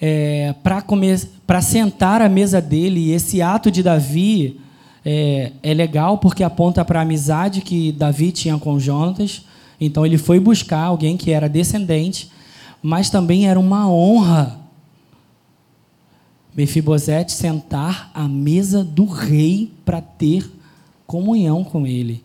é 0.00 0.54
para 1.46 1.60
sentar 1.60 2.22
à 2.22 2.28
mesa 2.28 2.60
dele, 2.60 3.00
e 3.00 3.12
esse 3.12 3.40
ato 3.40 3.70
de 3.70 3.82
Davi 3.82 4.60
é, 5.04 5.52
é 5.62 5.74
legal 5.74 6.18
porque 6.18 6.42
aponta 6.42 6.84
para 6.84 6.98
a 7.00 7.02
amizade 7.02 7.60
que 7.60 7.92
Davi 7.92 8.32
tinha 8.32 8.58
com 8.58 8.78
Jonatas. 8.78 9.42
Então 9.80 10.04
ele 10.04 10.18
foi 10.18 10.38
buscar 10.38 10.84
alguém 10.84 11.16
que 11.16 11.30
era 11.30 11.48
descendente 11.48 12.30
mas 12.82 13.10
também 13.10 13.48
era 13.48 13.58
uma 13.58 13.90
honra 13.90 14.58
Mefibosete 16.60 17.32
sentar 17.32 18.10
à 18.12 18.28
mesa 18.28 18.84
do 18.84 19.06
rei 19.06 19.72
para 19.82 20.02
ter 20.02 20.46
comunhão 21.06 21.64
com 21.64 21.86
ele. 21.86 22.22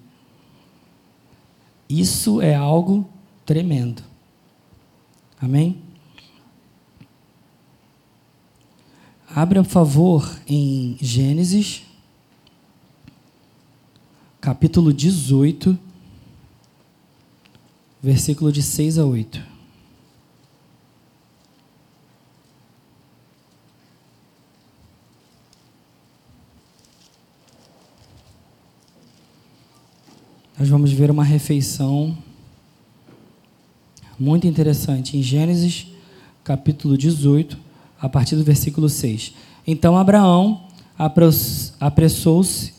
Isso 1.87 2.41
é 2.41 2.53
algo 2.53 3.07
tremendo. 3.45 4.03
Amém? 5.41 5.81
Abra, 9.33 9.63
por 9.63 9.69
favor, 9.69 10.39
em 10.45 10.97
Gênesis, 10.99 11.83
capítulo 14.41 14.91
18, 14.91 15.79
versículo 18.03 18.51
de 18.51 18.61
6 18.61 18.97
a 18.97 19.05
8. 19.05 19.54
Nós 30.57 30.69
vamos 30.69 30.91
ver 30.91 31.11
uma 31.11 31.23
refeição 31.23 32.17
muito 34.17 34.47
interessante 34.47 35.17
em 35.17 35.21
Gênesis, 35.21 35.87
capítulo 36.45 36.97
18, 36.97 37.57
a 37.99 38.07
partir 38.07 38.37
do 38.37 38.43
versículo 38.43 38.87
6. 38.87 39.33
Então 39.67 39.97
Abraão 39.97 40.61
apressou-se 41.77 42.73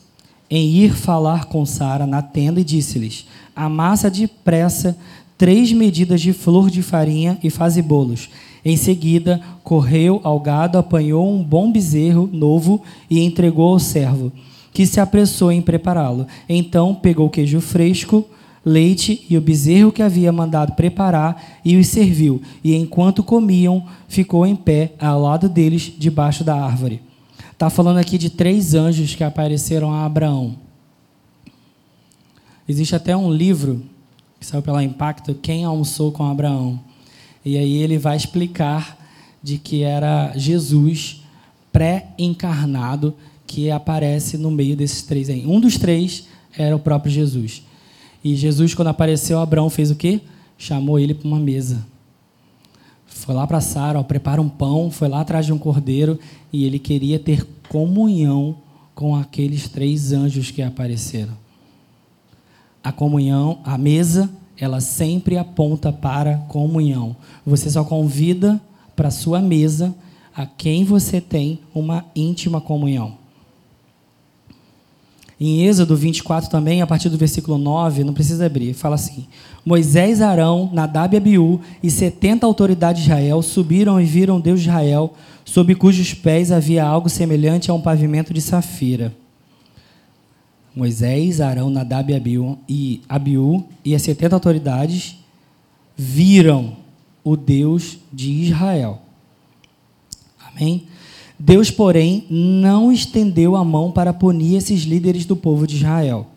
em 0.49 0.67
ir 0.69 0.95
falar 0.95 1.45
com 1.45 1.63
Sara 1.67 2.07
na 2.07 2.23
tenda 2.23 2.59
e 2.59 2.63
disse-lhes: 2.63 3.27
Amassa 3.55 4.09
depressa 4.09 4.97
três 5.37 5.71
medidas 5.71 6.19
de 6.19 6.33
flor 6.33 6.71
de 6.71 6.81
farinha 6.81 7.37
e 7.43 7.51
faze 7.51 7.81
bolos. 7.83 8.27
Em 8.65 8.75
seguida, 8.75 9.39
correu 9.63 10.19
ao 10.23 10.39
gado, 10.39 10.79
apanhou 10.79 11.31
um 11.31 11.43
bom 11.43 11.71
bezerro 11.71 12.27
novo 12.33 12.81
e 13.07 13.19
entregou 13.19 13.73
ao 13.73 13.79
servo 13.79 14.31
que 14.71 14.85
se 14.85 14.99
apressou 14.99 15.51
em 15.51 15.61
prepará-lo. 15.61 16.27
Então 16.47 16.93
pegou 16.95 17.29
queijo 17.29 17.59
fresco, 17.59 18.27
leite 18.65 19.25
e 19.29 19.37
o 19.37 19.41
bezerro 19.41 19.91
que 19.91 20.01
havia 20.01 20.31
mandado 20.31 20.73
preparar 20.73 21.59
e 21.63 21.77
os 21.77 21.87
serviu. 21.87 22.41
E 22.63 22.75
enquanto 22.75 23.23
comiam, 23.23 23.85
ficou 24.07 24.45
em 24.45 24.55
pé 24.55 24.93
ao 24.99 25.21
lado 25.21 25.47
deles, 25.47 25.93
debaixo 25.97 26.43
da 26.43 26.55
árvore. 26.55 27.01
Está 27.51 27.69
falando 27.69 27.97
aqui 27.97 28.17
de 28.17 28.29
três 28.29 28.73
anjos 28.73 29.15
que 29.15 29.23
apareceram 29.23 29.91
a 29.91 30.05
Abraão. 30.05 30.55
Existe 32.67 32.95
até 32.95 33.15
um 33.15 33.31
livro 33.31 33.81
que 34.39 34.45
saiu 34.45 34.61
pela 34.61 34.83
Impacto, 34.83 35.33
Quem 35.33 35.63
Almoçou 35.63 36.11
com 36.11 36.23
Abraão. 36.23 36.79
E 37.43 37.57
aí 37.57 37.77
ele 37.77 37.97
vai 37.97 38.17
explicar 38.17 38.97
de 39.41 39.57
que 39.57 39.81
era 39.81 40.33
Jesus 40.35 41.23
pré-encarnado 41.71 43.15
que 43.47 43.71
aparece 43.71 44.37
no 44.37 44.51
meio 44.51 44.75
desses 44.75 45.01
três 45.01 45.29
aí. 45.29 45.47
Um 45.47 45.59
dos 45.59 45.77
três 45.77 46.27
era 46.55 46.75
o 46.75 46.79
próprio 46.79 47.11
Jesus. 47.11 47.63
E 48.23 48.35
Jesus, 48.35 48.75
quando 48.75 48.89
apareceu, 48.89 49.39
Abraão 49.39 49.69
fez 49.69 49.89
o 49.89 49.95
quê? 49.95 50.19
Chamou 50.57 50.99
ele 50.99 51.13
para 51.13 51.27
uma 51.27 51.39
mesa. 51.39 51.85
Foi 53.05 53.33
lá 53.33 53.47
para 53.47 53.61
Sara, 53.61 54.03
prepara 54.03 54.41
um 54.41 54.49
pão, 54.49 54.91
foi 54.91 55.07
lá 55.07 55.21
atrás 55.21 55.45
de 55.45 55.53
um 55.53 55.57
cordeiro 55.57 56.19
e 56.51 56.65
ele 56.65 56.77
queria 56.77 57.17
ter 57.17 57.47
comunhão 57.69 58.57
com 58.93 59.15
aqueles 59.15 59.67
três 59.69 60.11
anjos 60.11 60.51
que 60.51 60.61
apareceram. 60.61 61.33
A 62.83 62.91
comunhão, 62.91 63.59
a 63.63 63.77
mesa, 63.77 64.29
ela 64.57 64.81
sempre 64.81 65.37
aponta 65.37 65.91
para 65.91 66.37
comunhão. 66.47 67.15
Você 67.45 67.69
só 67.69 67.83
convida 67.83 68.61
para 68.95 69.11
sua 69.11 69.39
mesa 69.39 69.95
a 70.35 70.45
quem 70.45 70.83
você 70.83 71.21
tem 71.21 71.59
uma 71.73 72.05
íntima 72.15 72.61
comunhão. 72.61 73.17
Em 75.39 75.67
Êxodo 75.67 75.95
24 75.95 76.49
também, 76.49 76.81
a 76.81 76.87
partir 76.87 77.09
do 77.09 77.17
versículo 77.17 77.59
9, 77.59 78.03
não 78.03 78.13
precisa 78.13 78.47
abrir, 78.47 78.73
fala 78.73 78.95
assim: 78.95 79.27
Moisés, 79.63 80.19
Arão, 80.19 80.69
Nadab 80.73 81.13
e 81.13 81.17
Abiú 81.17 81.61
e 81.83 81.91
setenta 81.91 82.45
autoridades 82.47 83.03
de 83.03 83.09
Israel 83.09 83.41
subiram 83.43 84.01
e 84.01 84.05
viram 84.05 84.39
Deus 84.39 84.61
de 84.61 84.69
Israel, 84.69 85.13
sob 85.45 85.75
cujos 85.75 86.13
pés 86.13 86.51
havia 86.51 86.83
algo 86.83 87.07
semelhante 87.07 87.69
a 87.69 87.73
um 87.73 87.81
pavimento 87.81 88.33
de 88.33 88.41
safira. 88.41 89.13
Moisés, 90.75 91.39
Arão, 91.39 91.69
Nadab 91.69 92.11
e 92.11 92.15
Abiú 92.15 92.57
e, 92.67 93.01
Abiú, 93.07 93.65
e 93.85 93.93
as 93.93 94.01
setenta 94.01 94.35
autoridades 94.35 95.17
viram 95.95 96.77
o 97.23 97.35
Deus 97.35 97.97
de 98.11 98.31
Israel. 98.31 99.01
Amém? 100.39 100.87
Deus, 101.39 101.69
porém, 101.69 102.25
não 102.29 102.91
estendeu 102.91 103.55
a 103.55 103.63
mão 103.63 103.91
para 103.91 104.13
punir 104.13 104.55
esses 104.55 104.81
líderes 104.81 105.25
do 105.25 105.35
povo 105.35 105.67
de 105.67 105.75
Israel. 105.75 106.27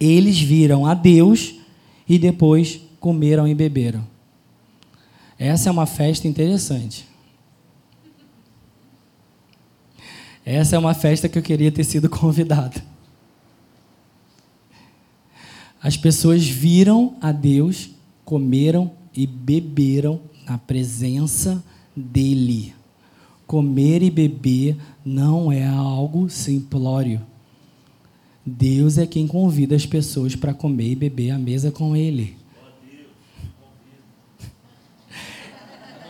Eles 0.00 0.40
viram 0.40 0.84
a 0.84 0.94
Deus 0.94 1.54
e 2.08 2.18
depois 2.18 2.80
comeram 2.98 3.46
e 3.46 3.54
beberam. 3.54 4.04
Essa 5.38 5.68
é 5.68 5.72
uma 5.72 5.86
festa 5.86 6.26
interessante. 6.26 7.06
Essa 10.44 10.74
é 10.74 10.78
uma 10.78 10.94
festa 10.94 11.28
que 11.28 11.38
eu 11.38 11.42
queria 11.42 11.70
ter 11.70 11.84
sido 11.84 12.10
convidado. 12.10 12.82
As 15.80 15.96
pessoas 15.96 16.46
viram 16.46 17.16
a 17.20 17.32
Deus, 17.32 17.90
comeram 18.24 18.90
e 19.14 19.26
beberam 19.26 20.20
na 20.46 20.58
presença 20.58 21.62
dele. 21.94 22.74
Comer 23.52 24.02
e 24.02 24.10
beber 24.10 24.78
não 25.04 25.52
é 25.52 25.66
algo 25.66 26.30
simplório. 26.30 27.20
Deus 28.46 28.96
é 28.96 29.06
quem 29.06 29.26
convida 29.26 29.76
as 29.76 29.84
pessoas 29.84 30.34
para 30.34 30.54
comer 30.54 30.92
e 30.92 30.94
beber 30.94 31.32
à 31.32 31.38
mesa 31.38 31.70
com 31.70 31.94
Ele. 31.94 32.34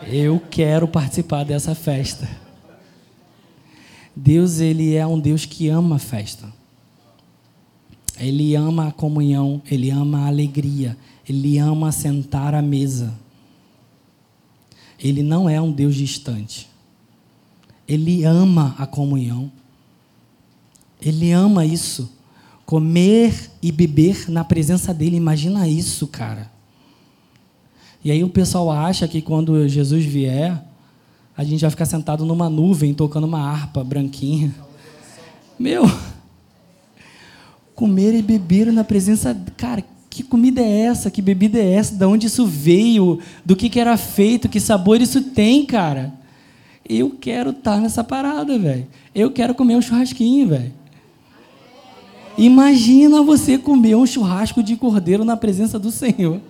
Eu 0.06 0.38
quero 0.38 0.86
participar 0.86 1.42
dessa 1.42 1.74
festa. 1.74 2.30
Deus, 4.14 4.60
Ele 4.60 4.94
é 4.94 5.04
um 5.04 5.18
Deus 5.18 5.44
que 5.44 5.68
ama 5.68 5.96
a 5.96 5.98
festa. 5.98 6.48
Ele 8.20 8.54
ama 8.54 8.86
a 8.86 8.92
comunhão, 8.92 9.60
Ele 9.68 9.90
ama 9.90 10.20
a 10.20 10.26
alegria, 10.28 10.96
Ele 11.28 11.58
ama 11.58 11.90
sentar 11.90 12.54
à 12.54 12.62
mesa. 12.62 13.12
Ele 14.96 15.24
não 15.24 15.50
é 15.50 15.60
um 15.60 15.72
Deus 15.72 15.96
distante. 15.96 16.70
Ele 17.92 18.24
ama 18.24 18.74
a 18.78 18.86
comunhão. 18.86 19.50
Ele 21.00 21.32
ama 21.32 21.66
isso 21.66 22.10
comer 22.64 23.50
e 23.60 23.70
beber 23.70 24.30
na 24.30 24.42
presença 24.42 24.94
dele. 24.94 25.14
Imagina 25.14 25.68
isso, 25.68 26.06
cara. 26.06 26.50
E 28.02 28.10
aí 28.10 28.24
o 28.24 28.30
pessoal 28.30 28.70
acha 28.70 29.06
que 29.06 29.20
quando 29.20 29.68
Jesus 29.68 30.06
vier, 30.06 30.64
a 31.36 31.44
gente 31.44 31.60
vai 31.60 31.70
ficar 31.70 31.84
sentado 31.84 32.24
numa 32.24 32.48
nuvem 32.48 32.94
tocando 32.94 33.24
uma 33.24 33.40
harpa 33.40 33.84
branquinha. 33.84 34.54
Meu, 35.58 35.84
comer 37.74 38.14
e 38.14 38.22
beber 38.22 38.72
na 38.72 38.82
presença, 38.82 39.36
cara, 39.56 39.84
que 40.08 40.22
comida 40.22 40.62
é 40.62 40.86
essa? 40.86 41.10
Que 41.10 41.20
bebida 41.20 41.58
é 41.58 41.74
essa? 41.74 41.94
De 41.94 42.06
onde 42.06 42.26
isso 42.26 42.46
veio? 42.46 43.18
Do 43.44 43.54
que, 43.54 43.68
que 43.68 43.78
era 43.78 43.98
feito? 43.98 44.48
Que 44.48 44.60
sabor 44.60 44.98
isso 45.00 45.20
tem, 45.20 45.66
cara? 45.66 46.21
Eu 46.88 47.10
quero 47.10 47.50
estar 47.50 47.80
nessa 47.80 48.02
parada, 48.02 48.58
velho. 48.58 48.86
Eu 49.14 49.30
quero 49.30 49.54
comer 49.54 49.76
um 49.76 49.82
churrasquinho, 49.82 50.48
velho. 50.48 50.72
Imagina 52.36 53.22
você 53.22 53.58
comer 53.58 53.94
um 53.94 54.06
churrasco 54.06 54.62
de 54.62 54.76
cordeiro 54.76 55.24
na 55.24 55.36
presença 55.36 55.78
do 55.78 55.90
Senhor. 55.90 56.40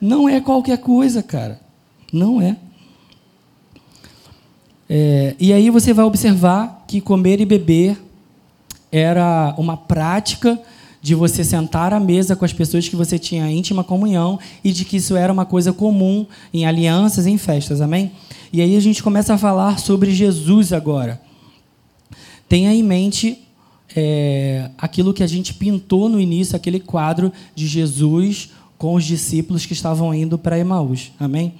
Não 0.00 0.28
é 0.28 0.40
qualquer 0.40 0.78
coisa, 0.78 1.22
cara. 1.22 1.60
Não 2.12 2.42
é. 2.42 2.56
é. 4.90 5.36
E 5.38 5.52
aí 5.52 5.70
você 5.70 5.92
vai 5.92 6.04
observar 6.04 6.84
que 6.88 7.00
comer 7.00 7.40
e 7.40 7.46
beber 7.46 7.96
era 8.90 9.54
uma 9.56 9.76
prática 9.76 10.60
de 11.00 11.14
você 11.14 11.42
sentar 11.42 11.92
à 11.92 11.98
mesa 11.98 12.36
com 12.36 12.44
as 12.44 12.52
pessoas 12.52 12.88
que 12.88 12.94
você 12.94 13.18
tinha 13.18 13.50
íntima 13.50 13.82
comunhão 13.82 14.38
e 14.62 14.70
de 14.70 14.84
que 14.84 14.98
isso 14.98 15.16
era 15.16 15.32
uma 15.32 15.44
coisa 15.44 15.72
comum 15.72 16.26
em 16.52 16.66
alianças, 16.66 17.26
em 17.26 17.38
festas, 17.38 17.80
amém? 17.80 18.12
E 18.52 18.60
aí 18.60 18.76
a 18.76 18.80
gente 18.80 19.02
começa 19.02 19.32
a 19.32 19.38
falar 19.38 19.78
sobre 19.78 20.12
Jesus 20.12 20.74
agora. 20.74 21.18
Tenha 22.46 22.74
em 22.74 22.82
mente 22.82 23.38
é, 23.96 24.70
aquilo 24.76 25.14
que 25.14 25.22
a 25.22 25.26
gente 25.26 25.54
pintou 25.54 26.06
no 26.06 26.20
início, 26.20 26.54
aquele 26.54 26.78
quadro 26.78 27.32
de 27.54 27.66
Jesus 27.66 28.50
com 28.76 28.94
os 28.94 29.04
discípulos 29.04 29.64
que 29.64 29.72
estavam 29.72 30.14
indo 30.14 30.36
para 30.36 30.58
Emaús. 30.58 31.12
Amém? 31.18 31.54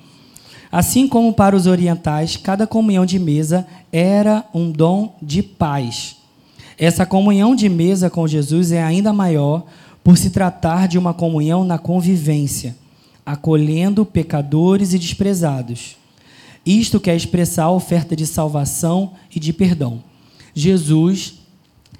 Assim 0.71 1.09
como 1.09 1.33
para 1.33 1.57
os 1.57 1.67
orientais, 1.67 2.37
cada 2.37 2.67
comunhão 2.67 3.07
de 3.07 3.19
mesa 3.19 3.67
era 3.91 4.45
um 4.53 4.71
dom 4.71 5.17
de 5.23 5.43
paz. 5.43 6.17
Essa 6.77 7.07
comunhão 7.07 7.55
de 7.55 7.71
mesa 7.71 8.11
com 8.11 8.29
Jesus 8.29 8.71
é 8.71 8.83
ainda 8.83 9.15
maior 9.15 9.65
por 10.05 10.19
se 10.19 10.29
tratar 10.29 10.89
de 10.89 10.99
uma 10.99 11.15
comunhão 11.15 11.65
na 11.65 11.79
convivência, 11.79 12.77
acolhendo 13.25 14.05
pecadores 14.05 14.93
e 14.93 14.99
desprezados. 14.99 16.02
Isto 16.65 17.01
quer 17.01 17.17
expressar 17.17 17.65
a 17.65 17.71
oferta 17.71 18.15
de 18.15 18.27
salvação 18.27 19.13
e 19.35 19.41
de 19.41 19.53
perdão. 19.53 20.03
Jesus 20.55 21.35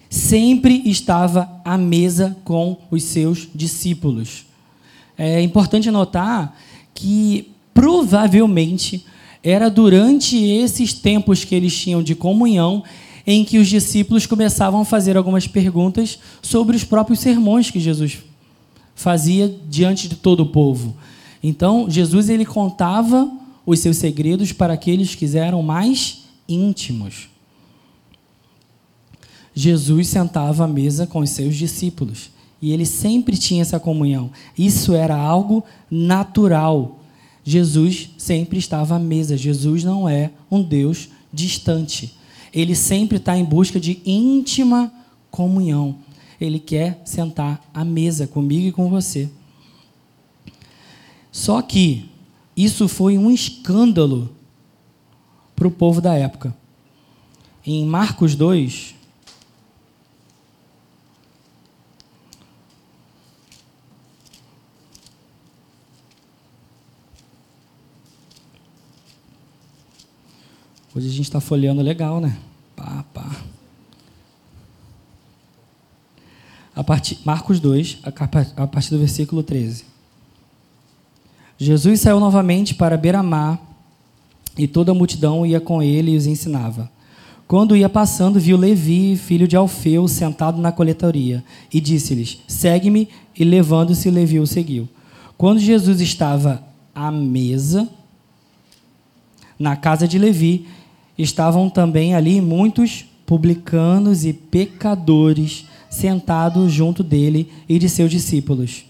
sempre 0.09 0.83
estava 0.85 1.61
à 1.65 1.77
mesa 1.79 2.37
com 2.45 2.77
os 2.91 3.03
seus 3.03 3.49
discípulos. 3.55 4.45
É 5.17 5.41
importante 5.41 5.91
notar 5.91 6.57
que 6.95 7.51
provavelmente 7.73 9.05
era 9.43 9.69
durante 9.71 10.37
esses 10.37 10.93
tempos 10.93 11.45
que 11.45 11.55
eles 11.55 11.77
tinham 11.77 12.03
de 12.03 12.15
comunhão 12.15 12.85
em 13.27 13.45
que 13.45 13.59
os 13.59 13.69
discípulos 13.69 14.27
começavam 14.27 14.83
a 14.83 14.85
fazer 14.85 15.17
algumas 15.17 15.47
perguntas 15.47 16.19
sobre 16.41 16.77
os 16.77 16.85
próprios 16.85 17.21
sermões 17.21 17.71
que 17.71 17.81
Jesus 17.81 18.19
fazia 18.95 19.53
diante 19.69 20.09
de 20.09 20.17
todo 20.17 20.41
o 20.41 20.47
povo. 20.47 20.97
Então, 21.43 21.87
Jesus 21.89 22.29
ele 22.29 22.45
contava 22.45 23.31
os 23.65 23.79
seus 23.79 23.97
segredos 23.97 24.53
para 24.53 24.75
aqueles 24.75 25.15
que 25.15 25.37
eram 25.37 25.63
mais 25.63 26.25
íntimos. 26.49 27.29
Jesus 29.55 30.09
sentava 30.09 30.65
à 30.65 30.69
mesa 30.69 31.07
com 31.07 31.21
os 31.21 31.31
seus 31.31 31.55
discípulos 31.57 32.31
e 32.61 32.73
ele 32.73 32.87
sempre 32.87 33.37
tinha 33.37 33.63
essa 33.63 33.81
comunhão. 33.81 34.31
Isso 34.57 34.95
era 34.95 35.17
algo 35.17 35.65
natural. 35.91 37.01
Jesus 37.45 38.11
sempre 38.17 38.59
estava 38.59 38.97
à 38.97 38.99
mesa. 38.99 39.37
Jesus 39.37 39.83
não 39.83 40.09
é 40.09 40.31
um 40.51 40.63
Deus 40.63 41.09
distante. 41.33 42.15
Ele 42.53 42.75
sempre 42.75 43.17
está 43.17 43.37
em 43.37 43.45
busca 43.45 43.81
de 43.81 44.01
íntima 44.07 44.93
comunhão. 45.31 45.97
Ele 46.41 46.59
quer 46.59 47.01
sentar 47.05 47.69
à 47.75 47.85
mesa 47.85 48.27
comigo 48.27 48.69
e 48.69 48.73
com 48.73 48.89
você. 48.89 49.29
Só 51.33 51.63
que 51.63 52.12
isso 52.57 52.89
foi 52.89 53.17
um 53.17 53.31
escândalo 53.31 54.35
para 55.55 55.69
o 55.69 55.71
povo 55.71 56.01
da 56.01 56.15
época. 56.15 56.55
Em 57.65 57.85
Marcos 57.87 58.35
2, 58.35 58.95
Hoje 70.95 71.09
a 71.09 71.11
gente 71.11 71.23
está 71.23 71.41
folheando 71.41 71.81
legal, 71.81 72.21
né? 72.21 72.39
Pá, 72.77 73.03
pá. 73.15 73.35
A 76.75 76.85
partir, 76.85 77.19
Marcos 77.25 77.59
2, 77.61 78.01
a 78.57 78.67
partir 78.67 78.91
do 78.91 78.99
versículo 78.99 79.43
13. 79.43 79.92
Jesus 81.63 82.01
saiu 82.01 82.19
novamente 82.19 82.75
para 82.75 82.97
Beramar 82.97 83.57
e 84.59 84.67
toda 84.67 84.91
a 84.91 84.95
multidão 84.95 85.47
ia 85.47 85.61
com 85.61 85.81
ele 85.81 86.11
e 86.11 86.17
os 86.17 86.27
ensinava. 86.27 86.91
Quando 87.47 87.77
ia 87.77 87.89
passando, 87.89 88.41
viu 88.41 88.57
Levi, 88.57 89.17
filho 89.17 89.47
de 89.47 89.55
Alfeu, 89.55 90.09
sentado 90.09 90.61
na 90.61 90.73
coletoria, 90.73 91.45
e 91.73 91.81
disse-lhes: 91.81 92.41
Segue-me, 92.49 93.09
e 93.39 93.45
levando-se, 93.45 94.11
Levi 94.11 94.41
o 94.41 94.47
seguiu. 94.47 94.89
Quando 95.39 95.61
Jesus 95.61 96.01
estava 96.01 96.65
à 96.93 97.13
mesa, 97.13 97.89
na 99.57 99.77
casa 99.77 100.09
de 100.09 100.19
Levi, 100.19 100.67
estavam 101.17 101.71
também 101.71 102.13
ali 102.13 102.41
muitos 102.41 103.05
publicanos 103.25 104.25
e 104.25 104.33
pecadores 104.33 105.65
sentados 105.89 106.73
junto 106.73 107.05
dele 107.05 107.49
e 107.69 107.79
de 107.79 107.89
seus 107.89 108.11
discípulos, 108.11 108.85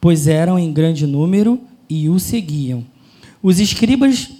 pois 0.00 0.28
eram 0.28 0.56
em 0.56 0.72
grande 0.72 1.04
número 1.04 1.58
e 1.92 2.08
o 2.08 2.18
seguiam. 2.18 2.84
Os 3.42 3.60
escribas 3.60 4.30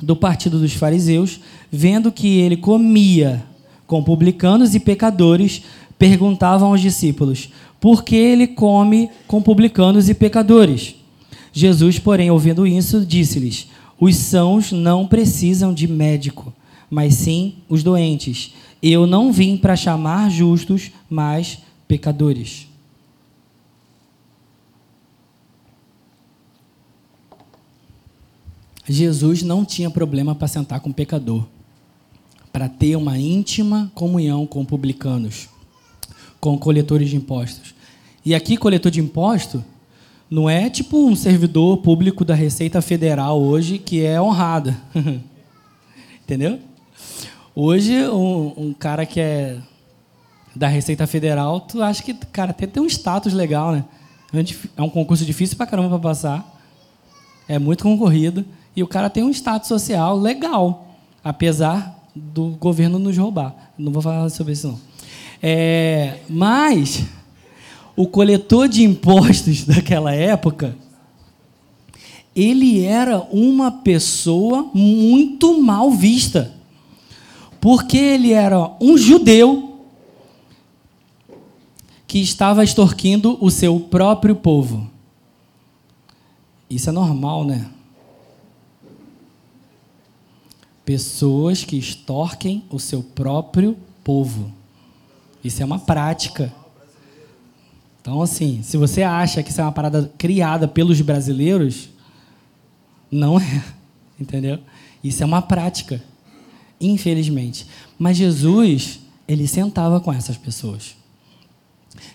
do 0.00 0.14
partido 0.14 0.58
dos 0.58 0.74
fariseus, 0.74 1.40
vendo 1.72 2.12
que 2.12 2.38
ele 2.38 2.56
comia 2.56 3.44
com 3.86 4.02
publicanos 4.02 4.74
e 4.74 4.80
pecadores, 4.80 5.62
perguntavam 5.98 6.68
aos 6.68 6.80
discípulos: 6.80 7.48
por 7.80 8.04
que 8.04 8.14
ele 8.14 8.46
come 8.46 9.08
com 9.26 9.40
publicanos 9.40 10.10
e 10.10 10.14
pecadores? 10.14 10.94
Jesus, 11.52 11.98
porém, 11.98 12.30
ouvindo 12.30 12.66
isso, 12.66 13.04
disse-lhes: 13.04 13.68
Os 13.98 14.16
sãos 14.16 14.70
não 14.70 15.06
precisam 15.06 15.72
de 15.72 15.88
médico, 15.88 16.52
mas 16.90 17.14
sim 17.14 17.54
os 17.68 17.82
doentes. 17.82 18.52
Eu 18.82 19.06
não 19.06 19.32
vim 19.32 19.56
para 19.56 19.76
chamar 19.76 20.30
justos, 20.30 20.90
mas 21.08 21.58
pecadores. 21.88 22.69
Jesus 28.90 29.44
não 29.44 29.64
tinha 29.64 29.88
problema 29.88 30.34
para 30.34 30.48
sentar 30.48 30.80
com 30.80 30.90
pecador, 30.90 31.46
para 32.52 32.68
ter 32.68 32.96
uma 32.96 33.16
íntima 33.16 33.88
comunhão 33.94 34.44
com 34.44 34.64
publicanos, 34.64 35.48
com 36.40 36.58
coletores 36.58 37.08
de 37.08 37.14
impostos. 37.14 37.72
E 38.24 38.34
aqui, 38.34 38.56
coletor 38.56 38.90
de 38.90 38.98
imposto, 38.98 39.64
não 40.28 40.50
é 40.50 40.68
tipo 40.68 41.06
um 41.06 41.14
servidor 41.14 41.76
público 41.76 42.24
da 42.24 42.34
Receita 42.34 42.82
Federal 42.82 43.40
hoje 43.40 43.78
que 43.78 44.04
é 44.04 44.20
honrado. 44.20 44.74
Entendeu? 46.24 46.58
Hoje, 47.54 48.08
um, 48.08 48.54
um, 48.56 48.72
cara 48.72 49.06
que 49.06 49.20
é 49.20 49.58
da 50.54 50.66
Receita 50.66 51.06
Federal, 51.06 51.60
tu 51.60 51.80
acha 51.80 52.02
que, 52.02 52.12
cara, 52.12 52.50
até 52.50 52.66
tem 52.66 52.82
um 52.82 52.86
status 52.86 53.32
legal, 53.32 53.70
né? 53.70 53.84
É 54.76 54.82
um 54.82 54.90
concurso 54.90 55.24
difícil 55.24 55.56
pra 55.56 55.66
caramba 55.66 55.90
para 55.90 55.98
passar. 56.00 56.60
É 57.48 57.56
muito 57.56 57.84
concorrido. 57.84 58.44
E 58.74 58.82
o 58.82 58.86
cara 58.86 59.10
tem 59.10 59.22
um 59.22 59.30
status 59.30 59.68
social 59.68 60.18
legal, 60.18 60.88
apesar 61.22 61.98
do 62.14 62.50
governo 62.50 62.98
nos 62.98 63.16
roubar. 63.16 63.72
Não 63.76 63.92
vou 63.92 64.02
falar 64.02 64.28
sobre 64.30 64.52
isso, 64.52 64.68
não. 64.68 64.80
É, 65.42 66.18
mas 66.28 67.04
o 67.96 68.06
coletor 68.06 68.68
de 68.68 68.82
impostos 68.82 69.64
daquela 69.68 70.14
época, 70.14 70.76
ele 72.34 72.84
era 72.84 73.20
uma 73.32 73.70
pessoa 73.70 74.70
muito 74.74 75.60
mal 75.60 75.90
vista. 75.90 76.54
Porque 77.60 77.98
ele 77.98 78.32
era 78.32 78.70
um 78.80 78.96
judeu 78.96 79.84
que 82.06 82.18
estava 82.18 82.64
extorquindo 82.64 83.36
o 83.40 83.50
seu 83.50 83.78
próprio 83.78 84.34
povo. 84.34 84.90
Isso 86.68 86.88
é 86.88 86.92
normal, 86.92 87.44
né? 87.44 87.66
Pessoas 90.90 91.62
que 91.62 91.76
extorquem 91.76 92.64
o 92.68 92.80
seu 92.80 93.00
próprio 93.00 93.76
povo. 94.02 94.52
Isso 95.44 95.62
é 95.62 95.64
uma 95.64 95.78
prática. 95.78 96.52
Então, 98.02 98.20
assim, 98.20 98.60
se 98.64 98.76
você 98.76 99.04
acha 99.04 99.40
que 99.40 99.52
isso 99.52 99.60
é 99.60 99.64
uma 99.64 99.70
parada 99.70 100.12
criada 100.18 100.66
pelos 100.66 101.00
brasileiros, 101.00 101.90
não 103.08 103.38
é. 103.38 103.64
Entendeu? 104.18 104.58
Isso 105.04 105.22
é 105.22 105.26
uma 105.26 105.40
prática. 105.40 106.02
Infelizmente. 106.80 107.68
Mas 107.96 108.16
Jesus, 108.16 108.98
ele 109.28 109.46
sentava 109.46 110.00
com 110.00 110.12
essas 110.12 110.36
pessoas. 110.36 110.96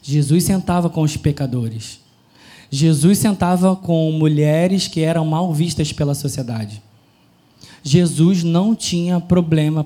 Jesus 0.01 0.43
sentava 0.43 0.89
com 0.89 1.01
os 1.01 1.15
pecadores. 1.15 2.01
Jesus 2.69 3.19
sentava 3.19 3.73
com 3.73 4.11
mulheres 4.11 4.85
que 4.85 4.99
eram 4.99 5.23
mal 5.23 5.53
vistas 5.53 5.93
pela 5.93 6.13
sociedade. 6.13 6.83
Jesus 7.87 8.43
não 8.43 8.73
tinha 8.73 9.19
problema 9.19 9.85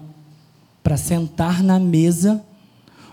para 0.81 0.95
sentar 0.95 1.62
na 1.62 1.77
mesa 1.77 2.41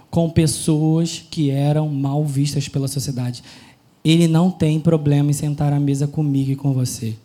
com 0.09 0.31
pessoas 0.31 1.25
que 1.29 1.51
eram 1.51 1.89
mal 1.89 2.25
vistas 2.25 2.69
pela 2.69 2.87
sociedade. 2.87 3.43
Ele 4.05 4.29
não 4.29 4.49
tem 4.49 4.79
problema 4.79 5.31
em 5.31 5.33
sentar 5.33 5.73
à 5.73 5.81
mesa 5.81 6.07
comigo 6.07 6.53
e 6.53 6.57
com 6.57 6.73
você. 6.73 7.17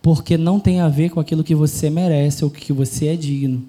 Porque 0.00 0.38
não 0.38 0.60
tem 0.60 0.80
a 0.80 0.88
ver 0.88 1.10
com 1.10 1.18
aquilo 1.18 1.42
que 1.42 1.56
você 1.56 1.90
merece 1.90 2.44
ou 2.44 2.50
que 2.50 2.72
você 2.72 3.08
é 3.08 3.16
digno. 3.16 3.64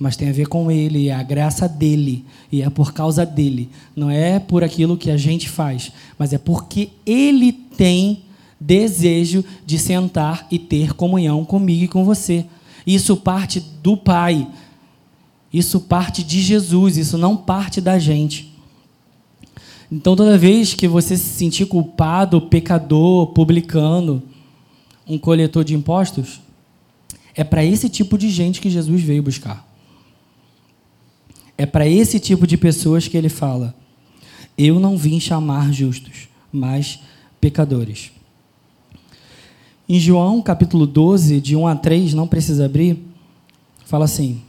Mas 0.00 0.16
tem 0.16 0.30
a 0.30 0.32
ver 0.32 0.46
com 0.46 0.70
ele, 0.70 1.10
é 1.10 1.14
a 1.14 1.22
graça 1.22 1.68
dele. 1.68 2.24
E 2.50 2.62
é 2.62 2.70
por 2.70 2.94
causa 2.94 3.26
dele. 3.26 3.68
Não 3.94 4.10
é 4.10 4.38
por 4.38 4.64
aquilo 4.64 4.96
que 4.96 5.10
a 5.10 5.18
gente 5.18 5.46
faz, 5.46 5.92
mas 6.18 6.32
é 6.32 6.38
porque 6.38 6.88
ele 7.04 7.52
tem 7.52 8.22
desejo 8.58 9.44
de 9.66 9.78
sentar 9.78 10.46
e 10.50 10.58
ter 10.58 10.94
comunhão 10.94 11.44
comigo 11.44 11.84
e 11.84 11.88
com 11.88 12.02
você. 12.02 12.46
Isso 12.86 13.16
parte 13.16 13.60
do 13.60 13.96
Pai. 13.96 14.46
Isso 15.52 15.80
parte 15.80 16.22
de 16.22 16.40
Jesus, 16.40 16.96
isso 16.96 17.18
não 17.18 17.36
parte 17.36 17.80
da 17.80 17.98
gente. 17.98 18.52
Então, 19.90 20.16
toda 20.16 20.38
vez 20.38 20.72
que 20.72 20.88
você 20.88 21.18
se 21.18 21.34
sentir 21.36 21.66
culpado, 21.66 22.40
pecador, 22.40 23.26
publicano, 23.28 24.22
um 25.06 25.18
coletor 25.18 25.62
de 25.64 25.74
impostos, 25.74 26.40
é 27.34 27.44
para 27.44 27.62
esse 27.62 27.90
tipo 27.90 28.16
de 28.16 28.30
gente 28.30 28.60
que 28.60 28.70
Jesus 28.70 29.02
veio 29.02 29.22
buscar. 29.22 29.68
É 31.58 31.66
para 31.66 31.86
esse 31.86 32.18
tipo 32.18 32.46
de 32.46 32.56
pessoas 32.56 33.06
que 33.06 33.16
ele 33.16 33.28
fala: 33.28 33.74
Eu 34.56 34.80
não 34.80 34.96
vim 34.96 35.20
chamar 35.20 35.70
justos, 35.72 36.28
mas 36.50 37.00
pecadores. 37.38 38.10
Em 39.88 39.98
João 39.98 40.40
capítulo 40.40 40.86
12, 40.86 41.40
de 41.40 41.56
1 41.56 41.66
a 41.66 41.74
3, 41.74 42.14
não 42.14 42.26
precisa 42.26 42.66
abrir, 42.66 43.04
fala 43.84 44.04
assim: 44.04 44.40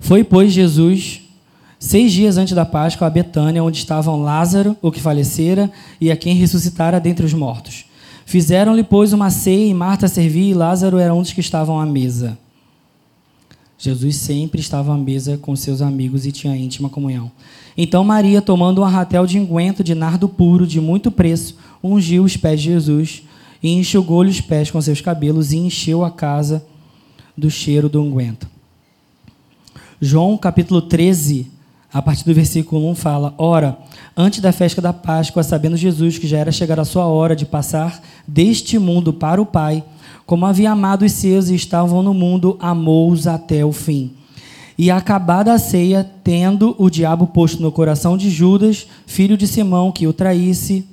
Foi, 0.00 0.24
pois, 0.24 0.52
Jesus, 0.52 1.22
seis 1.78 2.12
dias 2.12 2.36
antes 2.36 2.54
da 2.54 2.64
Páscoa, 2.64 3.06
a 3.06 3.10
Betânia, 3.10 3.62
onde 3.62 3.78
estavam 3.78 4.20
Lázaro, 4.20 4.76
o 4.82 4.90
que 4.90 5.00
falecera, 5.00 5.70
e 6.00 6.10
a 6.10 6.16
quem 6.16 6.34
ressuscitara 6.34 6.98
dentre 6.98 7.24
os 7.24 7.32
mortos. 7.32 7.84
Fizeram-lhe, 8.24 8.82
pois, 8.82 9.12
uma 9.12 9.30
ceia, 9.30 9.66
e 9.66 9.74
Marta 9.74 10.08
servia, 10.08 10.50
e 10.50 10.54
Lázaro 10.54 10.98
era 10.98 11.14
um 11.14 11.22
dos 11.22 11.32
que 11.32 11.40
estavam 11.40 11.78
à 11.78 11.86
mesa. 11.86 12.36
Jesus 13.78 14.16
sempre 14.16 14.60
estava 14.60 14.94
à 14.94 14.96
mesa 14.96 15.36
com 15.36 15.54
seus 15.54 15.80
amigos 15.82 16.26
e 16.26 16.32
tinha 16.32 16.56
íntima 16.56 16.88
comunhão. 16.88 17.30
Então 17.76 18.02
Maria, 18.02 18.40
tomando 18.40 18.80
um 18.80 18.84
arratel 18.84 19.26
de 19.26 19.36
enguento 19.38 19.84
de 19.84 19.94
nardo 19.94 20.28
puro, 20.28 20.66
de 20.66 20.80
muito 20.80 21.10
preço, 21.10 21.56
ungiu 21.84 22.24
os 22.24 22.36
pés 22.36 22.60
de 22.60 22.72
Jesus 22.72 23.22
e 23.62 23.72
enxugou-lhe 23.72 24.30
os 24.30 24.40
pés 24.40 24.70
com 24.70 24.80
seus 24.80 25.00
cabelos 25.00 25.52
e 25.52 25.58
encheu 25.58 26.04
a 26.04 26.10
casa 26.10 26.64
do 27.36 27.50
cheiro 27.50 27.88
do 27.88 28.02
unguento. 28.02 28.48
João 30.00 30.36
capítulo 30.36 30.82
13, 30.82 31.50
a 31.92 32.02
partir 32.02 32.24
do 32.24 32.34
versículo 32.34 32.88
1 32.90 32.94
fala: 32.94 33.34
Ora, 33.38 33.78
antes 34.16 34.40
da 34.40 34.52
festa 34.52 34.80
da 34.80 34.92
Páscoa, 34.92 35.42
sabendo 35.42 35.76
Jesus 35.76 36.18
que 36.18 36.26
já 36.26 36.38
era 36.38 36.52
chegar 36.52 36.78
a 36.78 36.84
sua 36.84 37.06
hora 37.06 37.34
de 37.34 37.46
passar 37.46 38.02
deste 38.26 38.78
mundo 38.78 39.12
para 39.12 39.40
o 39.40 39.46
Pai, 39.46 39.82
como 40.26 40.44
havia 40.44 40.72
amado 40.72 41.04
os 41.04 41.12
seus 41.12 41.48
e 41.48 41.54
estavam 41.54 42.02
no 42.02 42.12
mundo, 42.12 42.56
amou-os 42.60 43.26
até 43.26 43.64
o 43.64 43.72
fim. 43.72 44.12
E 44.76 44.90
acabada 44.90 45.54
a 45.54 45.58
ceia, 45.58 46.04
tendo 46.22 46.74
o 46.78 46.90
diabo 46.90 47.28
posto 47.28 47.62
no 47.62 47.72
coração 47.72 48.18
de 48.18 48.28
Judas, 48.28 48.86
filho 49.06 49.36
de 49.36 49.46
Simão, 49.46 49.90
que 49.90 50.06
o 50.06 50.12
traísse, 50.12 50.86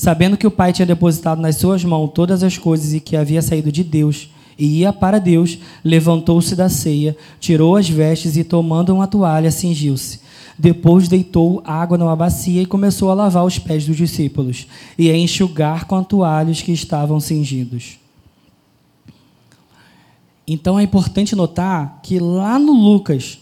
Sabendo 0.00 0.38
que 0.38 0.46
o 0.46 0.50
Pai 0.50 0.72
tinha 0.72 0.86
depositado 0.86 1.42
nas 1.42 1.56
suas 1.56 1.84
mãos 1.84 2.12
todas 2.14 2.42
as 2.42 2.56
coisas 2.56 2.94
e 2.94 3.00
que 3.00 3.18
havia 3.18 3.42
saído 3.42 3.70
de 3.70 3.84
Deus 3.84 4.30
e 4.58 4.78
ia 4.78 4.94
para 4.94 5.18
Deus, 5.18 5.58
levantou-se 5.84 6.56
da 6.56 6.70
ceia, 6.70 7.14
tirou 7.38 7.76
as 7.76 7.86
vestes 7.86 8.34
e, 8.34 8.42
tomando 8.42 8.94
uma 8.94 9.06
toalha, 9.06 9.50
cingiu-se. 9.50 10.20
Depois 10.58 11.06
deitou 11.06 11.62
água 11.66 11.98
numa 11.98 12.16
bacia 12.16 12.62
e 12.62 12.66
começou 12.66 13.10
a 13.10 13.14
lavar 13.14 13.44
os 13.44 13.58
pés 13.58 13.84
dos 13.84 13.94
discípulos 13.94 14.66
e 14.96 15.10
a 15.10 15.16
enxugar 15.18 15.84
com 15.84 15.96
a 15.96 16.02
toalha 16.02 16.50
os 16.50 16.62
que 16.62 16.72
estavam 16.72 17.20
cingidos. 17.20 17.98
Então 20.48 20.80
é 20.80 20.82
importante 20.82 21.36
notar 21.36 22.00
que 22.02 22.18
lá 22.18 22.58
no 22.58 22.72
Lucas 22.72 23.38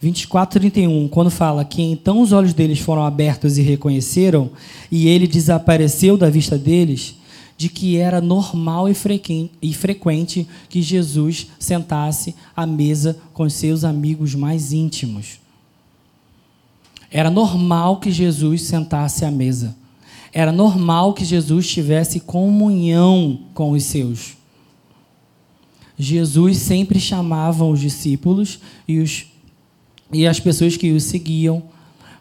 24, 0.00 0.58
31, 0.60 1.08
quando 1.08 1.30
fala 1.30 1.64
que 1.64 1.82
então 1.82 2.22
os 2.22 2.32
olhos 2.32 2.54
deles 2.54 2.78
foram 2.78 3.04
abertos 3.04 3.58
e 3.58 3.62
reconheceram, 3.62 4.50
e 4.90 5.06
ele 5.06 5.26
desapareceu 5.26 6.16
da 6.16 6.30
vista 6.30 6.56
deles, 6.56 7.16
de 7.58 7.68
que 7.68 7.98
era 7.98 8.22
normal 8.22 8.88
e 8.88 8.94
frequente 9.74 10.48
que 10.70 10.80
Jesus 10.80 11.48
sentasse 11.58 12.34
à 12.56 12.66
mesa 12.66 13.18
com 13.34 13.46
seus 13.50 13.84
amigos 13.84 14.34
mais 14.34 14.72
íntimos. 14.72 15.38
Era 17.10 17.28
normal 17.28 18.00
que 18.00 18.10
Jesus 18.10 18.62
sentasse 18.62 19.26
à 19.26 19.30
mesa. 19.30 19.76
Era 20.32 20.52
normal 20.52 21.12
que 21.12 21.24
Jesus 21.24 21.68
tivesse 21.68 22.20
comunhão 22.20 23.40
com 23.52 23.72
os 23.72 23.82
seus. 23.82 24.38
Jesus 25.98 26.56
sempre 26.56 26.98
chamava 26.98 27.64
os 27.66 27.78
discípulos 27.78 28.60
e 28.88 29.00
os 29.00 29.26
e 30.12 30.26
as 30.26 30.40
pessoas 30.40 30.76
que 30.76 30.92
o 30.92 31.00
seguiam 31.00 31.62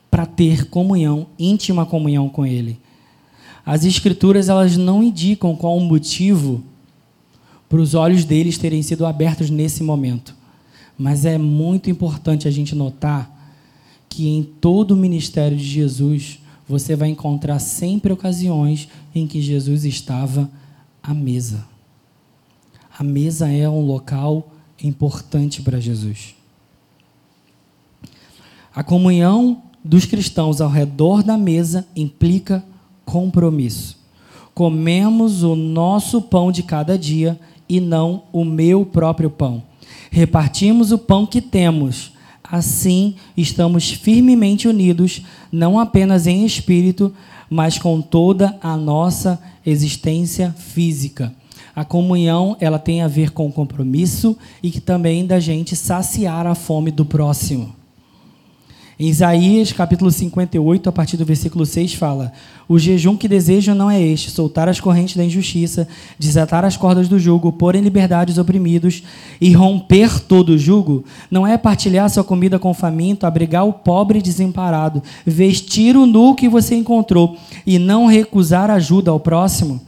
para 0.09 0.25
ter 0.25 0.65
comunhão, 0.69 1.27
íntima 1.37 1.85
comunhão 1.85 2.29
com 2.29 2.45
ele. 2.45 2.79
As 3.65 3.85
escrituras 3.85 4.49
elas 4.49 4.77
não 4.77 5.03
indicam 5.03 5.55
qual 5.55 5.77
o 5.77 5.81
motivo 5.81 6.63
para 7.67 7.79
os 7.79 7.93
olhos 7.93 8.25
deles 8.25 8.57
terem 8.57 8.81
sido 8.81 9.05
abertos 9.05 9.49
nesse 9.49 9.83
momento. 9.83 10.35
Mas 10.97 11.23
é 11.23 11.37
muito 11.37 11.89
importante 11.89 12.47
a 12.47 12.51
gente 12.51 12.73
notar 12.73 13.37
que 14.09 14.27
em 14.27 14.43
todo 14.43 14.91
o 14.91 14.97
ministério 14.97 15.55
de 15.55 15.63
Jesus 15.63 16.39
você 16.67 16.95
vai 16.95 17.09
encontrar 17.09 17.59
sempre 17.59 18.11
ocasiões 18.11 18.87
em 19.13 19.27
que 19.27 19.41
Jesus 19.41 19.85
estava 19.85 20.49
à 21.01 21.13
mesa. 21.13 21.65
A 22.97 23.03
mesa 23.03 23.47
é 23.47 23.69
um 23.69 23.85
local 23.85 24.51
importante 24.83 25.61
para 25.61 25.79
Jesus. 25.79 26.35
A 28.79 28.83
comunhão 28.83 29.63
dos 29.83 30.05
cristãos 30.05 30.61
ao 30.61 30.69
redor 30.69 31.21
da 31.21 31.37
mesa 31.37 31.85
implica 31.93 32.63
compromisso. 33.03 33.97
Comemos 34.53 35.43
o 35.43 35.53
nosso 35.53 36.21
pão 36.21 36.49
de 36.49 36.63
cada 36.63 36.97
dia 36.97 37.37
e 37.67 37.81
não 37.81 38.23
o 38.31 38.45
meu 38.45 38.85
próprio 38.85 39.29
pão. 39.29 39.61
Repartimos 40.09 40.93
o 40.93 40.97
pão 40.97 41.25
que 41.25 41.41
temos. 41.41 42.13
Assim, 42.41 43.15
estamos 43.35 43.91
firmemente 43.91 44.65
unidos, 44.65 45.23
não 45.51 45.77
apenas 45.77 46.25
em 46.25 46.45
espírito, 46.45 47.13
mas 47.49 47.77
com 47.77 47.99
toda 47.99 48.57
a 48.63 48.77
nossa 48.77 49.41
existência 49.65 50.55
física. 50.57 51.33
A 51.75 51.83
comunhão, 51.83 52.55
ela 52.61 52.79
tem 52.79 53.01
a 53.01 53.09
ver 53.09 53.31
com 53.31 53.51
compromisso 53.51 54.37
e 54.63 54.71
que 54.71 54.79
também 54.79 55.25
da 55.25 55.37
gente 55.37 55.75
saciar 55.75 56.47
a 56.47 56.55
fome 56.55 56.91
do 56.91 57.03
próximo. 57.03 57.77
Em 59.01 59.07
Isaías, 59.07 59.71
capítulo 59.71 60.11
58, 60.11 60.89
a 60.89 60.91
partir 60.91 61.15
do 61.15 61.23
versículo 61.23 61.65
6, 61.65 61.93
fala: 61.93 62.33
O 62.67 62.77
jejum 62.77 63.15
que 63.15 63.29
desejo 63.29 63.73
não 63.73 63.89
é 63.89 64.01
este, 64.01 64.29
soltar 64.29 64.67
as 64.67 64.81
correntes 64.81 65.15
da 65.15 65.23
injustiça, 65.23 65.87
desatar 66.19 66.65
as 66.65 66.75
cordas 66.75 67.07
do 67.07 67.17
jugo, 67.17 67.53
pôr 67.53 67.75
em 67.75 67.81
liberdade 67.81 68.33
os 68.33 68.37
oprimidos 68.37 69.01
e 69.39 69.53
romper 69.53 70.19
todo 70.19 70.49
o 70.49 70.57
jugo. 70.57 71.05
Não 71.31 71.47
é 71.47 71.57
partilhar 71.57 72.09
sua 72.09 72.25
comida 72.25 72.59
com 72.59 72.71
o 72.71 72.73
faminto, 72.73 73.25
abrigar 73.25 73.65
o 73.65 73.71
pobre 73.71 74.21
desemparado, 74.21 75.01
vestir 75.25 75.95
o 75.95 76.05
nu 76.05 76.35
que 76.35 76.49
você 76.49 76.75
encontrou 76.75 77.37
e 77.65 77.79
não 77.79 78.05
recusar 78.05 78.69
ajuda 78.69 79.11
ao 79.11 79.19
próximo. 79.21 79.79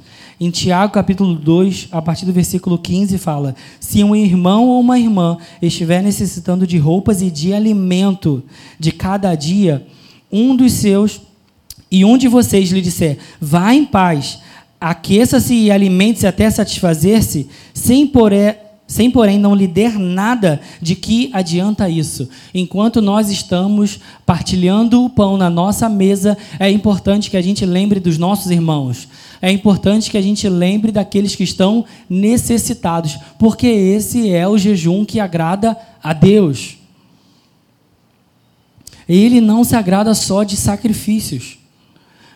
Em 0.44 0.50
Tiago, 0.50 0.92
capítulo 0.92 1.36
2, 1.36 1.90
a 1.92 2.02
partir 2.02 2.26
do 2.26 2.34
versículo 2.34 2.76
15, 2.76 3.16
fala: 3.20 3.56
Se 3.80 4.04
um 4.04 4.16
irmão 4.16 4.70
ou 4.70 4.80
uma 4.80 4.98
irmã 4.98 5.38
estiver 5.62 6.02
necessitando 6.02 6.66
de 6.66 6.80
roupas 6.80 7.22
e 7.22 7.30
de 7.30 7.54
alimento 7.54 8.44
de 8.80 8.92
cada 8.92 9.36
dia, 9.36 9.86
um 10.32 10.56
dos 10.56 10.74
seus 10.74 11.22
e 11.92 12.04
um 12.04 12.18
de 12.18 12.28
vocês 12.28 12.72
lhe 12.72 12.82
disser: 12.82 13.20
Vá 13.40 13.76
em 13.76 13.86
paz, 13.86 14.40
aqueça-se 14.80 15.54
e 15.54 15.70
alimente-se 15.70 16.26
até 16.26 16.50
satisfazer-se, 16.50 17.48
sem 17.72 18.08
porém 18.08 18.56
sem 18.92 19.10
porém 19.10 19.40
não 19.40 19.56
lhe 19.56 19.68
der 19.68 19.98
nada, 19.98 20.60
de 20.82 20.96
que 20.96 21.30
adianta 21.32 21.88
isso? 21.88 22.28
Enquanto 22.54 23.02
nós 23.02 23.30
estamos 23.32 24.02
partilhando 24.26 25.06
o 25.06 25.10
pão 25.10 25.38
na 25.38 25.50
nossa 25.50 25.88
mesa, 25.88 26.38
é 26.60 26.70
importante 26.70 27.32
que 27.32 27.38
a 27.38 27.42
gente 27.42 27.66
lembre 27.66 28.02
dos 28.02 28.18
nossos 28.18 28.52
irmãos. 28.52 29.08
É 29.42 29.50
importante 29.50 30.12
que 30.12 30.18
a 30.18 30.22
gente 30.22 30.50
lembre 30.50 30.92
daqueles 30.92 31.38
que 31.38 31.44
estão 31.46 31.86
necessitados, 32.10 33.18
porque 33.40 33.66
esse 33.66 34.30
é 34.30 34.46
o 34.46 34.58
jejum 34.58 35.06
que 35.06 35.22
agrada 35.22 35.78
a 36.04 36.12
Deus. 36.12 36.76
Ele 39.08 39.40
não 39.40 39.64
se 39.64 39.74
agrada 39.74 40.14
só 40.14 40.44
de 40.44 40.58
sacrifícios. 40.58 41.58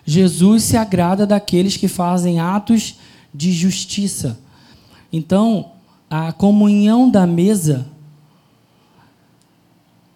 Jesus 0.06 0.64
se 0.64 0.78
agrada 0.78 1.28
daqueles 1.28 1.76
que 1.76 1.90
fazem 1.90 2.40
atos 2.40 2.96
de 3.34 3.52
justiça. 3.52 4.40
Então, 5.12 5.75
a 6.18 6.32
comunhão 6.32 7.10
da 7.10 7.28
mesa, 7.28 7.86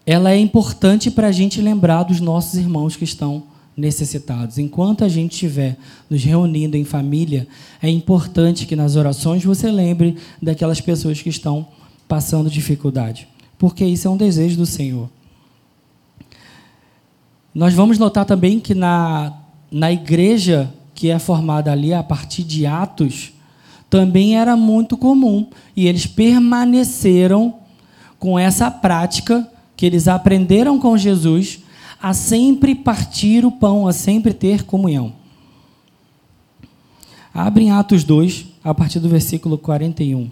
ela 0.05 0.31
é 0.31 0.39
importante 0.39 1.11
para 1.11 1.27
a 1.27 1.31
gente 1.31 1.61
lembrar 1.61 2.03
dos 2.03 2.21
nossos 2.21 2.55
irmãos 2.55 2.95
que 2.95 3.03
estão 3.03 3.43
necessitados. 3.75 4.57
Enquanto 4.57 5.03
a 5.03 5.09
gente 5.09 5.33
estiver 5.33 5.77
nos 6.09 6.23
reunindo 6.23 6.77
em 6.77 6.85
família, 6.85 7.47
é 7.81 7.89
importante 7.89 8.65
que 8.65 8.77
nas 8.77 8.95
orações 8.95 9.43
você 9.43 9.69
lembre 9.69 10.15
daquelas 10.41 10.79
pessoas 10.79 11.21
que 11.21 11.29
estão 11.29 11.67
passando 12.07 12.49
dificuldade, 12.49 13.27
porque 13.57 13.83
isso 13.83 14.07
é 14.07 14.11
um 14.11 14.17
desejo 14.17 14.55
do 14.55 14.65
Senhor. 14.65 15.09
Nós 17.53 17.73
vamos 17.73 17.99
notar 17.99 18.25
também 18.25 18.59
que 18.59 18.73
na, 18.73 19.33
na 19.69 19.91
igreja 19.91 20.73
que 20.95 21.09
é 21.09 21.19
formada 21.19 21.71
ali 21.71 21.93
a 21.93 22.01
partir 22.01 22.43
de 22.43 22.65
Atos, 22.65 23.33
também 23.89 24.37
era 24.37 24.55
muito 24.55 24.97
comum. 24.97 25.49
E 25.75 25.87
eles 25.87 26.05
permaneceram 26.05 27.59
com 28.17 28.37
essa 28.37 28.69
prática 28.69 29.49
que 29.75 29.85
eles 29.85 30.07
aprenderam 30.07 30.79
com 30.79 30.97
Jesus 30.97 31.59
a 32.01 32.13
sempre 32.13 32.75
partir 32.75 33.45
o 33.45 33.51
pão, 33.51 33.87
a 33.87 33.93
sempre 33.93 34.33
ter 34.33 34.63
comunhão. 34.63 35.13
Abre 37.33 37.65
em 37.65 37.71
Atos 37.71 38.03
2, 38.03 38.45
a 38.63 38.73
partir 38.73 38.99
do 38.99 39.07
versículo 39.07 39.57
41. 39.57 40.29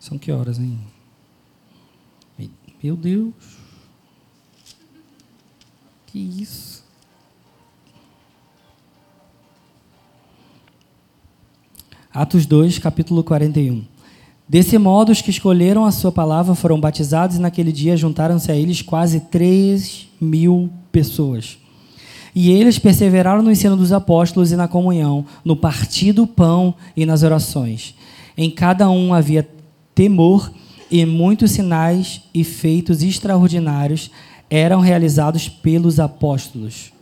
São 0.00 0.18
que 0.18 0.32
horas, 0.32 0.58
hein? 0.58 0.78
Meu 2.84 2.96
Deus. 2.96 3.32
Que 6.06 6.18
isso? 6.18 6.73
Atos 12.14 12.46
2, 12.46 12.78
capítulo 12.78 13.24
41. 13.24 13.82
Desse 14.48 14.78
modo, 14.78 15.10
os 15.10 15.20
que 15.20 15.30
escolheram 15.30 15.84
a 15.84 15.90
sua 15.90 16.12
palavra 16.12 16.54
foram 16.54 16.78
batizados, 16.78 17.38
e 17.38 17.40
naquele 17.40 17.72
dia 17.72 17.96
juntaram-se 17.96 18.52
a 18.52 18.54
eles 18.54 18.80
quase 18.80 19.18
3 19.18 20.06
mil 20.20 20.70
pessoas. 20.92 21.58
E 22.32 22.52
eles 22.52 22.78
perseveraram 22.78 23.42
no 23.42 23.50
ensino 23.50 23.76
dos 23.76 23.90
apóstolos 23.90 24.52
e 24.52 24.56
na 24.56 24.68
comunhão, 24.68 25.26
no 25.44 25.56
partir 25.56 26.12
do 26.12 26.24
pão 26.24 26.76
e 26.96 27.04
nas 27.04 27.24
orações. 27.24 27.96
Em 28.38 28.48
cada 28.48 28.88
um 28.88 29.12
havia 29.12 29.48
temor, 29.92 30.52
e 30.88 31.04
muitos 31.04 31.50
sinais 31.50 32.22
e 32.32 32.44
feitos 32.44 33.02
extraordinários 33.02 34.08
eram 34.48 34.78
realizados 34.78 35.48
pelos 35.48 35.98
apóstolos. 35.98 36.93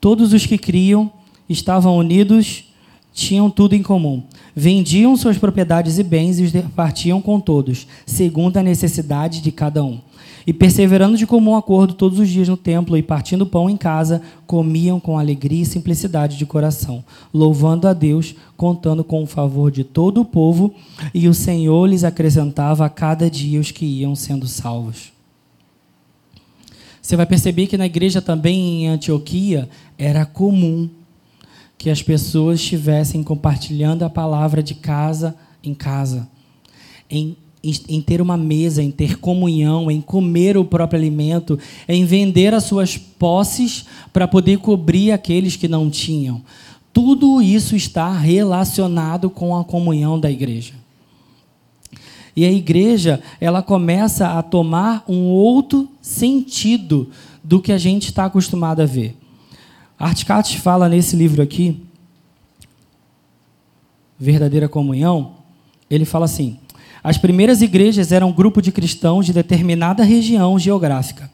Todos 0.00 0.32
os 0.32 0.46
que 0.46 0.56
criam 0.56 1.12
estavam 1.48 1.96
unidos, 1.98 2.64
tinham 3.12 3.50
tudo 3.50 3.74
em 3.74 3.82
comum. 3.82 4.22
Vendiam 4.56 5.16
suas 5.16 5.36
propriedades 5.36 5.98
e 5.98 6.02
bens 6.02 6.38
e 6.38 6.44
os 6.44 6.52
repartiam 6.52 7.20
com 7.20 7.38
todos, 7.38 7.86
segundo 8.06 8.56
a 8.56 8.62
necessidade 8.62 9.42
de 9.42 9.52
cada 9.52 9.84
um. 9.84 10.00
E 10.46 10.54
perseverando 10.54 11.18
de 11.18 11.26
comum 11.26 11.54
acordo 11.54 11.92
todos 11.92 12.18
os 12.18 12.28
dias 12.28 12.48
no 12.48 12.56
templo 12.56 12.96
e 12.96 13.02
partindo 13.02 13.44
pão 13.44 13.68
em 13.68 13.76
casa, 13.76 14.22
comiam 14.46 14.98
com 14.98 15.18
alegria 15.18 15.62
e 15.62 15.66
simplicidade 15.66 16.38
de 16.38 16.46
coração, 16.46 17.04
louvando 17.32 17.86
a 17.86 17.92
Deus, 17.92 18.34
contando 18.56 19.04
com 19.04 19.22
o 19.22 19.26
favor 19.26 19.70
de 19.70 19.84
todo 19.84 20.22
o 20.22 20.24
povo, 20.24 20.74
e 21.12 21.28
o 21.28 21.34
Senhor 21.34 21.86
lhes 21.86 22.04
acrescentava 22.04 22.86
a 22.86 22.88
cada 22.88 23.30
dia 23.30 23.60
os 23.60 23.70
que 23.70 23.84
iam 23.84 24.16
sendo 24.16 24.48
salvos. 24.48 25.12
Você 27.10 27.16
vai 27.16 27.26
perceber 27.26 27.66
que 27.66 27.76
na 27.76 27.86
igreja 27.86 28.22
também 28.22 28.84
em 28.84 28.88
Antioquia 28.88 29.68
era 29.98 30.24
comum 30.24 30.88
que 31.76 31.90
as 31.90 32.00
pessoas 32.00 32.60
estivessem 32.60 33.24
compartilhando 33.24 34.04
a 34.04 34.08
palavra 34.08 34.62
de 34.62 34.76
casa 34.76 35.34
em 35.60 35.74
casa, 35.74 36.28
em, 37.10 37.36
em, 37.64 37.74
em, 37.88 38.00
ter 38.00 38.22
uma 38.22 38.36
mesa, 38.36 38.80
em 38.80 38.92
ter 38.92 39.18
comunhão, 39.18 39.90
em 39.90 40.00
comer 40.00 40.56
o 40.56 40.64
próprio 40.64 41.00
alimento, 41.00 41.58
em 41.88 42.04
vender 42.04 42.54
as 42.54 42.62
suas 42.62 42.96
posses 42.96 43.86
para 44.12 44.28
poder 44.28 44.58
cobrir 44.58 45.10
aqueles 45.10 45.56
que 45.56 45.66
não 45.66 45.90
tinham. 45.90 46.40
Tudo 46.92 47.42
isso 47.42 47.74
está 47.74 48.16
relacionado 48.16 49.28
com 49.28 49.56
a 49.56 49.64
comunhão 49.64 50.16
da 50.16 50.30
igreja. 50.30 50.79
E 52.36 52.44
a 52.44 52.52
igreja, 52.52 53.20
ela 53.40 53.62
começa 53.62 54.38
a 54.38 54.42
tomar 54.42 55.04
um 55.08 55.28
outro 55.28 55.88
sentido 56.00 57.10
do 57.42 57.60
que 57.60 57.72
a 57.72 57.78
gente 57.78 58.06
está 58.06 58.26
acostumado 58.26 58.80
a 58.80 58.86
ver. 58.86 59.16
Art 59.98 60.24
Katz 60.24 60.54
fala 60.54 60.88
nesse 60.88 61.16
livro 61.16 61.42
aqui, 61.42 61.82
Verdadeira 64.18 64.68
Comunhão, 64.68 65.32
ele 65.90 66.04
fala 66.04 66.26
assim: 66.26 66.58
as 67.02 67.16
primeiras 67.16 67.62
igrejas 67.62 68.12
eram 68.12 68.28
um 68.28 68.32
grupo 68.32 68.60
de 68.60 68.70
cristãos 68.70 69.26
de 69.26 69.32
determinada 69.32 70.04
região 70.04 70.58
geográfica. 70.58 71.30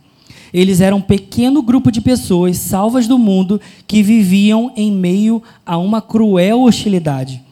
Eles 0.52 0.80
eram 0.80 0.98
um 0.98 1.02
pequeno 1.02 1.60
grupo 1.60 1.90
de 1.90 2.00
pessoas 2.00 2.56
salvas 2.58 3.06
do 3.06 3.18
mundo 3.18 3.60
que 3.86 4.02
viviam 4.02 4.72
em 4.76 4.92
meio 4.92 5.42
a 5.64 5.76
uma 5.76 6.00
cruel 6.00 6.62
hostilidade. 6.62 7.42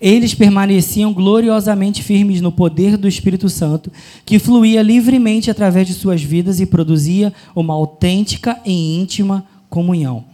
Eles 0.00 0.32
permaneciam 0.32 1.12
gloriosamente 1.12 2.02
firmes 2.02 2.40
no 2.40 2.52
poder 2.52 2.96
do 2.96 3.08
Espírito 3.08 3.48
Santo, 3.48 3.90
que 4.24 4.38
fluía 4.38 4.80
livremente 4.80 5.50
através 5.50 5.88
de 5.88 5.94
suas 5.94 6.22
vidas 6.22 6.60
e 6.60 6.66
produzia 6.66 7.32
uma 7.54 7.74
autêntica 7.74 8.60
e 8.64 9.00
íntima 9.00 9.44
comunhão. 9.68 10.24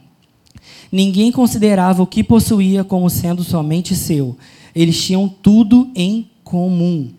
Ninguém 0.92 1.32
considerava 1.32 2.02
o 2.02 2.06
que 2.06 2.22
possuía 2.22 2.84
como 2.84 3.08
sendo 3.08 3.42
somente 3.42 3.96
seu. 3.96 4.36
Eles 4.74 5.02
tinham 5.02 5.28
tudo 5.28 5.90
em 5.94 6.28
comum. 6.44 7.10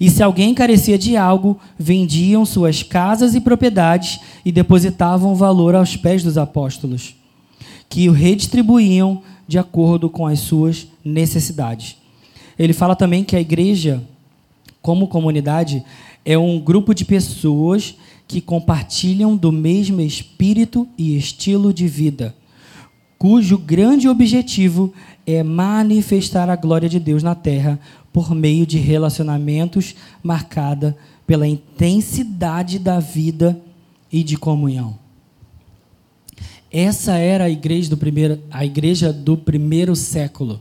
E 0.00 0.10
se 0.10 0.22
alguém 0.22 0.52
carecia 0.52 0.98
de 0.98 1.16
algo, 1.16 1.58
vendiam 1.78 2.44
suas 2.44 2.82
casas 2.82 3.34
e 3.34 3.40
propriedades 3.40 4.18
e 4.44 4.50
depositavam 4.50 5.32
o 5.32 5.36
valor 5.36 5.74
aos 5.74 5.96
pés 5.96 6.22
dos 6.24 6.36
apóstolos, 6.36 7.14
que 7.88 8.08
o 8.08 8.12
redistribuíam 8.12 9.22
de 9.46 9.58
acordo 9.58 10.10
com 10.10 10.26
as 10.26 10.40
suas 10.40 10.88
necessidades. 11.04 11.96
Ele 12.58 12.72
fala 12.72 12.96
também 12.96 13.24
que 13.24 13.36
a 13.36 13.40
igreja, 13.40 14.02
como 14.80 15.08
comunidade, 15.08 15.84
é 16.24 16.38
um 16.38 16.58
grupo 16.58 16.94
de 16.94 17.04
pessoas 17.04 17.96
que 18.26 18.40
compartilham 18.40 19.36
do 19.36 19.52
mesmo 19.52 20.00
espírito 20.00 20.88
e 20.96 21.16
estilo 21.16 21.74
de 21.74 21.86
vida, 21.86 22.34
cujo 23.18 23.58
grande 23.58 24.08
objetivo 24.08 24.92
é 25.26 25.42
manifestar 25.42 26.48
a 26.48 26.56
glória 26.56 26.88
de 26.88 26.98
Deus 26.98 27.22
na 27.22 27.34
terra 27.34 27.78
por 28.12 28.34
meio 28.34 28.66
de 28.66 28.78
relacionamentos 28.78 29.94
marcada 30.22 30.96
pela 31.26 31.46
intensidade 31.46 32.78
da 32.78 33.00
vida 33.00 33.60
e 34.12 34.22
de 34.22 34.36
comunhão. 34.36 34.98
Essa 36.70 37.14
era 37.14 37.44
a 37.44 37.50
igreja 37.50 37.88
do 37.90 37.96
primeiro, 37.96 38.40
a 38.50 38.64
igreja 38.64 39.12
do 39.12 39.36
primeiro 39.36 39.94
século. 39.94 40.60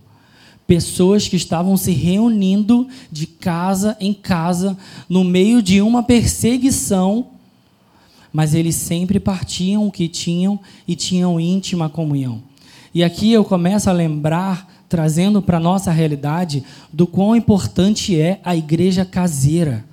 Pessoas 0.66 1.28
que 1.28 1.36
estavam 1.36 1.76
se 1.76 1.91
reunindo 1.91 2.88
de 3.11 3.28
casa 3.28 3.97
em 3.99 4.14
casa 4.14 4.78
no 5.09 5.24
meio 5.24 5.61
de 5.61 5.82
uma 5.82 6.03
perseguição, 6.03 7.28
mas 8.32 8.53
eles 8.53 8.76
sempre 8.76 9.20
partiam 9.20 9.88
o 9.88 9.91
que 9.91 10.07
tinham 10.07 10.59
e 10.88 10.95
tinham 10.95 11.39
íntima 11.39 11.89
comunhão. 11.89 12.41
E 12.93 13.03
aqui 13.03 13.32
eu 13.32 13.43
começo 13.43 13.89
a 13.89 13.93
lembrar, 13.93 14.86
trazendo 14.88 15.41
para 15.41 15.57
a 15.57 15.59
nossa 15.59 15.91
realidade, 15.91 16.64
do 16.91 17.05
quão 17.05 17.36
importante 17.36 18.20
é 18.20 18.39
a 18.43 18.55
igreja 18.55 19.03
caseira. 19.03 19.84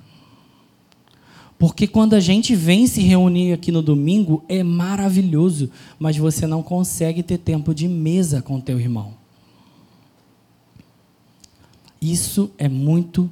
Porque 1.57 1.85
quando 1.85 2.15
a 2.15 2.19
gente 2.19 2.55
vem 2.55 2.87
se 2.87 3.01
reunir 3.01 3.53
aqui 3.53 3.71
no 3.71 3.83
domingo, 3.83 4.43
é 4.49 4.63
maravilhoso, 4.63 5.69
mas 5.99 6.17
você 6.17 6.47
não 6.47 6.63
consegue 6.63 7.21
ter 7.21 7.37
tempo 7.37 7.73
de 7.73 7.87
mesa 7.87 8.41
com 8.41 8.59
teu 8.59 8.79
irmão. 8.79 9.20
Isso 12.01 12.51
é 12.57 12.67
muito 12.67 13.29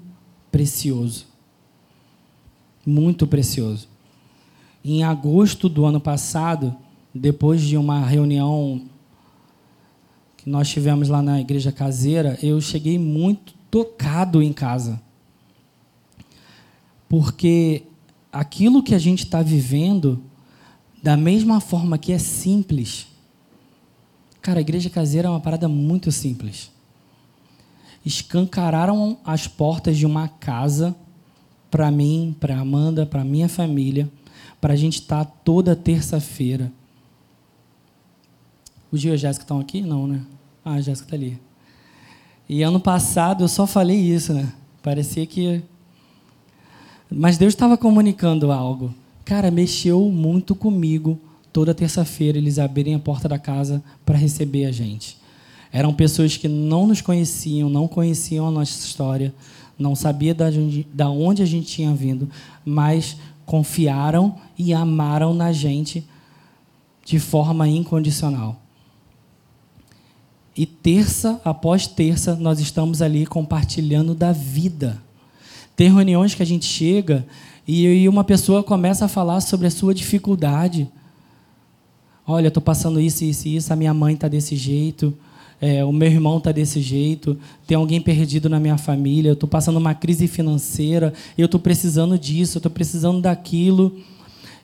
precioso. 0.51 1.25
Muito 2.85 3.25
precioso. 3.25 3.87
Em 4.85 5.03
agosto 5.03 5.67
do 5.67 5.85
ano 5.85 5.99
passado, 5.99 6.75
depois 7.13 7.61
de 7.61 7.75
uma 7.75 8.05
reunião 8.05 8.87
que 10.37 10.49
nós 10.49 10.69
tivemos 10.69 11.09
lá 11.09 11.21
na 11.21 11.41
igreja 11.41 11.71
caseira, 11.71 12.37
eu 12.41 12.61
cheguei 12.61 12.99
muito 12.99 13.53
tocado 13.71 14.41
em 14.41 14.53
casa. 14.53 15.01
Porque 17.09 17.83
aquilo 18.31 18.83
que 18.83 18.93
a 18.93 18.99
gente 18.99 19.23
está 19.25 19.41
vivendo, 19.41 20.23
da 21.01 21.17
mesma 21.17 21.59
forma 21.59 21.97
que 21.97 22.11
é 22.11 22.19
simples. 22.19 23.07
Cara, 24.41 24.59
a 24.59 24.61
igreja 24.61 24.89
caseira 24.89 25.27
é 25.27 25.31
uma 25.31 25.39
parada 25.39 25.67
muito 25.67 26.11
simples. 26.11 26.71
Escancararam 28.09 29.19
as 29.23 29.45
portas 29.45 29.95
de 29.95 30.03
uma 30.03 30.27
casa 30.27 30.95
para 31.69 31.91
mim, 31.91 32.35
para 32.39 32.59
Amanda, 32.59 33.05
para 33.05 33.23
minha 33.23 33.47
família, 33.47 34.09
para 34.59 34.73
a 34.73 34.75
gente 34.75 34.95
estar 34.95 35.23
tá 35.23 35.31
toda 35.43 35.75
terça-feira. 35.75 36.71
O 38.91 38.97
Gil 38.97 39.11
e 39.11 39.13
a 39.13 39.17
Jéssica 39.17 39.43
estão 39.43 39.59
aqui? 39.59 39.81
Não, 39.81 40.07
né? 40.07 40.25
Ah, 40.65 40.73
a 40.73 40.81
Jéssica 40.81 41.05
está 41.05 41.15
ali. 41.15 41.39
E 42.49 42.63
ano 42.63 42.79
passado 42.79 43.43
eu 43.43 43.47
só 43.47 43.67
falei 43.67 43.99
isso, 43.99 44.33
né? 44.33 44.51
Parecia 44.81 45.27
que 45.27 45.61
mas 47.11 47.37
Deus 47.37 47.53
estava 47.53 47.77
comunicando 47.77 48.51
algo. 48.51 48.91
Cara, 49.23 49.51
mexeu 49.51 50.09
muito 50.09 50.55
comigo 50.55 51.21
toda 51.53 51.75
terça-feira 51.75 52.39
eles 52.39 52.57
abrirem 52.57 52.95
a 52.95 52.99
porta 52.99 53.29
da 53.29 53.37
casa 53.37 53.83
para 54.03 54.17
receber 54.17 54.65
a 54.65 54.71
gente. 54.71 55.15
Eram 55.71 55.93
pessoas 55.93 56.35
que 56.35 56.47
não 56.47 56.87
nos 56.87 57.01
conheciam, 57.01 57.69
não 57.69 57.87
conheciam 57.87 58.47
a 58.47 58.51
nossa 58.51 58.71
história, 58.85 59.33
não 59.77 59.95
sabia 59.95 60.33
da 60.33 60.47
onde, 60.47 60.87
da 60.93 61.09
onde 61.09 61.41
a 61.41 61.45
gente 61.45 61.67
tinha 61.67 61.93
vindo, 61.93 62.29
mas 62.65 63.17
confiaram 63.45 64.35
e 64.57 64.73
amaram 64.73 65.33
na 65.33 65.51
gente 65.51 66.05
de 67.05 67.19
forma 67.19 67.67
incondicional. 67.67 68.59
E 70.55 70.65
terça 70.65 71.39
após 71.45 71.87
terça, 71.87 72.35
nós 72.35 72.59
estamos 72.59 73.01
ali 73.01 73.25
compartilhando 73.25 74.13
da 74.13 74.31
vida. 74.31 75.01
Tem 75.75 75.89
reuniões 75.89 76.35
que 76.35 76.43
a 76.43 76.45
gente 76.45 76.65
chega 76.65 77.25
e 77.65 78.09
uma 78.09 78.23
pessoa 78.23 78.63
começa 78.63 79.05
a 79.05 79.07
falar 79.07 79.39
sobre 79.41 79.67
a 79.67 79.71
sua 79.71 79.93
dificuldade. 79.93 80.89
Olha, 82.27 82.49
estou 82.49 82.61
passando 82.61 82.99
isso, 82.99 83.23
isso 83.23 83.47
e 83.47 83.55
isso, 83.55 83.71
a 83.71 83.75
minha 83.75 83.93
mãe 83.93 84.15
está 84.15 84.27
desse 84.27 84.55
jeito, 84.55 85.17
é, 85.61 85.83
o 85.83 85.91
meu 85.91 86.09
irmão 86.09 86.37
está 86.37 86.51
desse 86.51 86.81
jeito, 86.81 87.37
tem 87.67 87.75
alguém 87.75 87.99
perdido 87.99 88.49
na 88.49 88.59
minha 88.59 88.77
família, 88.77 89.29
eu 89.29 89.33
estou 89.33 89.49
passando 89.49 89.77
uma 89.77 89.93
crise 89.93 90.27
financeira, 90.27 91.13
eu 91.37 91.45
estou 91.45 91.59
precisando 91.59 92.17
disso, 92.17 92.57
eu 92.57 92.59
estou 92.59 92.71
precisando 92.71 93.21
daquilo, 93.21 93.95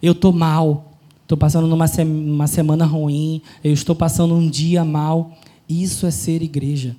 eu 0.01 0.13
estou 0.13 0.31
mal, 0.31 0.93
estou 1.23 1.37
passando 1.37 1.67
numa 1.67 1.87
se 1.87 2.03
uma 2.03 2.47
semana 2.47 2.85
ruim, 2.85 3.41
eu 3.63 3.73
estou 3.73 3.95
passando 3.95 4.35
um 4.35 4.49
dia 4.49 4.83
mal. 4.85 5.37
Isso 5.67 6.05
é 6.05 6.11
ser 6.11 6.43
igreja 6.43 6.95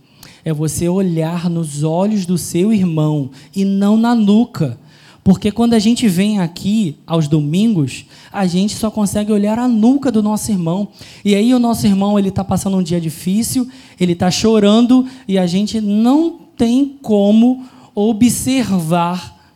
é 0.47 0.53
você 0.53 0.89
olhar 0.89 1.51
nos 1.51 1.83
olhos 1.83 2.25
do 2.25 2.39
seu 2.39 2.73
irmão 2.73 3.31
e 3.55 3.65
não 3.65 3.97
na 3.97 4.15
nuca. 4.15 4.79
Porque 5.27 5.51
quando 5.51 5.75
a 5.75 5.81
gente 5.81 6.07
vem 6.07 6.39
aqui 6.39 6.99
aos 7.05 7.27
domingos, 7.27 8.05
a 8.33 8.47
gente 8.47 8.77
só 8.77 8.93
consegue 8.93 9.33
olhar 9.33 9.59
a 9.59 9.67
nuca 9.67 10.09
do 10.09 10.23
nosso 10.23 10.53
irmão. 10.53 10.87
E 11.25 11.35
aí 11.35 11.53
o 11.53 11.59
nosso 11.59 11.85
irmão 11.85 12.17
ele 12.17 12.29
está 12.29 12.45
passando 12.45 12.77
um 12.77 12.83
dia 12.83 13.01
difícil, 13.01 13.69
ele 13.99 14.13
está 14.13 14.31
chorando 14.31 15.05
e 15.27 15.37
a 15.37 15.45
gente 15.45 15.81
não 15.81 16.39
tem 16.57 16.97
como 17.03 17.65
observar 17.93 19.51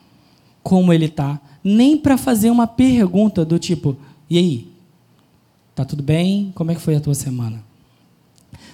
como 0.60 0.92
ele 0.92 1.04
está, 1.04 1.40
nem 1.62 1.96
para 1.96 2.18
fazer 2.18 2.50
uma 2.50 2.66
pergunta 2.66 3.44
do 3.44 3.56
tipo: 3.56 3.96
e 4.28 4.38
aí, 4.38 4.66
tá 5.72 5.84
tudo 5.84 6.02
bem? 6.02 6.50
Como 6.52 6.72
é 6.72 6.74
que 6.74 6.80
foi 6.80 6.96
a 6.96 7.00
tua 7.00 7.14
semana? 7.14 7.62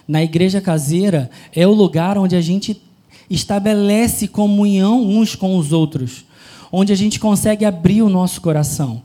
Na 0.09 0.24
igreja 0.24 0.62
caseira 0.62 1.30
é 1.55 1.66
o 1.66 1.74
lugar 1.74 2.16
onde 2.16 2.34
a 2.34 2.40
gente 2.40 2.80
estabelece 3.28 4.26
comunhão 4.26 5.05
uns 5.05 5.34
com 5.34 5.59
os 5.59 5.74
outros, 5.74 6.24
onde 6.71 6.93
a 6.93 6.97
gente 6.97 7.21
consegue 7.21 7.64
abrir 7.64 8.03
o 8.03 8.09
nosso 8.09 8.41
coração. 8.41 9.03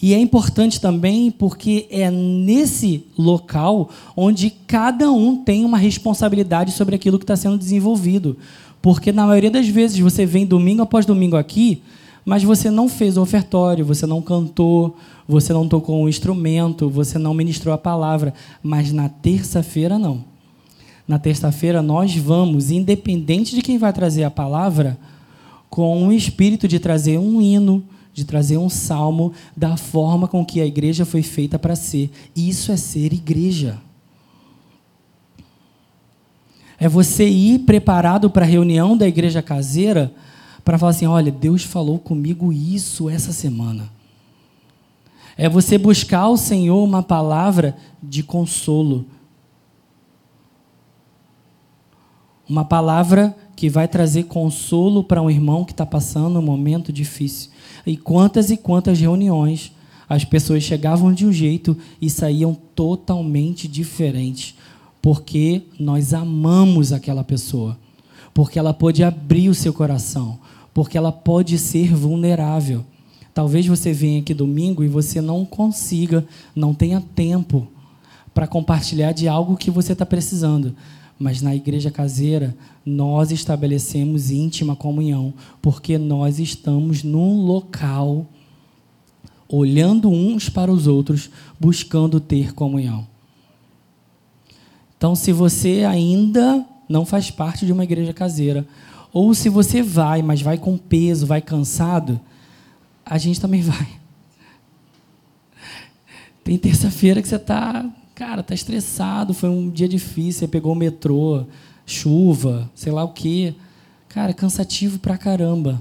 E 0.00 0.14
é 0.14 0.18
importante 0.18 0.80
também 0.80 1.30
porque 1.30 1.86
é 1.90 2.10
nesse 2.10 3.04
local 3.18 3.90
onde 4.16 4.50
cada 4.66 5.10
um 5.10 5.36
tem 5.36 5.64
uma 5.64 5.76
responsabilidade 5.76 6.72
sobre 6.72 6.94
aquilo 6.94 7.18
que 7.18 7.24
está 7.24 7.34
sendo 7.36 7.58
desenvolvido. 7.58 8.36
Porque 8.80 9.10
na 9.10 9.26
maioria 9.26 9.50
das 9.50 9.66
vezes 9.66 9.98
você 9.98 10.24
vem 10.24 10.46
domingo 10.46 10.82
após 10.82 11.04
domingo 11.04 11.36
aqui, 11.36 11.82
mas 12.24 12.44
você 12.44 12.70
não 12.70 12.88
fez 12.88 13.16
o 13.16 13.22
ofertório, 13.22 13.84
você 13.84 14.06
não 14.06 14.22
cantou, 14.22 14.96
você 15.26 15.52
não 15.52 15.66
tocou 15.66 16.00
um 16.00 16.08
instrumento, 16.08 16.88
você 16.88 17.18
não 17.18 17.34
ministrou 17.34 17.74
a 17.74 17.78
palavra. 17.78 18.32
Mas 18.62 18.92
na 18.92 19.08
terça-feira, 19.08 19.98
não 19.98 20.24
na 21.08 21.18
terça-feira, 21.18 21.80
nós 21.80 22.14
vamos, 22.14 22.70
independente 22.70 23.56
de 23.56 23.62
quem 23.62 23.78
vai 23.78 23.94
trazer 23.94 24.24
a 24.24 24.30
palavra, 24.30 24.98
com 25.68 26.08
o 26.08 26.12
espírito 26.12 26.66
de 26.66 26.78
trazer 26.78 27.18
um 27.18 27.40
hino, 27.40 27.84
de 28.12 28.24
trazer 28.24 28.56
um 28.58 28.68
salmo, 28.68 29.32
da 29.56 29.76
forma 29.76 30.26
com 30.26 30.44
que 30.44 30.60
a 30.60 30.66
igreja 30.66 31.04
foi 31.04 31.22
feita 31.22 31.58
para 31.58 31.76
ser. 31.76 32.10
Isso 32.34 32.72
é 32.72 32.76
ser 32.76 33.12
igreja. 33.12 33.78
É 36.78 36.88
você 36.88 37.28
ir 37.28 37.60
preparado 37.60 38.30
para 38.30 38.44
a 38.44 38.48
reunião 38.48 38.96
da 38.96 39.06
igreja 39.06 39.42
caseira 39.42 40.12
para 40.64 40.78
falar 40.78 40.90
assim: 40.90 41.06
olha, 41.06 41.30
Deus 41.30 41.62
falou 41.62 41.98
comigo 41.98 42.52
isso 42.52 43.08
essa 43.10 43.32
semana. 43.32 43.90
É 45.36 45.48
você 45.48 45.78
buscar 45.78 46.20
ao 46.20 46.36
Senhor 46.36 46.82
uma 46.82 47.02
palavra 47.02 47.76
de 48.02 48.22
consolo, 48.22 49.06
Uma 52.48 52.64
palavra 52.64 53.36
que 53.58 53.68
vai 53.68 53.88
trazer 53.88 54.22
consolo 54.26 55.02
para 55.02 55.20
um 55.20 55.28
irmão 55.28 55.64
que 55.64 55.72
está 55.72 55.84
passando 55.84 56.38
um 56.38 56.42
momento 56.42 56.92
difícil. 56.92 57.50
E 57.84 57.96
quantas 57.96 58.52
e 58.52 58.56
quantas 58.56 59.00
reuniões 59.00 59.72
as 60.08 60.24
pessoas 60.24 60.62
chegavam 60.62 61.12
de 61.12 61.26
um 61.26 61.32
jeito 61.32 61.76
e 62.00 62.08
saíam 62.08 62.54
totalmente 62.54 63.66
diferentes, 63.66 64.54
porque 65.02 65.62
nós 65.76 66.14
amamos 66.14 66.92
aquela 66.92 67.24
pessoa, 67.24 67.76
porque 68.32 68.60
ela 68.60 68.72
pode 68.72 69.02
abrir 69.02 69.48
o 69.48 69.54
seu 69.56 69.72
coração, 69.72 70.38
porque 70.72 70.96
ela 70.96 71.10
pode 71.10 71.58
ser 71.58 71.92
vulnerável. 71.92 72.84
Talvez 73.34 73.66
você 73.66 73.92
venha 73.92 74.20
aqui 74.20 74.32
domingo 74.32 74.84
e 74.84 74.88
você 74.88 75.20
não 75.20 75.44
consiga, 75.44 76.24
não 76.54 76.72
tenha 76.72 77.00
tempo 77.00 77.66
para 78.32 78.46
compartilhar 78.46 79.10
de 79.10 79.26
algo 79.26 79.56
que 79.56 79.68
você 79.68 79.94
está 79.94 80.06
precisando. 80.06 80.76
Mas 81.18 81.42
na 81.42 81.54
igreja 81.54 81.90
caseira, 81.90 82.56
nós 82.86 83.32
estabelecemos 83.32 84.30
íntima 84.30 84.76
comunhão, 84.76 85.34
porque 85.60 85.98
nós 85.98 86.38
estamos 86.38 87.02
num 87.02 87.42
local, 87.42 88.26
olhando 89.48 90.08
uns 90.08 90.48
para 90.48 90.70
os 90.70 90.86
outros, 90.86 91.28
buscando 91.58 92.20
ter 92.20 92.54
comunhão. 92.54 93.06
Então, 94.96 95.14
se 95.14 95.32
você 95.32 95.84
ainda 95.84 96.64
não 96.88 97.04
faz 97.04 97.30
parte 97.30 97.66
de 97.66 97.72
uma 97.72 97.84
igreja 97.84 98.12
caseira, 98.12 98.66
ou 99.12 99.34
se 99.34 99.48
você 99.48 99.82
vai, 99.82 100.22
mas 100.22 100.42
vai 100.42 100.58
com 100.58 100.76
peso, 100.76 101.26
vai 101.26 101.40
cansado, 101.40 102.20
a 103.04 103.18
gente 103.18 103.40
também 103.40 103.62
vai. 103.62 103.88
Tem 106.44 106.56
terça-feira 106.56 107.20
que 107.20 107.28
você 107.28 107.36
está, 107.36 107.84
cara, 108.18 108.40
está 108.40 108.52
estressado, 108.52 109.32
foi 109.32 109.48
um 109.48 109.70
dia 109.70 109.88
difícil, 109.88 110.40
você 110.40 110.48
pegou 110.48 110.72
o 110.72 110.76
metrô, 110.76 111.44
chuva, 111.86 112.68
sei 112.74 112.90
lá 112.90 113.04
o 113.04 113.12
quê. 113.12 113.54
Cara, 114.08 114.34
cansativo 114.34 114.98
pra 114.98 115.16
caramba. 115.16 115.80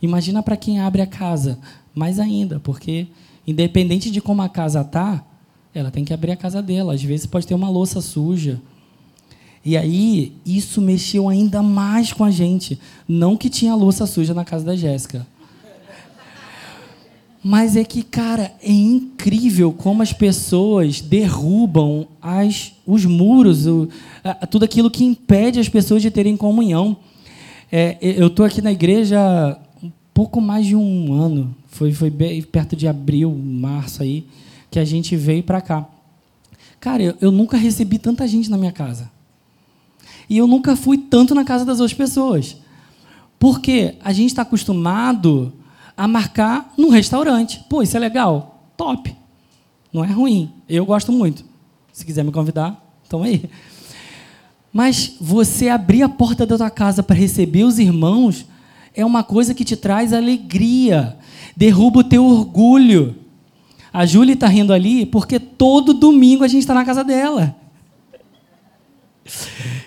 Imagina 0.00 0.44
para 0.44 0.56
quem 0.56 0.78
abre 0.78 1.02
a 1.02 1.06
casa, 1.08 1.58
mais 1.92 2.20
ainda, 2.20 2.60
porque 2.60 3.08
independente 3.44 4.12
de 4.12 4.20
como 4.20 4.42
a 4.42 4.48
casa 4.48 4.84
tá, 4.84 5.24
ela 5.74 5.90
tem 5.90 6.04
que 6.04 6.14
abrir 6.14 6.30
a 6.30 6.36
casa 6.36 6.62
dela. 6.62 6.94
Às 6.94 7.02
vezes 7.02 7.26
pode 7.26 7.48
ter 7.48 7.54
uma 7.54 7.68
louça 7.68 8.00
suja. 8.00 8.60
E 9.64 9.76
aí, 9.76 10.36
isso 10.46 10.80
mexeu 10.80 11.28
ainda 11.28 11.64
mais 11.64 12.12
com 12.12 12.22
a 12.22 12.30
gente. 12.30 12.78
Não 13.08 13.36
que 13.36 13.50
tinha 13.50 13.74
louça 13.74 14.06
suja 14.06 14.32
na 14.32 14.44
casa 14.44 14.64
da 14.64 14.76
Jéssica. 14.76 15.26
Mas 17.44 17.76
é 17.76 17.82
que, 17.82 18.04
cara, 18.04 18.52
é 18.62 18.70
incrível 18.70 19.72
como 19.72 20.00
as 20.00 20.12
pessoas 20.12 21.00
derrubam 21.00 22.06
as, 22.20 22.72
os 22.86 23.04
muros, 23.04 23.66
o, 23.66 23.88
a, 24.22 24.46
tudo 24.46 24.64
aquilo 24.64 24.88
que 24.88 25.02
impede 25.02 25.58
as 25.58 25.68
pessoas 25.68 26.00
de 26.00 26.10
terem 26.10 26.36
comunhão. 26.36 26.96
É, 27.70 27.98
eu 28.00 28.28
estou 28.28 28.46
aqui 28.46 28.62
na 28.62 28.70
igreja 28.70 29.58
um 29.82 29.90
pouco 30.14 30.40
mais 30.40 30.66
de 30.66 30.76
um 30.76 31.12
ano, 31.12 31.52
foi, 31.66 31.92
foi 31.92 32.10
bem 32.10 32.40
perto 32.42 32.76
de 32.76 32.86
abril, 32.86 33.34
março 33.34 34.04
aí, 34.04 34.24
que 34.70 34.78
a 34.78 34.84
gente 34.84 35.16
veio 35.16 35.42
para 35.42 35.60
cá. 35.60 35.88
Cara, 36.78 37.02
eu, 37.02 37.14
eu 37.20 37.32
nunca 37.32 37.56
recebi 37.56 37.98
tanta 37.98 38.26
gente 38.28 38.48
na 38.48 38.56
minha 38.56 38.72
casa. 38.72 39.10
E 40.30 40.38
eu 40.38 40.46
nunca 40.46 40.76
fui 40.76 40.96
tanto 40.96 41.34
na 41.34 41.44
casa 41.44 41.64
das 41.64 41.80
outras 41.80 41.96
pessoas. 41.96 42.56
Porque 43.36 43.96
a 44.04 44.12
gente 44.12 44.28
está 44.28 44.42
acostumado 44.42 45.52
a 45.96 46.08
marcar 46.08 46.72
num 46.76 46.90
restaurante. 46.90 47.64
Pô, 47.68 47.82
isso 47.82 47.96
é 47.96 48.00
legal? 48.00 48.68
Top. 48.76 49.14
Não 49.92 50.04
é 50.04 50.08
ruim. 50.08 50.50
Eu 50.68 50.84
gosto 50.86 51.12
muito. 51.12 51.44
Se 51.92 52.04
quiser 52.04 52.24
me 52.24 52.32
convidar, 52.32 52.82
estão 53.02 53.22
aí. 53.22 53.48
Mas 54.72 55.16
você 55.20 55.68
abrir 55.68 56.02
a 56.02 56.08
porta 56.08 56.46
da 56.46 56.56
tua 56.56 56.70
casa 56.70 57.02
para 57.02 57.14
receber 57.14 57.64
os 57.64 57.78
irmãos 57.78 58.46
é 58.94 59.04
uma 59.04 59.22
coisa 59.22 59.54
que 59.54 59.64
te 59.64 59.76
traz 59.76 60.12
alegria, 60.12 61.16
derruba 61.56 62.00
o 62.00 62.04
teu 62.04 62.24
orgulho. 62.24 63.16
A 63.92 64.06
Júlia 64.06 64.32
está 64.32 64.46
rindo 64.46 64.72
ali 64.72 65.04
porque 65.04 65.38
todo 65.38 65.92
domingo 65.92 66.44
a 66.44 66.48
gente 66.48 66.60
está 66.60 66.72
na 66.72 66.84
casa 66.84 67.04
dela. 67.04 67.54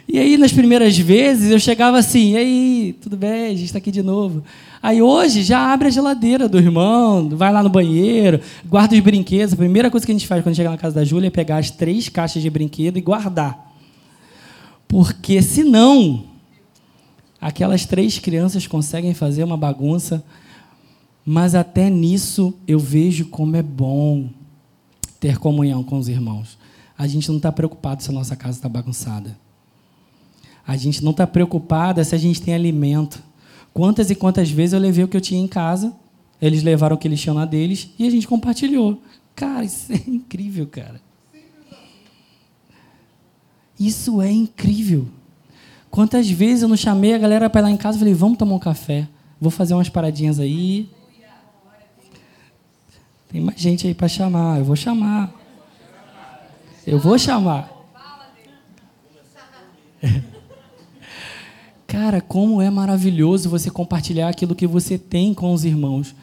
E 0.08 0.20
aí, 0.20 0.38
nas 0.38 0.54
primeiras 0.54 0.98
vezes, 0.98 1.52
eu 1.52 1.60
chegava 1.60 1.98
assim, 1.98 2.34
e 2.34 2.38
aí, 2.38 2.98
tudo 3.02 3.18
bem, 3.18 3.48
a 3.48 3.50
gente 3.50 3.66
está 3.66 3.80
aqui 3.80 3.92
de 3.92 4.02
novo. 4.02 4.44
Aí 4.82 5.02
hoje 5.02 5.44
já 5.44 5.72
abre 5.74 5.88
a 5.88 5.92
geladeira 5.92 6.48
do 6.48 6.58
irmão, 6.58 7.30
vai 7.30 7.52
lá 7.52 7.64
no 7.64 7.70
banheiro, 7.70 8.40
guarda 8.66 8.96
os 8.96 9.02
brinquedos. 9.02 9.54
A 9.54 9.58
primeira 9.58 9.90
coisa 9.90 10.06
que 10.06 10.12
a 10.12 10.16
gente 10.16 10.28
faz 10.28 10.44
quando 10.44 10.56
chega 10.56 10.70
na 10.70 10.78
casa 10.78 10.96
da 10.96 11.04
Júlia 11.04 11.28
é 11.28 11.32
pegar 11.32 11.58
as 11.58 11.72
três 11.72 12.10
caixas 12.10 12.42
de 12.42 12.50
brinquedo 12.50 12.98
e 12.98 13.02
guardar. 13.02 13.74
Porque 14.88 15.42
senão, 15.42 16.26
aquelas 17.42 17.86
três 17.86 18.20
crianças 18.20 18.68
conseguem 18.68 19.14
fazer 19.14 19.44
uma 19.44 19.58
bagunça, 19.58 20.24
mas 21.26 21.56
até 21.56 21.90
nisso 21.90 22.54
eu 22.68 22.78
vejo 22.78 23.26
como 23.26 23.56
é 23.56 23.64
bom 23.64 24.30
ter 25.20 25.40
comunhão 25.40 25.84
com 25.84 25.98
os 25.98 26.08
irmãos. 26.08 26.58
A 26.98 27.08
gente 27.08 27.28
não 27.30 27.38
está 27.38 27.52
preocupado 27.52 28.04
se 28.04 28.10
a 28.10 28.14
nossa 28.14 28.36
casa 28.36 28.58
está 28.58 28.70
bagunçada. 28.70 29.36
A 30.68 30.78
gente 30.78 31.04
não 31.04 31.12
está 31.12 31.28
preocupado 31.28 32.04
se 32.04 32.16
a 32.16 32.18
gente 32.18 32.42
tem 32.42 32.54
alimento. 32.54 33.22
Quantas 33.76 34.10
e 34.10 34.16
quantas 34.16 34.50
vezes 34.50 34.72
eu 34.72 34.80
levei 34.80 35.04
o 35.04 35.08
que 35.10 35.18
eu 35.18 35.22
tinha 35.22 35.42
em 35.42 35.50
casa, 35.50 35.94
eles 36.42 36.64
levaram 36.64 36.96
o 36.96 36.98
que 36.98 37.10
eles 37.10 37.20
tinham 37.20 37.36
na 37.36 37.44
deles 37.44 37.90
e 38.00 38.08
a 38.08 38.10
gente 38.10 38.26
compartilhou. 38.26 39.02
Cara, 39.36 39.66
isso 39.66 39.92
é 39.92 40.02
incrível, 40.08 40.66
cara. 40.66 41.02
Isso 43.78 44.22
é 44.22 44.32
incrível. 44.32 45.10
Quantas 45.92 46.30
vezes 46.30 46.62
eu 46.62 46.70
não 46.70 46.78
chamei 46.78 47.14
a 47.14 47.18
galera 47.18 47.50
para 47.50 47.60
ir 47.60 47.64
lá 47.64 47.70
em 47.70 47.76
casa 47.76 47.98
e 47.98 48.00
falei, 48.00 48.14
vamos 48.14 48.38
tomar 48.38 48.56
um 48.56 48.60
café. 48.60 49.10
Vou 49.42 49.52
fazer 49.52 49.74
umas 49.74 49.90
paradinhas 49.90 50.40
aí. 50.40 50.90
Tem 53.28 53.42
mais 53.42 53.60
gente 53.60 53.86
aí 53.86 53.94
para 53.94 54.08
chamar. 54.08 54.60
Eu 54.60 54.64
vou 54.64 54.78
chamar. 54.78 55.34
Eu 56.88 56.98
vou 56.98 57.20
chamar. 57.20 57.70
Cara, 61.88 62.20
como 62.20 62.62
é 62.62 62.70
maravilhoso 62.70 63.50
você 63.50 63.70
compartilhar 63.70 64.30
aquilo 64.30 64.56
que 64.56 64.66
você 64.66 64.98
tem 64.98 65.34
com 65.34 65.54
os 65.54 65.64
irmãos. 65.64 66.16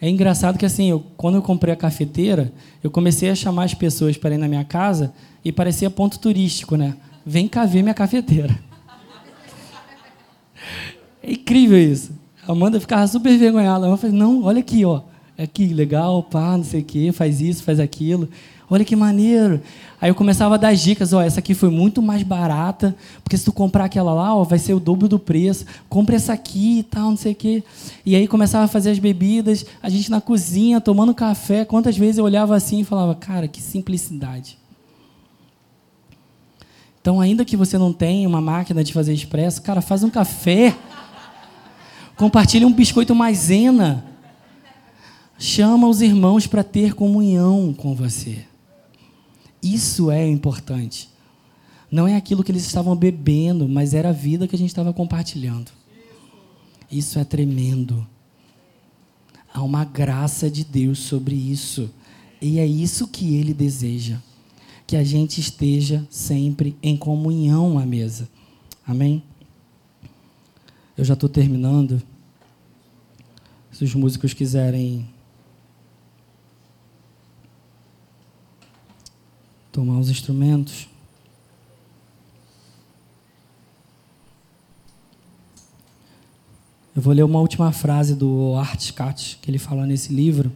É 0.00 0.08
engraçado 0.08 0.58
que 0.58 0.66
assim, 0.66 0.90
eu, 0.90 1.02
quando 1.16 1.36
eu 1.36 1.42
comprei 1.42 1.72
a 1.72 1.76
cafeteira, 1.76 2.52
eu 2.82 2.90
comecei 2.90 3.30
a 3.30 3.34
chamar 3.34 3.64
as 3.64 3.74
pessoas 3.74 4.16
para 4.16 4.34
ir 4.34 4.38
na 4.38 4.46
minha 4.46 4.64
casa 4.64 5.12
e 5.44 5.50
parecia 5.50 5.88
ponto 5.88 6.18
turístico, 6.18 6.76
né? 6.76 6.96
Vem 7.24 7.48
cá 7.48 7.64
ver 7.64 7.82
minha 7.82 7.94
cafeteira. 7.94 8.58
É 11.22 11.32
incrível 11.32 11.78
isso. 11.78 12.12
A 12.46 12.52
Amanda 12.52 12.78
ficava 12.78 13.06
super 13.06 13.32
envergonhada. 13.32 13.86
Ela 13.86 13.96
falou, 13.96 14.14
não, 14.14 14.44
olha 14.44 14.60
aqui, 14.60 14.84
ó. 14.84 15.02
É 15.36 15.42
aqui, 15.42 15.66
legal, 15.74 16.22
pá, 16.22 16.56
não 16.56 16.64
sei 16.64 16.80
o 16.80 16.84
quê, 16.84 17.10
faz 17.12 17.40
isso, 17.40 17.62
faz 17.62 17.80
aquilo. 17.80 18.28
Olha 18.68 18.84
que 18.84 18.96
maneiro. 18.96 19.60
Aí 20.00 20.10
eu 20.10 20.14
começava 20.14 20.56
a 20.56 20.58
dar 20.58 20.74
dicas, 20.74 21.12
ó, 21.12 21.22
essa 21.22 21.38
aqui 21.38 21.54
foi 21.54 21.70
muito 21.70 22.02
mais 22.02 22.22
barata, 22.22 22.94
porque 23.22 23.36
se 23.36 23.44
tu 23.44 23.52
comprar 23.52 23.84
aquela 23.84 24.12
lá, 24.12 24.34
ó, 24.34 24.42
vai 24.42 24.58
ser 24.58 24.74
o 24.74 24.80
dobro 24.80 25.08
do 25.08 25.18
preço. 25.18 25.64
Compre 25.88 26.16
essa 26.16 26.32
aqui 26.32 26.80
e 26.80 26.82
tal, 26.82 27.10
não 27.10 27.16
sei 27.16 27.32
o 27.32 27.34
quê. 27.34 27.62
E 28.04 28.16
aí 28.16 28.26
começava 28.26 28.64
a 28.64 28.68
fazer 28.68 28.90
as 28.90 28.98
bebidas, 28.98 29.64
a 29.82 29.88
gente 29.88 30.10
na 30.10 30.20
cozinha, 30.20 30.80
tomando 30.80 31.14
café. 31.14 31.64
Quantas 31.64 31.96
vezes 31.96 32.18
eu 32.18 32.24
olhava 32.24 32.56
assim 32.56 32.80
e 32.80 32.84
falava, 32.84 33.14
cara, 33.14 33.46
que 33.46 33.62
simplicidade. 33.62 34.58
Então, 37.00 37.20
ainda 37.20 37.44
que 37.44 37.56
você 37.56 37.78
não 37.78 37.92
tenha 37.92 38.28
uma 38.28 38.40
máquina 38.40 38.82
de 38.82 38.92
fazer 38.92 39.14
expresso, 39.14 39.62
cara, 39.62 39.80
faz 39.80 40.02
um 40.02 40.10
café. 40.10 40.76
Compartilha 42.16 42.66
um 42.66 42.72
biscoito 42.72 43.14
maisena. 43.14 44.04
Chama 45.38 45.86
os 45.86 46.00
irmãos 46.00 46.48
para 46.48 46.64
ter 46.64 46.94
comunhão 46.94 47.72
com 47.72 47.94
você. 47.94 48.44
Isso 49.72 50.12
é 50.12 50.24
importante. 50.24 51.08
Não 51.90 52.06
é 52.06 52.14
aquilo 52.14 52.44
que 52.44 52.52
eles 52.52 52.64
estavam 52.64 52.94
bebendo, 52.94 53.68
mas 53.68 53.94
era 53.94 54.10
a 54.10 54.12
vida 54.12 54.46
que 54.46 54.54
a 54.54 54.58
gente 54.58 54.68
estava 54.68 54.92
compartilhando. 54.92 55.72
Isso 56.90 57.18
é 57.18 57.24
tremendo. 57.24 58.06
Há 59.52 59.62
uma 59.62 59.84
graça 59.84 60.48
de 60.48 60.64
Deus 60.64 61.00
sobre 61.00 61.34
isso. 61.34 61.90
E 62.40 62.60
é 62.60 62.66
isso 62.66 63.08
que 63.08 63.34
ele 63.34 63.52
deseja. 63.52 64.18
Que 64.86 64.96
a 64.96 65.02
gente 65.02 65.40
esteja 65.40 66.06
sempre 66.08 66.76
em 66.80 66.96
comunhão 66.96 67.76
à 67.76 67.84
mesa. 67.84 68.28
Amém? 68.86 69.20
Eu 70.96 71.04
já 71.04 71.14
estou 71.14 71.28
terminando. 71.28 72.00
Se 73.72 73.82
os 73.82 73.94
músicos 73.94 74.32
quiserem 74.32 75.08
tomar 79.76 79.98
os 79.98 80.08
instrumentos. 80.08 80.88
Eu 86.94 87.02
vou 87.02 87.12
ler 87.12 87.22
uma 87.22 87.40
última 87.40 87.70
frase 87.72 88.14
do 88.14 88.54
Art 88.54 88.80
Scott, 88.80 89.38
que 89.42 89.50
ele 89.50 89.58
fala 89.58 89.84
nesse 89.84 90.14
livro. 90.14 90.50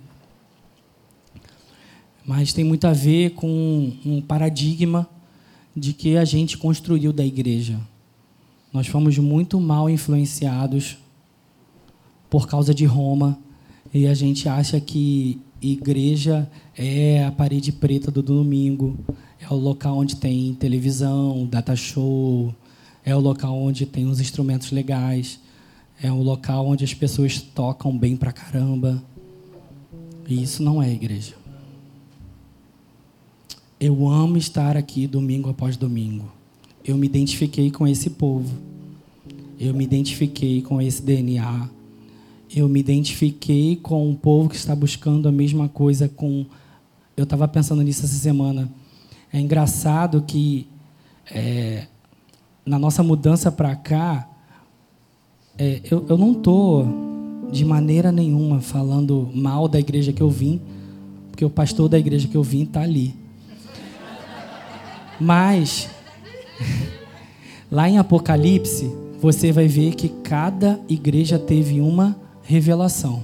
Mas 2.24 2.54
tem 2.54 2.64
muito 2.64 2.86
a 2.86 2.94
ver 2.94 3.32
com 3.34 3.92
um 4.06 4.22
paradigma 4.22 5.06
de 5.76 5.92
que 5.92 6.16
a 6.16 6.24
gente 6.24 6.56
construiu 6.56 7.12
da 7.12 7.22
igreja. 7.22 7.78
Nós 8.72 8.86
fomos 8.86 9.18
muito 9.18 9.60
mal 9.60 9.90
influenciados 9.90 10.96
por 12.30 12.48
causa 12.48 12.72
de 12.72 12.86
Roma 12.86 13.38
e 13.92 14.06
a 14.06 14.14
gente 14.14 14.48
acha 14.48 14.80
que 14.80 15.38
igreja 15.62 16.50
é 16.76 17.24
a 17.24 17.32
parede 17.32 17.72
preta 17.72 18.10
do 18.10 18.22
domingo, 18.22 18.98
é 19.40 19.52
o 19.52 19.56
local 19.56 19.98
onde 19.98 20.16
tem 20.16 20.54
televisão, 20.54 21.46
data 21.46 21.76
show, 21.76 22.54
é 23.04 23.14
o 23.14 23.20
local 23.20 23.56
onde 23.56 23.86
tem 23.86 24.06
os 24.06 24.20
instrumentos 24.20 24.70
legais, 24.70 25.40
é 26.02 26.10
o 26.10 26.22
local 26.22 26.66
onde 26.66 26.84
as 26.84 26.94
pessoas 26.94 27.40
tocam 27.40 27.96
bem 27.96 28.16
pra 28.16 28.32
caramba. 28.32 29.02
E 30.26 30.42
isso 30.42 30.62
não 30.62 30.82
é 30.82 30.90
igreja. 30.90 31.34
Eu 33.78 34.06
amo 34.08 34.36
estar 34.36 34.76
aqui 34.76 35.06
domingo 35.06 35.50
após 35.50 35.76
domingo. 35.76 36.30
Eu 36.84 36.96
me 36.96 37.06
identifiquei 37.06 37.70
com 37.70 37.86
esse 37.86 38.10
povo. 38.10 38.54
Eu 39.58 39.74
me 39.74 39.84
identifiquei 39.84 40.62
com 40.62 40.80
esse 40.80 41.02
DNA. 41.02 41.68
Eu 42.52 42.68
me 42.68 42.80
identifiquei 42.80 43.76
com 43.76 44.08
um 44.08 44.14
povo 44.14 44.48
que 44.48 44.56
está 44.56 44.74
buscando 44.74 45.28
a 45.28 45.32
mesma 45.32 45.68
coisa 45.68 46.08
com. 46.08 46.44
Eu 47.16 47.24
estava 47.24 47.46
pensando 47.46 47.82
nisso 47.82 48.04
essa 48.04 48.14
semana. 48.14 48.68
É 49.32 49.38
engraçado 49.38 50.22
que 50.22 50.66
é, 51.30 51.86
na 52.66 52.78
nossa 52.78 53.04
mudança 53.04 53.52
para 53.52 53.76
cá, 53.76 54.28
é, 55.56 55.80
eu, 55.88 56.04
eu 56.08 56.18
não 56.18 56.32
estou 56.32 57.48
de 57.52 57.64
maneira 57.64 58.10
nenhuma 58.10 58.60
falando 58.60 59.30
mal 59.32 59.68
da 59.68 59.78
igreja 59.78 60.12
que 60.12 60.22
eu 60.22 60.30
vim, 60.30 60.60
porque 61.30 61.44
o 61.44 61.50
pastor 61.50 61.88
da 61.88 61.98
igreja 61.98 62.26
que 62.26 62.36
eu 62.36 62.42
vim 62.42 62.62
está 62.62 62.82
ali. 62.82 63.14
Mas, 65.20 65.88
lá 67.70 67.88
em 67.88 67.98
Apocalipse, 67.98 68.90
você 69.20 69.52
vai 69.52 69.68
ver 69.68 69.94
que 69.94 70.08
cada 70.08 70.80
igreja 70.88 71.38
teve 71.38 71.80
uma 71.80 72.16
revelação. 72.50 73.22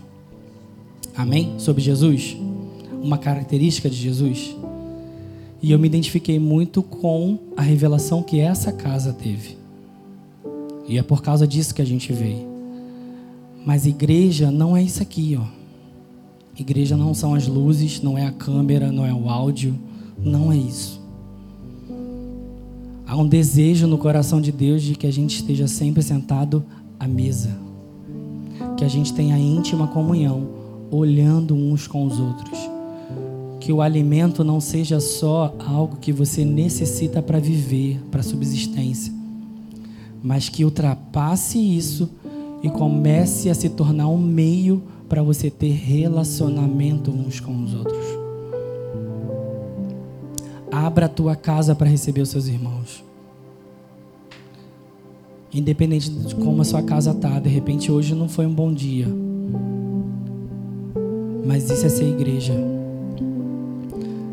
Amém? 1.17 1.55
Sobre 1.59 1.83
Jesus? 1.83 2.37
Uma 3.03 3.19
característica 3.19 3.91
de 3.91 3.97
Jesus. 3.97 4.55
E 5.61 5.73
eu 5.73 5.81
me 5.81 5.89
identifiquei 5.89 6.39
muito 6.39 6.81
com 6.81 7.37
a 7.57 7.63
revelação 7.63 8.23
que 8.23 8.39
essa 8.39 8.71
casa 8.71 9.13
teve. 9.13 9.59
E 10.87 10.97
é 10.97 11.03
por 11.03 11.23
causa 11.23 11.45
disso 11.45 11.75
que 11.75 11.83
a 11.83 11.85
gente 11.85 12.13
veio. 12.13 12.47
Mas 13.65 13.85
igreja 13.85 14.53
não 14.53 14.77
é 14.77 14.83
isso 14.85 15.03
aqui, 15.03 15.37
ó. 15.37 15.45
Igreja 16.57 16.97
não 16.97 17.13
são 17.13 17.35
as 17.35 17.49
luzes, 17.49 18.01
não 18.01 18.17
é 18.17 18.25
a 18.25 18.31
câmera, 18.31 18.93
não 18.93 19.05
é 19.05 19.13
o 19.13 19.29
áudio, 19.29 19.77
não 20.17 20.53
é 20.53 20.57
isso. 20.57 21.03
Há 23.05 23.17
um 23.17 23.27
desejo 23.27 23.89
no 23.89 23.99
coração 23.99 24.41
de 24.41 24.53
Deus 24.53 24.85
de 24.85 24.95
que 24.95 25.07
a 25.07 25.13
gente 25.13 25.35
esteja 25.35 25.67
sempre 25.67 26.01
sentado 26.01 26.65
à 27.01 27.09
mesa. 27.09 27.66
Que 28.77 28.85
a 28.85 28.89
gente 28.89 29.13
tenha 29.13 29.39
íntima 29.39 29.89
comunhão, 29.89 30.49
olhando 30.91 31.55
uns 31.55 31.87
com 31.87 32.05
os 32.05 32.21
outros 32.21 32.77
que 33.67 33.73
o 33.73 33.83
alimento 33.83 34.45
não 34.45 34.61
seja 34.61 35.01
só 35.01 35.53
algo 35.59 35.97
que 35.97 36.13
você 36.13 36.45
necessita 36.45 37.21
para 37.21 37.41
viver, 37.41 38.01
para 38.13 38.23
subsistência, 38.23 39.13
mas 40.23 40.49
que 40.49 40.65
ultrapasse 40.65 41.59
isso 41.59 42.09
e 42.63 42.71
comece 42.71 43.51
a 43.51 43.55
se 43.55 43.69
tornar 43.69 44.07
um 44.07 44.19
meio 44.19 44.85
para 45.09 45.21
você 45.21 45.51
ter 45.51 45.73
relacionamento 45.73 47.11
uns 47.11 47.41
com 47.41 47.65
os 47.65 47.75
outros. 47.75 48.07
Abra 50.71 51.07
a 51.07 51.09
tua 51.09 51.35
casa 51.35 51.75
para 51.75 51.91
receber 51.91 52.21
os 52.21 52.29
seus 52.29 52.47
irmãos. 52.47 53.06
Independente 55.57 56.11
de 56.11 56.35
como 56.35 56.61
a 56.61 56.65
sua 56.67 56.83
casa 56.83 57.13
está, 57.13 57.41
de 57.41 57.49
repente 57.49 57.91
hoje 57.91 58.15
não 58.15 58.29
foi 58.29 58.45
um 58.45 58.53
bom 58.53 58.71
dia. 58.71 59.09
Mas 61.47 61.71
isso 61.71 61.87
é 61.87 61.89
ser 61.89 62.11
igreja. 62.11 62.53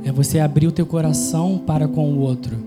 É 0.04 0.12
você 0.12 0.40
abrir 0.40 0.68
o 0.68 0.72
teu 0.74 0.86
coração 0.86 1.62
para 1.66 1.88
com 1.88 2.12
o 2.12 2.20
outro. 2.20 2.58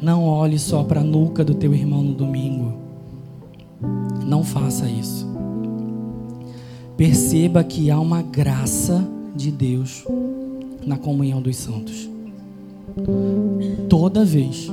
Não 0.00 0.24
olhe 0.24 0.60
só 0.60 0.84
para 0.84 1.00
a 1.00 1.04
nuca 1.04 1.42
do 1.44 1.54
teu 1.54 1.74
irmão 1.74 2.04
no 2.04 2.14
domingo. 2.14 2.72
Não 4.24 4.44
faça 4.44 4.88
isso. 4.88 5.26
Perceba 6.96 7.64
que 7.64 7.90
há 7.90 7.98
uma 7.98 8.22
graça 8.22 9.04
de 9.34 9.50
Deus 9.50 10.04
na 10.86 10.96
comunhão 10.96 11.42
dos 11.42 11.56
santos. 11.56 12.08
Toda 13.88 14.24
vez 14.24 14.70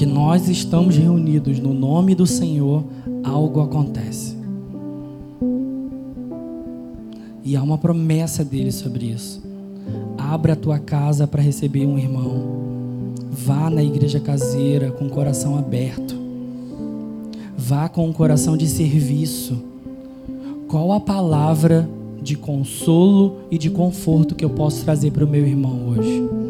que 0.00 0.06
nós 0.06 0.48
estamos 0.48 0.96
reunidos 0.96 1.58
no 1.58 1.74
nome 1.74 2.14
do 2.14 2.26
Senhor, 2.26 2.82
algo 3.22 3.60
acontece. 3.60 4.34
E 7.44 7.54
há 7.54 7.62
uma 7.62 7.76
promessa 7.76 8.42
dele 8.42 8.72
sobre 8.72 9.08
isso. 9.08 9.42
Abra 10.16 10.54
a 10.54 10.56
tua 10.56 10.78
casa 10.78 11.26
para 11.26 11.42
receber 11.42 11.84
um 11.84 11.98
irmão. 11.98 13.12
Vá 13.30 13.68
na 13.68 13.84
igreja 13.84 14.18
caseira 14.18 14.90
com 14.90 15.04
o 15.04 15.10
coração 15.10 15.58
aberto. 15.58 16.16
Vá 17.54 17.86
com 17.86 18.08
um 18.08 18.12
coração 18.14 18.56
de 18.56 18.66
serviço. 18.68 19.62
Qual 20.66 20.94
a 20.94 21.00
palavra 21.00 21.86
de 22.22 22.36
consolo 22.36 23.40
e 23.50 23.58
de 23.58 23.68
conforto 23.68 24.34
que 24.34 24.46
eu 24.46 24.50
posso 24.50 24.82
trazer 24.82 25.10
para 25.10 25.26
o 25.26 25.28
meu 25.28 25.46
irmão 25.46 25.88
hoje? 25.88 26.49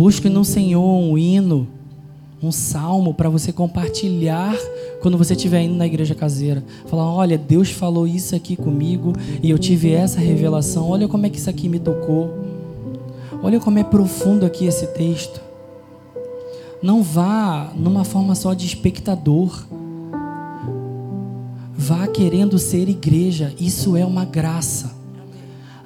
Busque 0.00 0.30
no 0.30 0.46
Senhor 0.46 0.82
um 0.82 1.18
hino 1.18 1.68
um 2.42 2.50
salmo 2.50 3.12
para 3.12 3.28
você 3.28 3.52
compartilhar 3.52 4.56
quando 5.02 5.18
você 5.18 5.34
estiver 5.34 5.60
indo 5.60 5.74
na 5.74 5.84
igreja 5.84 6.14
caseira. 6.14 6.64
Falar: 6.86 7.04
olha, 7.04 7.36
Deus 7.36 7.70
falou 7.70 8.06
isso 8.06 8.34
aqui 8.34 8.56
comigo 8.56 9.12
e 9.42 9.50
eu 9.50 9.58
tive 9.58 9.92
essa 9.92 10.18
revelação. 10.18 10.88
Olha 10.88 11.06
como 11.06 11.26
é 11.26 11.28
que 11.28 11.36
isso 11.36 11.50
aqui 11.50 11.68
me 11.68 11.78
tocou. 11.78 12.30
Olha 13.42 13.60
como 13.60 13.78
é 13.78 13.84
profundo 13.84 14.46
aqui 14.46 14.64
esse 14.64 14.86
texto. 14.86 15.38
Não 16.82 17.02
vá 17.02 17.70
numa 17.76 18.02
forma 18.02 18.34
só 18.34 18.54
de 18.54 18.64
espectador. 18.64 19.66
Vá 21.74 22.06
querendo 22.06 22.58
ser 22.58 22.88
igreja. 22.88 23.52
Isso 23.60 23.94
é 23.98 24.06
uma 24.06 24.24
graça. 24.24 24.96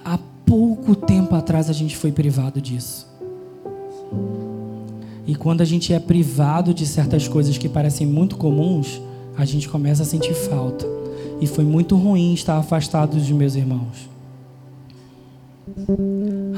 Há 0.04 0.20
pouco 0.46 0.94
tempo 0.94 1.34
atrás 1.34 1.68
a 1.68 1.72
gente 1.72 1.96
foi 1.96 2.12
privado 2.12 2.60
disso. 2.60 3.12
E 5.26 5.34
quando 5.34 5.62
a 5.62 5.64
gente 5.64 5.92
é 5.92 5.98
privado 5.98 6.74
de 6.74 6.86
certas 6.86 7.26
coisas 7.26 7.56
que 7.56 7.68
parecem 7.68 8.06
muito 8.06 8.36
comuns, 8.36 9.00
a 9.36 9.44
gente 9.44 9.68
começa 9.68 10.02
a 10.02 10.06
sentir 10.06 10.34
falta. 10.34 10.86
E 11.40 11.46
foi 11.46 11.64
muito 11.64 11.96
ruim 11.96 12.34
estar 12.34 12.58
afastado 12.58 13.16
dos 13.16 13.30
meus 13.30 13.54
irmãos. 13.54 14.08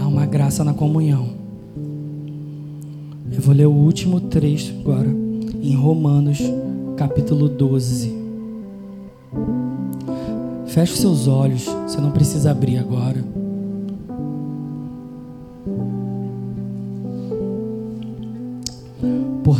Há 0.00 0.06
uma 0.06 0.26
graça 0.26 0.64
na 0.64 0.74
comunhão. 0.74 1.28
Eu 3.30 3.40
vou 3.40 3.54
ler 3.54 3.66
o 3.66 3.72
último 3.72 4.20
trecho 4.20 4.74
agora, 4.80 5.08
em 5.62 5.74
Romanos, 5.74 6.40
capítulo 6.96 7.48
12. 7.48 8.14
Feche 10.66 10.96
seus 10.96 11.28
olhos, 11.28 11.64
você 11.86 12.00
não 12.00 12.10
precisa 12.10 12.50
abrir 12.50 12.78
agora. 12.78 13.24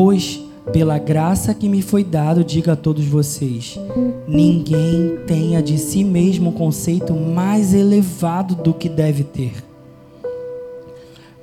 Pois, 0.00 0.40
pela 0.72 0.96
graça 0.96 1.52
que 1.52 1.68
me 1.68 1.82
foi 1.82 2.04
dado, 2.04 2.44
digo 2.44 2.70
a 2.70 2.76
todos 2.76 3.04
vocês: 3.04 3.76
ninguém 4.28 5.18
tenha 5.26 5.60
de 5.60 5.76
si 5.76 6.04
mesmo 6.04 6.50
um 6.50 6.52
conceito 6.52 7.12
mais 7.12 7.74
elevado 7.74 8.54
do 8.54 8.72
que 8.72 8.88
deve 8.88 9.24
ter. 9.24 9.54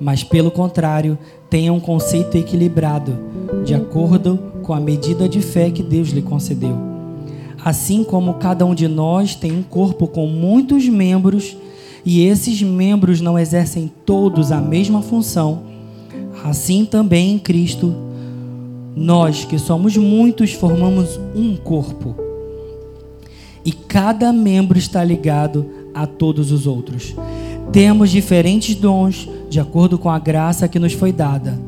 Mas, 0.00 0.24
pelo 0.24 0.50
contrário, 0.50 1.18
tenha 1.50 1.70
um 1.70 1.78
conceito 1.78 2.34
equilibrado, 2.38 3.18
de 3.62 3.74
acordo 3.74 4.38
com 4.62 4.72
a 4.72 4.80
medida 4.80 5.28
de 5.28 5.42
fé 5.42 5.70
que 5.70 5.82
Deus 5.82 6.08
lhe 6.08 6.22
concedeu. 6.22 6.78
Assim 7.62 8.02
como 8.02 8.38
cada 8.38 8.64
um 8.64 8.74
de 8.74 8.88
nós 8.88 9.34
tem 9.34 9.52
um 9.52 9.62
corpo 9.62 10.08
com 10.08 10.26
muitos 10.26 10.88
membros, 10.88 11.54
e 12.06 12.24
esses 12.24 12.62
membros 12.62 13.20
não 13.20 13.38
exercem 13.38 13.92
todos 14.06 14.50
a 14.50 14.62
mesma 14.62 15.02
função, 15.02 15.64
assim 16.42 16.86
também 16.86 17.34
em 17.34 17.38
Cristo, 17.38 18.05
nós 18.96 19.44
que 19.44 19.58
somos 19.58 19.94
muitos 19.94 20.54
formamos 20.54 21.20
um 21.34 21.54
corpo. 21.54 22.16
E 23.62 23.70
cada 23.70 24.32
membro 24.32 24.78
está 24.78 25.04
ligado 25.04 25.66
a 25.92 26.06
todos 26.06 26.50
os 26.50 26.66
outros. 26.66 27.14
Temos 27.70 28.10
diferentes 28.10 28.74
dons 28.74 29.28
de 29.50 29.60
acordo 29.60 29.98
com 29.98 30.08
a 30.08 30.18
graça 30.18 30.66
que 30.66 30.78
nos 30.78 30.94
foi 30.94 31.12
dada. 31.12 31.60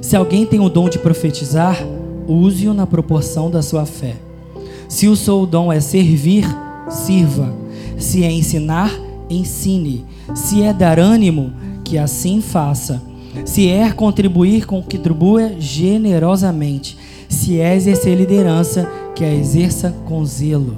Se 0.00 0.14
alguém 0.14 0.46
tem 0.46 0.60
o 0.60 0.68
dom 0.68 0.88
de 0.88 0.98
profetizar, 1.00 1.76
use-o 2.28 2.72
na 2.72 2.86
proporção 2.86 3.50
da 3.50 3.60
sua 3.60 3.84
fé. 3.84 4.14
Se 4.88 5.08
o 5.08 5.16
seu 5.16 5.44
dom 5.44 5.72
é 5.72 5.80
servir, 5.80 6.44
sirva. 6.88 7.52
Se 7.98 8.22
é 8.22 8.30
ensinar, 8.30 8.92
ensine. 9.28 10.04
Se 10.34 10.62
é 10.62 10.72
dar 10.72 11.00
ânimo, 11.00 11.52
que 11.84 11.98
assim 11.98 12.40
faça. 12.40 13.02
Se 13.44 13.68
é 13.68 13.90
contribuir, 13.92 14.66
contribua 14.66 15.52
generosamente. 15.58 16.96
Se 17.28 17.60
é 17.60 17.74
exercer 17.74 18.16
liderança, 18.16 18.88
que 19.14 19.24
a 19.24 19.34
exerça 19.34 19.94
com 20.06 20.24
zelo. 20.24 20.76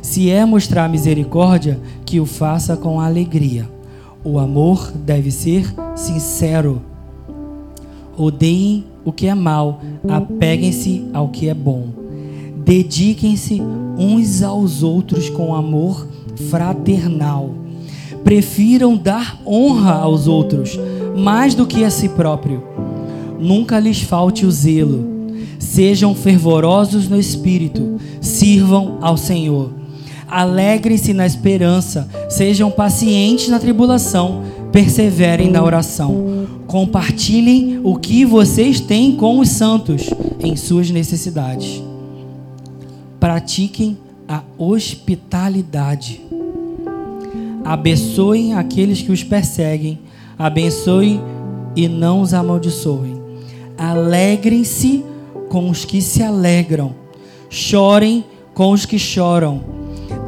Se 0.00 0.30
é 0.30 0.44
mostrar 0.44 0.88
misericórdia, 0.88 1.80
que 2.04 2.20
o 2.20 2.26
faça 2.26 2.76
com 2.76 3.00
alegria. 3.00 3.68
O 4.22 4.38
amor 4.38 4.92
deve 4.92 5.30
ser 5.30 5.74
sincero. 5.96 6.80
Odeiem 8.16 8.84
o 9.04 9.12
que 9.12 9.26
é 9.26 9.34
mal, 9.34 9.80
apeguem-se 10.08 11.04
ao 11.12 11.28
que 11.28 11.48
é 11.48 11.54
bom. 11.54 11.88
Dediquem-se 12.64 13.60
uns 13.98 14.42
aos 14.42 14.82
outros 14.82 15.28
com 15.28 15.54
amor 15.54 16.06
fraternal. 16.48 17.50
Prefiram 18.22 18.96
dar 18.96 19.38
honra 19.46 19.92
aos 19.94 20.26
outros 20.26 20.78
mais 21.16 21.54
do 21.54 21.66
que 21.66 21.84
a 21.84 21.90
si 21.90 22.08
próprio. 22.08 22.62
Nunca 23.38 23.78
lhes 23.78 24.00
falte 24.00 24.46
o 24.46 24.50
zelo. 24.50 25.12
Sejam 25.58 26.14
fervorosos 26.14 27.08
no 27.08 27.18
espírito, 27.18 27.98
sirvam 28.20 28.98
ao 29.00 29.16
Senhor. 29.16 29.70
Alegrem-se 30.28 31.12
na 31.12 31.26
esperança, 31.26 32.08
sejam 32.28 32.70
pacientes 32.70 33.48
na 33.48 33.58
tribulação, 33.58 34.42
perseverem 34.72 35.50
na 35.50 35.62
oração. 35.62 36.46
Compartilhem 36.66 37.80
o 37.84 37.96
que 37.96 38.24
vocês 38.24 38.80
têm 38.80 39.14
com 39.16 39.38
os 39.38 39.48
santos 39.50 40.10
em 40.40 40.56
suas 40.56 40.90
necessidades. 40.90 41.82
Pratiquem 43.20 43.96
a 44.28 44.42
hospitalidade. 44.58 46.20
Abençoem 47.64 48.54
aqueles 48.54 49.00
que 49.00 49.12
os 49.12 49.22
perseguem, 49.22 49.98
abençoe 50.38 51.20
e 51.76 51.88
não 51.88 52.20
os 52.20 52.34
amaldiçoem. 52.34 53.20
Alegrem-se 53.76 55.04
com 55.48 55.70
os 55.70 55.84
que 55.84 56.00
se 56.00 56.22
alegram, 56.22 56.94
chorem 57.48 58.24
com 58.54 58.70
os 58.70 58.86
que 58.86 58.98
choram. 58.98 59.60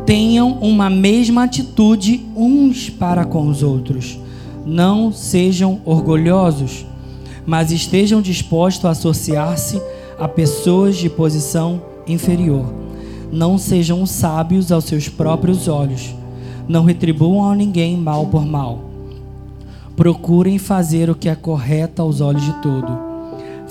Tenham 0.04 0.52
uma 0.60 0.88
mesma 0.88 1.44
atitude 1.44 2.24
uns 2.36 2.88
para 2.88 3.24
com 3.24 3.48
os 3.48 3.62
outros. 3.62 4.18
Não 4.64 5.12
sejam 5.12 5.80
orgulhosos, 5.84 6.84
mas 7.44 7.70
estejam 7.70 8.20
dispostos 8.20 8.84
a 8.84 8.90
associar-se 8.90 9.80
a 10.18 10.26
pessoas 10.26 10.96
de 10.96 11.08
posição 11.08 11.82
inferior. 12.06 12.72
Não 13.32 13.58
sejam 13.58 14.06
sábios 14.06 14.70
aos 14.70 14.84
seus 14.84 15.08
próprios 15.08 15.68
olhos. 15.68 16.14
Não 16.68 16.84
retribuam 16.84 17.50
a 17.50 17.54
ninguém 17.54 17.96
mal 17.96 18.26
por 18.26 18.44
mal. 18.44 18.85
Procurem 19.96 20.58
fazer 20.58 21.08
o 21.08 21.14
que 21.14 21.28
é 21.28 21.34
correto 21.34 22.02
aos 22.02 22.20
olhos 22.20 22.42
de 22.42 22.52
todo. 22.60 22.98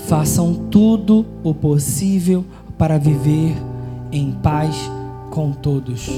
Façam 0.08 0.54
tudo 0.70 1.24
o 1.42 1.54
possível 1.54 2.44
para 2.76 2.98
viver 2.98 3.56
em 4.12 4.32
paz 4.32 4.76
com 5.30 5.52
todos. 5.52 6.10